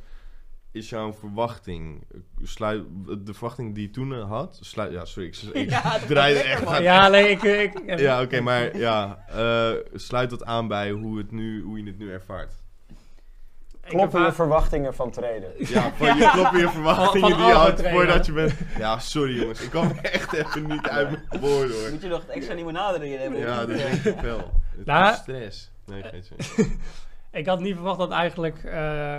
is 0.72 0.90
jouw 0.90 1.14
verwachting, 1.14 2.04
eh, 2.14 2.20
sluit, 2.44 2.84
de 3.20 3.34
verwachting 3.34 3.76
die 3.76 3.84
je 3.88 3.92
toen 3.94 4.14
eh, 4.14 4.30
had, 4.30 4.58
sluit, 4.62 4.92
ja, 4.92 5.06
sorry, 5.06 5.28
ik, 5.28 5.36
ik 5.54 5.70
Ja, 5.82 6.00
draai 6.00 6.36
er 6.36 6.46
echt 6.46 6.66
aan. 6.66 6.84
Ja, 6.84 7.08
nee, 7.08 7.30
ik... 7.30 7.42
ik 7.44 8.00
Ja, 8.00 8.22
oké, 8.22 8.40
maar 8.42 8.78
ja, 8.78 9.26
eh, 9.30 9.72
sluit 9.94 10.30
dat 10.30 10.44
aan 10.46 10.68
bij 10.68 10.92
hoe, 10.92 11.18
het 11.18 11.32
nu, 11.32 11.62
hoe 11.64 11.78
je 11.80 11.86
het 11.86 11.98
nu 11.98 12.12
ervaart. 12.12 12.54
Kloppen 13.82 14.24
je 14.26 14.32
verwachtingen 14.32 14.94
van 14.96 15.12
traden? 15.12 15.52
Ja, 15.58 15.92
van 15.96 16.18
je 16.18 16.30
kloppen 16.32 16.60
je 16.60 16.70
verwachtingen 16.70 17.30
Van- 17.30 17.30
van 17.30 17.40
die 17.40 17.48
je 17.48 17.54
had 17.54 17.82
voordat 17.90 18.26
je 18.26 18.32
bent... 18.32 18.54
Ja, 18.78 19.00
sorry 19.00 19.40
jongens, 19.40 19.62
ik 19.62 19.70
kan 19.70 20.00
echt 20.02 20.34
even 20.34 20.68
niet 20.68 20.88
uit 20.88 21.10
mijn 21.12 21.42
woorden 21.42 21.80
hoor. 21.82 21.92
Moet 21.92 22.02
je 22.02 22.08
nog 22.08 22.26
extra 22.26 22.54
limonade 22.56 23.06
erin 23.06 23.20
hebben? 23.20 23.40
Ja, 23.40 23.66
dat 23.66 23.78
denk 23.78 24.04
ik 24.04 24.20
wel. 24.22 24.52
Het 24.78 24.86
Nou, 24.86 25.12
is 25.12 25.18
stress. 25.18 25.72
Nee, 25.86 26.04
geen 26.04 26.24
zin. 26.24 26.80
Ik 27.32 27.46
had 27.46 27.60
niet 27.60 27.74
verwacht 27.76 28.00
dat 28.00 28.12
eigenlijk 28.12 28.64
eh, 28.64 29.18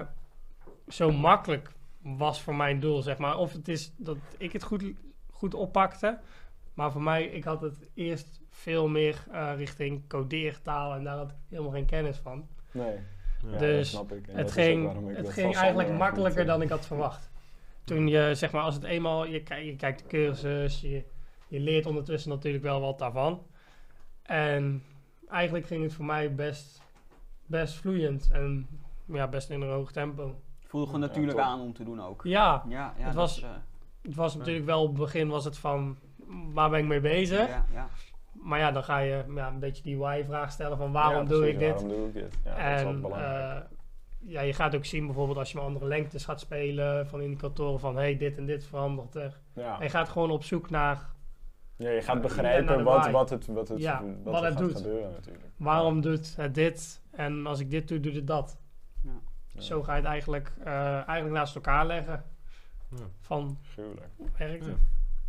zo 0.88 1.12
makkelijk 1.12 1.72
was 2.02 2.42
voor 2.42 2.54
mijn 2.54 2.80
doel, 2.80 3.02
zeg 3.02 3.18
maar. 3.18 3.38
Of 3.38 3.52
het 3.52 3.68
is 3.68 3.92
dat 3.96 4.16
ik 4.38 4.52
het 4.52 4.62
goed, 4.62 4.84
goed 5.30 5.54
oppakte. 5.54 6.18
Maar 6.74 6.92
voor 6.92 7.02
mij, 7.02 7.24
ik 7.24 7.44
had 7.44 7.60
het 7.60 7.90
eerst 7.94 8.40
veel 8.48 8.88
meer 8.88 9.24
eh, 9.30 9.52
richting 9.56 10.08
codeertaal 10.08 10.94
en 10.94 11.04
daar 11.04 11.16
had 11.16 11.30
ik 11.30 11.36
helemaal 11.48 11.72
geen 11.72 11.86
kennis 11.86 12.16
van. 12.16 12.48
Nee. 12.70 12.98
Ja, 13.50 13.58
Dus 13.58 13.92
dat 13.92 14.00
snap 14.00 14.18
ik. 14.18 14.26
En 14.26 14.36
dat 14.36 14.44
het 14.44 14.52
ging, 14.52 15.08
ik 15.10 15.16
het 15.16 15.28
ging 15.28 15.56
eigenlijk 15.56 15.92
makkelijker 15.92 16.44
dan 16.44 16.62
ik 16.62 16.68
had 16.68 16.86
verwacht. 16.86 17.30
Toen 17.84 18.08
je, 18.08 18.34
zeg 18.34 18.52
maar, 18.52 18.62
als 18.62 18.74
het 18.74 18.84
eenmaal, 18.84 19.26
je, 19.26 19.42
je 19.64 19.76
kijkt 19.76 19.98
de 19.98 20.06
cursus, 20.06 20.80
je, 20.80 21.04
je 21.48 21.60
leert 21.60 21.86
ondertussen 21.86 22.30
natuurlijk 22.30 22.64
wel 22.64 22.80
wat 22.80 22.98
daarvan. 22.98 23.46
En 24.22 24.82
eigenlijk 25.28 25.66
ging 25.66 25.82
het 25.82 25.92
voor 25.92 26.04
mij 26.04 26.34
best, 26.34 26.82
best 27.46 27.74
vloeiend 27.74 28.30
en 28.32 28.68
ja, 29.04 29.28
best 29.28 29.50
in 29.50 29.60
een 29.60 29.70
hoog 29.70 29.92
tempo. 29.92 30.40
Voelde 30.72 30.86
gewoon 30.86 31.00
natuurlijk 31.00 31.38
aan 31.38 31.60
om 31.60 31.72
te 31.72 31.84
doen 31.84 32.00
ook. 32.02 32.20
Ja, 32.24 32.62
Ja, 32.68 32.78
ja 32.78 32.92
Het 32.94 33.04
dat 33.04 33.14
was- 33.14 33.36
is, 33.36 33.42
eh, 33.42 33.50
het 34.02 34.14
was 34.14 34.36
natuurlijk 34.36 34.66
wel 34.66 34.82
op 34.82 34.88
het 34.88 34.98
begin 34.98 35.28
was 35.28 35.44
het 35.44 35.58
van, 35.58 35.96
waar 36.52 36.70
ben 36.70 36.78
ik 36.78 36.86
mee 36.86 37.00
bezig? 37.00 37.48
ja, 37.48 37.64
ja. 37.72 37.88
Maar 38.32 38.58
ja, 38.58 38.70
dan 38.70 38.84
ga 38.84 38.98
je 38.98 39.24
ja, 39.34 39.48
een 39.48 39.58
beetje 39.58 39.82
die 39.82 39.98
why-vraag 39.98 40.50
stellen 40.52 40.76
van 40.76 40.92
waarom 40.92 41.22
Ja, 41.22 41.28
doe 41.28 41.48
ik 41.48 41.58
dit? 41.58 41.70
Waarom 41.70 41.88
doe 41.88 42.06
ik 42.06 42.12
dit? 42.14 42.38
Ja, 42.44 42.50
dat 42.70 42.76
is 42.78 42.82
wel 42.82 42.92
en 42.92 43.00
belangrijk. 43.00 43.64
eh, 43.64 43.68
ja, 44.18 44.40
je 44.40 44.52
gaat 44.52 44.74
ook 44.74 44.84
zien 44.84 45.06
bijvoorbeeld 45.06 45.38
als 45.38 45.50
je 45.50 45.56
met 45.56 45.66
andere 45.66 45.86
lengtes 45.86 46.24
gaat 46.24 46.40
spelen 46.40 47.06
van 47.08 47.20
indicatoren 47.20 47.80
van 47.80 47.96
hey, 47.96 48.16
dit 48.16 48.36
en 48.36 48.46
dit 48.46 48.64
verandert 48.64 49.14
er. 49.14 49.40
ja. 49.54 49.76
En 49.78 49.82
je 49.84 49.90
gaat 49.90 50.08
gewoon 50.08 50.30
op 50.30 50.44
zoek 50.44 50.70
naar 50.70 51.10
ja, 51.76 51.90
je 51.90 52.02
gaat 52.02 52.20
begrijpen 52.20 52.84
wat, 52.84 53.10
wat 53.10 53.30
het, 53.30 53.46
wat 53.46 53.68
het, 53.68 53.78
Ja, 53.78 54.02
wat 54.22 54.32
wat 54.34 54.42
er 54.42 54.48
het 54.48 54.58
gaat 54.58 54.68
doet. 54.68 54.76
gebeuren 54.76 55.10
natuurlijk. 55.12 55.44
waarom 55.56 56.00
doet 56.00 56.36
het 56.36 56.54
dit 56.54 57.02
en 57.10 57.46
als 57.46 57.60
ik 57.60 57.70
dit 57.70 57.88
doe, 57.88 58.00
doet 58.00 58.14
het 58.14 58.26
dat. 58.26 58.60
Ja. 59.52 59.60
Zo 59.60 59.82
ga 59.82 59.94
je 59.94 60.00
het 60.00 60.08
eigenlijk, 60.10 60.52
eh, 60.64 60.94
eigenlijk 60.94 61.30
naast 61.30 61.54
elkaar 61.54 61.86
leggen. 61.86 62.24
Ja. 62.88 62.96
Van 63.20 63.58
Gruwelijk. 63.72 64.06
werkt 64.38 64.66
het? 64.66 64.76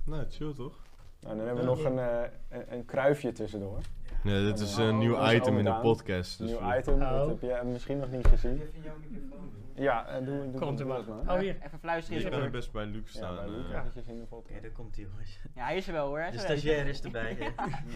Nou, 0.06 0.26
chill 0.30 0.54
toch? 0.54 0.74
Nou, 1.20 1.38
dan 1.38 1.46
hebben 1.46 1.64
we 1.64 1.70
nog 1.70 1.84
een, 1.84 2.00
eh, 2.00 2.22
een, 2.50 2.74
een 2.74 2.86
kruifje 2.86 3.32
tussendoor. 3.32 3.80
Ja, 4.24 4.40
dit 4.40 4.60
is 4.60 4.78
Oh, 4.78 4.86
een 4.86 4.98
nieuw 4.98 5.30
item 5.32 5.58
in 5.58 5.66
de 5.66 5.74
podcast. 5.82 6.40
Een 6.40 6.48
Dus 6.48 6.60
nieuw 6.60 6.78
item, 6.78 6.94
Oh. 6.94 7.10
dat 7.12 7.28
heb 7.30 7.42
jij 7.42 7.64
misschien 7.66 8.00
nog 8.00 8.12
niet 8.12 8.28
gezien. 8.28 8.62
Ja, 9.76 10.08
en 10.08 10.26
doe, 10.26 10.52
doe, 10.52 10.62
Komt 10.62 10.78
doe 10.78 10.94
er 10.94 11.04
maar. 11.26 11.34
Oh 11.36 11.40
hier. 11.40 11.56
Even 11.66 11.80
fluisteren. 11.80 12.20
Je 12.20 12.26
is 12.26 12.32
kan 12.32 12.42
er- 12.42 12.50
best 12.50 12.72
bij 12.72 12.86
Luc 12.86 13.02
Ja, 13.04 13.10
staan. 13.10 13.36
bij 13.36 13.48
Luc 13.50 13.66
eh. 13.72 13.80
eventjes 13.80 14.06
in 14.08 14.20
de 14.20 14.26
podcast. 14.26 14.52
Oké, 14.52 14.62
daar 14.62 14.72
komt 14.72 14.96
hij 14.96 15.06
jongens. 15.06 15.40
Ja, 15.56 15.64
hij 15.64 15.78
is 15.78 15.88
er 15.88 15.94
wel 15.94 16.08
hoor. 16.08 16.18
De 16.18 16.24
er 16.24 16.40
stagiair 16.40 16.88
is 16.88 17.02
erbij. 17.02 17.38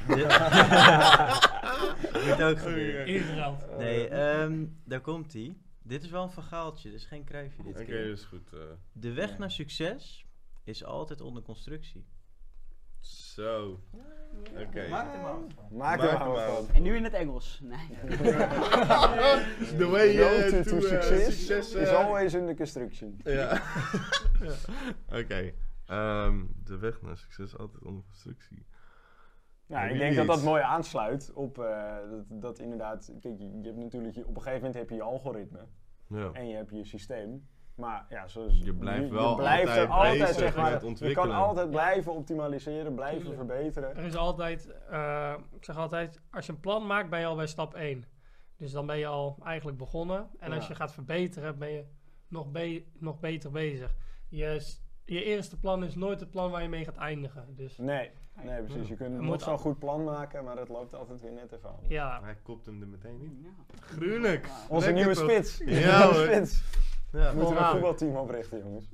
Moet 2.27 2.43
ook 2.43 2.59
gebeuren. 2.59 3.57
Nee, 3.77 4.07
ehm, 4.07 4.65
daar 4.83 4.99
komt 5.01 5.33
hij. 5.33 5.55
Dit 5.87 6.03
is 6.03 6.09
wel 6.09 6.23
een 6.23 6.29
verhaaltje, 6.29 6.91
dus 6.91 7.05
geen 7.05 7.23
kruifje 7.23 7.63
dit 7.63 7.75
Oké, 7.75 7.85
keer. 7.85 8.07
dat 8.07 8.17
is 8.17 8.23
goed. 8.25 8.53
eh. 8.53 8.59
De 8.91 9.13
weg 9.13 9.29
Ja. 9.29 9.37
naar 9.37 9.51
succes 9.51 10.25
is 10.63 10.83
altijd 10.83 11.21
onder 11.21 11.43
constructie. 11.43 12.05
Zo. 12.99 13.79
Oké. 14.57 14.87
Maak 14.89 15.13
er 15.13 15.19
Maak 15.21 15.99
maar 15.99 15.99
er 15.99 16.17
wat 16.19 16.35
maar 16.35 16.49
van. 16.49 16.69
En 16.73 16.81
nu 16.83 16.95
in 16.95 17.03
het 17.03 17.13
Engels. 17.13 17.59
Nee. 17.63 17.87
The 19.77 19.87
way 19.89 20.17
road 20.17 20.51
eh, 20.53 20.61
to, 20.61 20.75
eh, 20.75 20.81
success 20.81 21.25
succes, 21.47 21.73
is 21.73 21.87
eh, 21.87 21.93
always 22.05 22.33
in 22.33 22.45
the 22.47 22.53
construction. 22.55 23.19
Ja. 23.23 23.61
Oké. 25.21 25.53
Ehm, 25.85 26.45
de 26.63 26.77
weg 26.77 27.01
naar 27.01 27.17
succes 27.17 27.45
is 27.45 27.57
altijd 27.57 27.83
onder 27.83 28.03
constructie. 28.03 28.65
Ja, 29.67 29.81
ik 29.83 29.97
denk 29.97 30.15
dat 30.15 30.27
dat 30.27 30.43
mooi 30.43 30.61
aansluit 30.61 31.31
op 31.33 31.59
eh, 31.59 31.95
dat, 32.09 32.41
dat 32.41 32.59
inderdaad. 32.59 33.11
Kijk, 33.21 33.37
je, 33.37 33.49
je 33.61 33.61
hebt 33.67 33.77
natuurlijk 33.77 34.15
je- 34.15 34.21
op 34.27 34.35
een 34.35 34.41
gegeven 34.41 34.57
moment 34.65 34.73
heb 34.75 34.89
je 34.89 34.95
je 34.95 35.01
algoritme 35.01 35.59
Ja. 36.07 36.29
en 36.33 36.47
je 36.47 36.55
hebt 36.55 36.71
je 36.71 36.85
systeem. 36.85 37.47
Maar 37.75 38.05
ja, 38.09 38.27
zoals 38.27 38.59
Je 38.63 38.73
blijft 38.73 39.07
je, 39.07 39.13
wel 39.13 39.21
er 39.39 39.45
altijd 39.47 39.89
altijd 39.89 40.19
bezig 40.19 40.35
zeg 40.35 40.55
maar, 40.55 40.83
je 41.07 41.13
kan 41.13 41.31
altijd 41.31 41.69
blijven 41.69 42.13
optimaliseren, 42.13 42.95
blijven 42.95 43.19
Tuurlijk. 43.21 43.37
verbeteren. 43.49 43.95
Er 43.97 44.03
is 44.03 44.15
altijd, 44.15 44.67
eh, 44.89 45.33
ik 45.55 45.63
zeg 45.63 45.77
altijd, 45.77 46.21
als 46.31 46.45
je 46.45 46.51
een 46.51 46.59
plan 46.59 46.85
maakt, 46.87 47.09
ben 47.09 47.19
je 47.19 47.25
al 47.25 47.35
bij 47.35 47.47
stap 47.47 47.73
1. 47.73 48.03
Dus 48.57 48.71
dan 48.71 48.85
ben 48.85 48.97
je 48.97 49.07
al 49.07 49.37
eigenlijk 49.43 49.77
begonnen. 49.77 50.27
En 50.39 50.51
als 50.51 50.67
je 50.67 50.75
gaat 50.75 50.93
verbeteren, 50.93 51.57
ben 51.57 51.69
je 51.71 51.85
nog, 52.27 52.51
be- 52.51 52.83
nog 52.99 53.19
beter 53.19 53.51
bezig. 53.51 53.95
Je, 54.29 54.77
je 55.07 55.23
eerste 55.23 55.59
plan 55.59 55.83
is 55.83 55.95
nooit 55.95 56.19
het 56.19 56.31
plan 56.31 56.51
waar 56.51 56.61
je 56.61 56.69
mee 56.69 56.83
gaat 56.85 56.95
eindigen. 56.97 57.45
Dus 57.55 57.77
Nee, 57.77 58.11
nee 58.43 58.61
precies. 58.63 58.87
Je 58.87 58.95
kunt 58.95 59.09
Je 59.11 59.15
nog 59.17 59.25
moet 59.25 59.41
zo'n 59.41 59.57
goed 59.59 59.79
plan 59.79 60.03
maken, 60.03 60.43
maar 60.43 60.57
het 60.57 60.69
loopt 60.69 60.95
altijd 60.95 61.21
weer 61.21 61.31
net 61.31 61.51
even 61.51 61.69
anders. 61.69 61.87
ja, 61.87 62.21
Hij 62.23 62.35
kopt 62.43 62.65
hem 62.65 62.81
er 62.81 62.87
meteen 62.87 63.21
in. 63.21 63.39
Ja. 63.43 63.75
Gruwelijk. 63.81 64.49
Onze 64.69 64.91
nieuwe 64.91 65.15
spits. 65.15 65.57
Ja, 65.57 65.65
nieuwe 65.65 66.13
hoor. 66.13 66.25
spits. 66.25 66.63
Ja. 67.11 67.31
We 67.33 67.37
moeten 67.39 67.57
een 67.57 67.65
voetbalteam 67.71 68.15
oprichten, 68.15 68.59
jongens. 68.59 68.89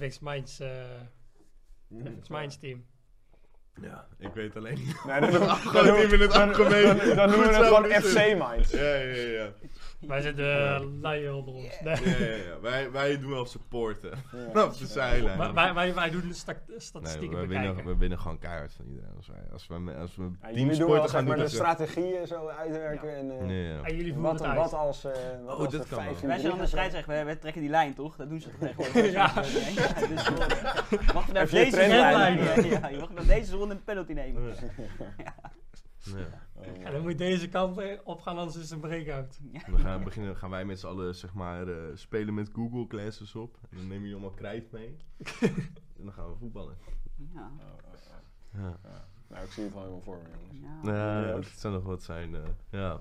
FX 0.00 0.18
Minds, 0.18 0.60
eh, 0.60 0.84
FX 2.18 2.28
Minds 2.28 2.56
team. 2.58 2.84
Ja, 3.80 4.06
ik 4.18 4.30
weet 4.34 4.56
alleen 4.56 4.74
niet. 4.78 5.04
Nee, 5.06 5.20
dan, 5.30 5.48
Gewoon 5.50 5.96
tien 6.00 6.10
minuten 6.10 6.38
dan, 6.38 6.48
afgemeten. 6.48 7.06
dan, 7.06 7.16
dan 7.16 7.28
noemen 7.30 7.48
we 7.48 7.54
het 7.54 7.66
gewoon 7.66 7.84
FC 7.84 8.14
eh, 8.16 8.48
Minds. 8.50 8.70
Ja, 8.70 8.94
ja, 8.94 9.14
ja. 9.14 9.48
Wij 10.00 10.20
zitten 10.20 10.44
uh, 10.44 10.80
luien 11.00 11.34
onder 11.34 11.54
ons. 11.54 11.80
Nee. 11.80 11.96
ja, 12.04 12.18
ja, 12.26 12.34
ja. 12.34 12.60
Wij, 12.60 12.90
wij 12.90 13.18
doen 13.18 13.30
wel 13.30 13.46
supporten. 13.46 14.10
Ja. 14.54 14.64
Op 14.64 14.78
de 14.78 14.86
zijlijn. 14.86 15.38
Maar 15.38 15.54
wij, 15.54 15.74
wij, 15.74 15.94
wij 15.94 16.10
doen 16.10 16.28
de 16.28 16.34
sta- 16.34 16.52
Nee, 16.68 16.80
statistieken 16.80 17.40
we 17.40 17.46
bekijken. 17.46 17.74
winnen, 17.74 17.92
we 17.92 17.98
winnen 17.98 18.18
gewoon 18.18 18.38
keihard 18.38 18.74
van 18.74 18.84
iedereen. 18.88 19.10
Als, 19.16 19.26
wij, 19.28 19.40
als, 19.52 19.66
we, 19.66 19.94
als 20.00 20.16
we 20.16 20.22
Ja, 20.42 20.50
jullie 20.52 20.78
doen 20.78 20.90
wel 20.90 21.00
zeg 21.02 21.10
gaan 21.10 21.24
maar 21.24 21.36
doen, 21.36 21.44
de 21.44 21.50
dat 21.50 21.60
strategieën 21.60 22.26
zo 22.26 22.46
uitwerken. 22.48 23.16
En, 23.16 23.30
eh, 23.30 23.44
Nee, 23.46 23.64
ja. 23.66 23.80
En 23.82 23.96
jullie 23.96 24.14
wat, 24.14 24.40
wat 24.54 24.72
als, 24.72 25.04
eh 25.04 25.12
wat 25.44 25.56
Oh, 25.58 25.62
er 25.64 25.70
kan 25.70 25.88
wel. 25.88 25.98
15 25.98 26.28
Wij 26.28 26.38
zijn 26.38 26.50
dan 26.50 26.60
de 26.60 26.66
scheidsrechter, 26.66 27.12
wij, 27.12 27.24
wij 27.24 27.36
trekken 27.36 27.60
die 27.60 27.70
lijn 27.70 27.94
toch? 27.94 28.16
Dat 28.16 28.28
doen 28.28 28.40
ze 28.40 28.48
toch 28.48 28.58
tegenwoordig? 28.76 29.12
Ja. 29.12 29.32
Dus 30.08 30.28
wacht 31.12 31.32
naar 31.32 31.48
deze 31.48 31.80
ronde. 31.80 31.94
Ja, 31.94 32.26
ja, 32.28 32.88
je 32.88 32.96
mag 33.00 33.10
naar 33.12 33.26
deze 33.26 33.56
ronde 33.62 33.74
een 33.74 33.84
penalty 33.84 34.12
nemen. 34.12 34.54
Ja. 36.04 36.90
Dan 36.90 37.00
moet 37.02 37.10
je 37.10 37.16
deze 37.16 37.48
kant 37.48 37.80
op 38.04 38.20
gaan, 38.20 38.36
anders 38.38 38.56
is 38.56 38.62
het 38.62 38.70
een 38.70 38.80
breakout. 38.80 39.38
Dan 39.70 39.78
gaan, 39.78 40.04
beginnen, 40.04 40.36
gaan 40.36 40.50
wij 40.50 40.64
met 40.64 40.78
z'n 40.80 40.86
allen 40.86 41.14
zeg 41.14 41.34
maar, 41.34 41.68
eh, 41.68 41.82
spelen 41.94 42.34
met 42.34 42.50
Google 42.52 42.86
Classes 42.86 43.34
op. 43.34 43.58
En 43.70 43.76
dan 43.76 43.86
neem 43.86 44.04
je 44.06 44.12
allemaal 44.12 44.30
krijt 44.30 44.72
mee. 44.72 44.96
en 45.98 46.04
dan 46.04 46.12
gaan 46.12 46.30
we 46.30 46.36
voetballen. 46.36 46.76
Ja. 47.34 47.50
Oh, 47.60 47.66
oh, 47.66 47.92
oh. 47.92 48.62
Ja, 48.62 48.78
Nou, 49.28 49.44
ik 49.44 49.50
zie 49.50 49.62
het 49.64 49.72
wel 49.72 49.82
helemaal 49.82 50.02
voor 50.02 50.18
me, 50.22 50.28
jongens. 50.60 50.86
Ja. 50.86 50.92
ja 50.94 51.26
Ja. 51.26 51.32
dat 51.34 51.44
zou 51.46 51.74
nog 51.74 51.84
wat 51.84 52.02
zijn. 52.02 52.34
eh, 52.34 52.42
ja, 52.70 53.00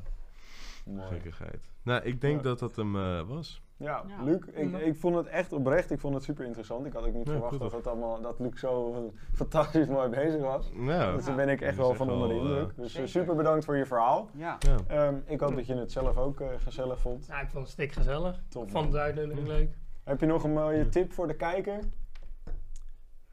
Mooi. 0.86 1.08
gekkigheid. 1.08 1.69
Nou, 1.82 2.04
ik 2.04 2.21
denk 2.21 2.36
Ja. 2.38 2.41
dat 2.43 2.60
dat 2.60 2.76
hem 2.76 2.95
eh, 2.95 3.28
was. 3.28 3.62
Ja, 3.82 4.04
Ja. 4.08 4.24
Luc, 4.24 4.39
ik, 4.54 4.72
Ja. 4.72 4.78
ik 4.78 4.96
vond 4.96 5.15
het 5.15 5.26
echt 5.28 5.54
oprecht. 5.54 5.91
Ik 5.91 6.00
vond 6.00 6.13
het 6.13 6.24
super 6.24 6.46
interessant. 6.46 6.86
Ik 6.86 6.94
had 6.94 7.06
ook 7.06 7.13
niet 7.13 7.26
Ja, 7.28 7.32
verwacht 7.32 7.60
dat, 7.60 7.72
het 7.72 7.88
allemaal, 7.88 8.22
dat 8.22 8.39
Luc 8.39 8.60
zo 8.60 9.12
fantastisch 9.34 9.88
mooi 9.88 10.10
bezig 10.10 10.41
was. 10.41 10.72
Ja, 10.76 11.12
Dus 11.12 11.26
daar 11.26 11.36
ben 11.36 11.50
ik 11.50 11.62
echt 11.62 11.78
wel 11.78 11.94
van 11.94 12.12
onder 12.12 12.28
de 12.28 12.34
indruk. 12.36 12.70
eh, 12.70 12.76
Dus 12.76 12.86
eh, 12.86 12.91
zeker. 12.91 13.10
super 13.10 13.36
bedankt 13.36 13.65
voor 13.65 13.78
je 13.78 13.86
verhaal. 13.86 14.30
Ja. 14.34 14.58
ja. 14.60 14.78
Ehm, 14.88 15.15
ik 15.26 15.39
hoop 15.39 15.56
dat 15.56 15.65
je 15.65 15.76
het 15.76 15.91
zelf 15.91 16.17
ook 16.17 16.39
eh, 16.39 16.48
gezellig 16.58 17.00
vond. 17.00 17.26
Ja, 17.26 17.41
ik 17.41 17.50
vond 17.50 17.63
het 17.63 17.72
stik 17.74 17.91
gezellig. 17.91 18.41
Top, 18.50 18.63
Ik 18.63 18.70
vond 18.72 18.91
de 18.91 19.00
uitnodiging 19.00 19.48
leuk. 19.48 19.78
Heb 20.04 20.20
je 20.20 20.26
nog 20.26 20.44
een 20.44 20.54
mooie 20.54 20.89
tip 20.89 21.13
voor 21.13 21.28
de 21.28 21.36
kijker? 21.36 21.80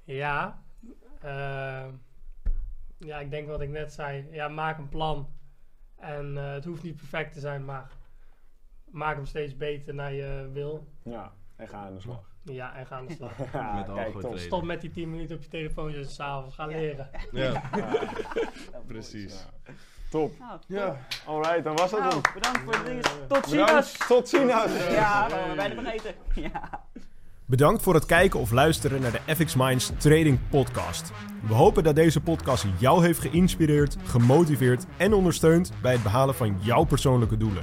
Ja. 0.04 0.62
ehm, 1.20 1.90
ja, 2.98 3.18
ik 3.18 3.30
denk 3.30 3.48
wat 3.48 3.60
ik 3.60 3.68
net 3.68 3.92
zei. 3.92 4.28
Ja, 4.30 4.48
maak 4.48 4.78
een 4.78 4.88
plan. 4.88 5.28
En 5.96 6.36
eh, 6.38 6.52
het 6.52 6.64
hoeft 6.64 6.82
niet 6.82 6.96
perfect 6.96 7.32
te 7.32 7.40
zijn, 7.40 7.64
maar 7.64 7.90
maak 8.90 9.16
hem 9.16 9.26
steeds 9.26 9.56
beter 9.56 9.94
naar 9.94 10.12
je 10.12 10.50
wil. 10.52 10.86
Ja, 11.02 11.32
en 11.56 11.68
ga 11.68 11.76
aan 11.78 11.94
de 11.94 12.00
slag. 12.00 12.20
Ja, 12.42 12.74
en 12.76 12.86
ga 12.86 12.96
aan 12.96 13.06
de 13.06 13.14
slag. 13.14 13.32
Ja, 13.52 13.74
Met 13.74 13.94
kijk, 13.94 14.20
top. 14.20 14.38
Stop 14.38 14.62
met 14.62 14.80
die 14.80 14.90
10 14.90 15.10
minuten 15.10 15.36
op 15.36 15.42
je 15.42 15.48
telefoon 15.48 15.94
en 15.94 16.06
s'avonds. 16.10 16.54
Ga 16.54 16.66
leren. 16.66 17.08
ja, 17.32 17.52
Ja, 17.74 17.92
precies. 18.86 19.44
ja. 19.66 19.72
Top. 20.10 20.38
Nou. 20.38 20.58
Ja. 20.66 20.96
Alright, 21.26 21.64
dan 21.64 21.76
was 21.76 21.90
het 21.90 22.00
Nou, 22.00 22.12
hem. 22.12 22.20
bedankt 22.34 22.60
voor 22.60 22.74
het 22.74 22.84
ding. 22.86 23.02
Tot 23.28 23.46
ziens! 23.46 24.06
Tot 24.08 24.28
ziens. 24.28 24.50
Ja, 24.90 25.26
we 25.28 25.52
bijna 25.56 25.74
vergeten. 25.74 26.14
Ja. 26.34 26.82
Bedankt 27.44 27.82
voor 27.82 27.94
het 27.94 28.06
kijken 28.06 28.40
of 28.40 28.50
luisteren 28.50 29.00
naar 29.00 29.10
de 29.12 29.34
FX 29.34 29.54
Minds 29.54 29.92
Trading 29.98 30.38
Podcast. 30.50 31.12
We 31.46 31.54
hopen 31.54 31.82
dat 31.84 31.94
deze 31.94 32.20
podcast 32.20 32.66
jou 32.78 33.04
heeft 33.04 33.20
geïnspireerd, 33.20 33.96
gemotiveerd 34.04 34.84
en 34.96 35.12
ondersteund 35.12 35.72
bij 35.82 35.92
het 35.92 36.02
behalen 36.02 36.34
van 36.34 36.58
jouw 36.60 36.84
persoonlijke 36.84 37.36
doelen. 37.36 37.62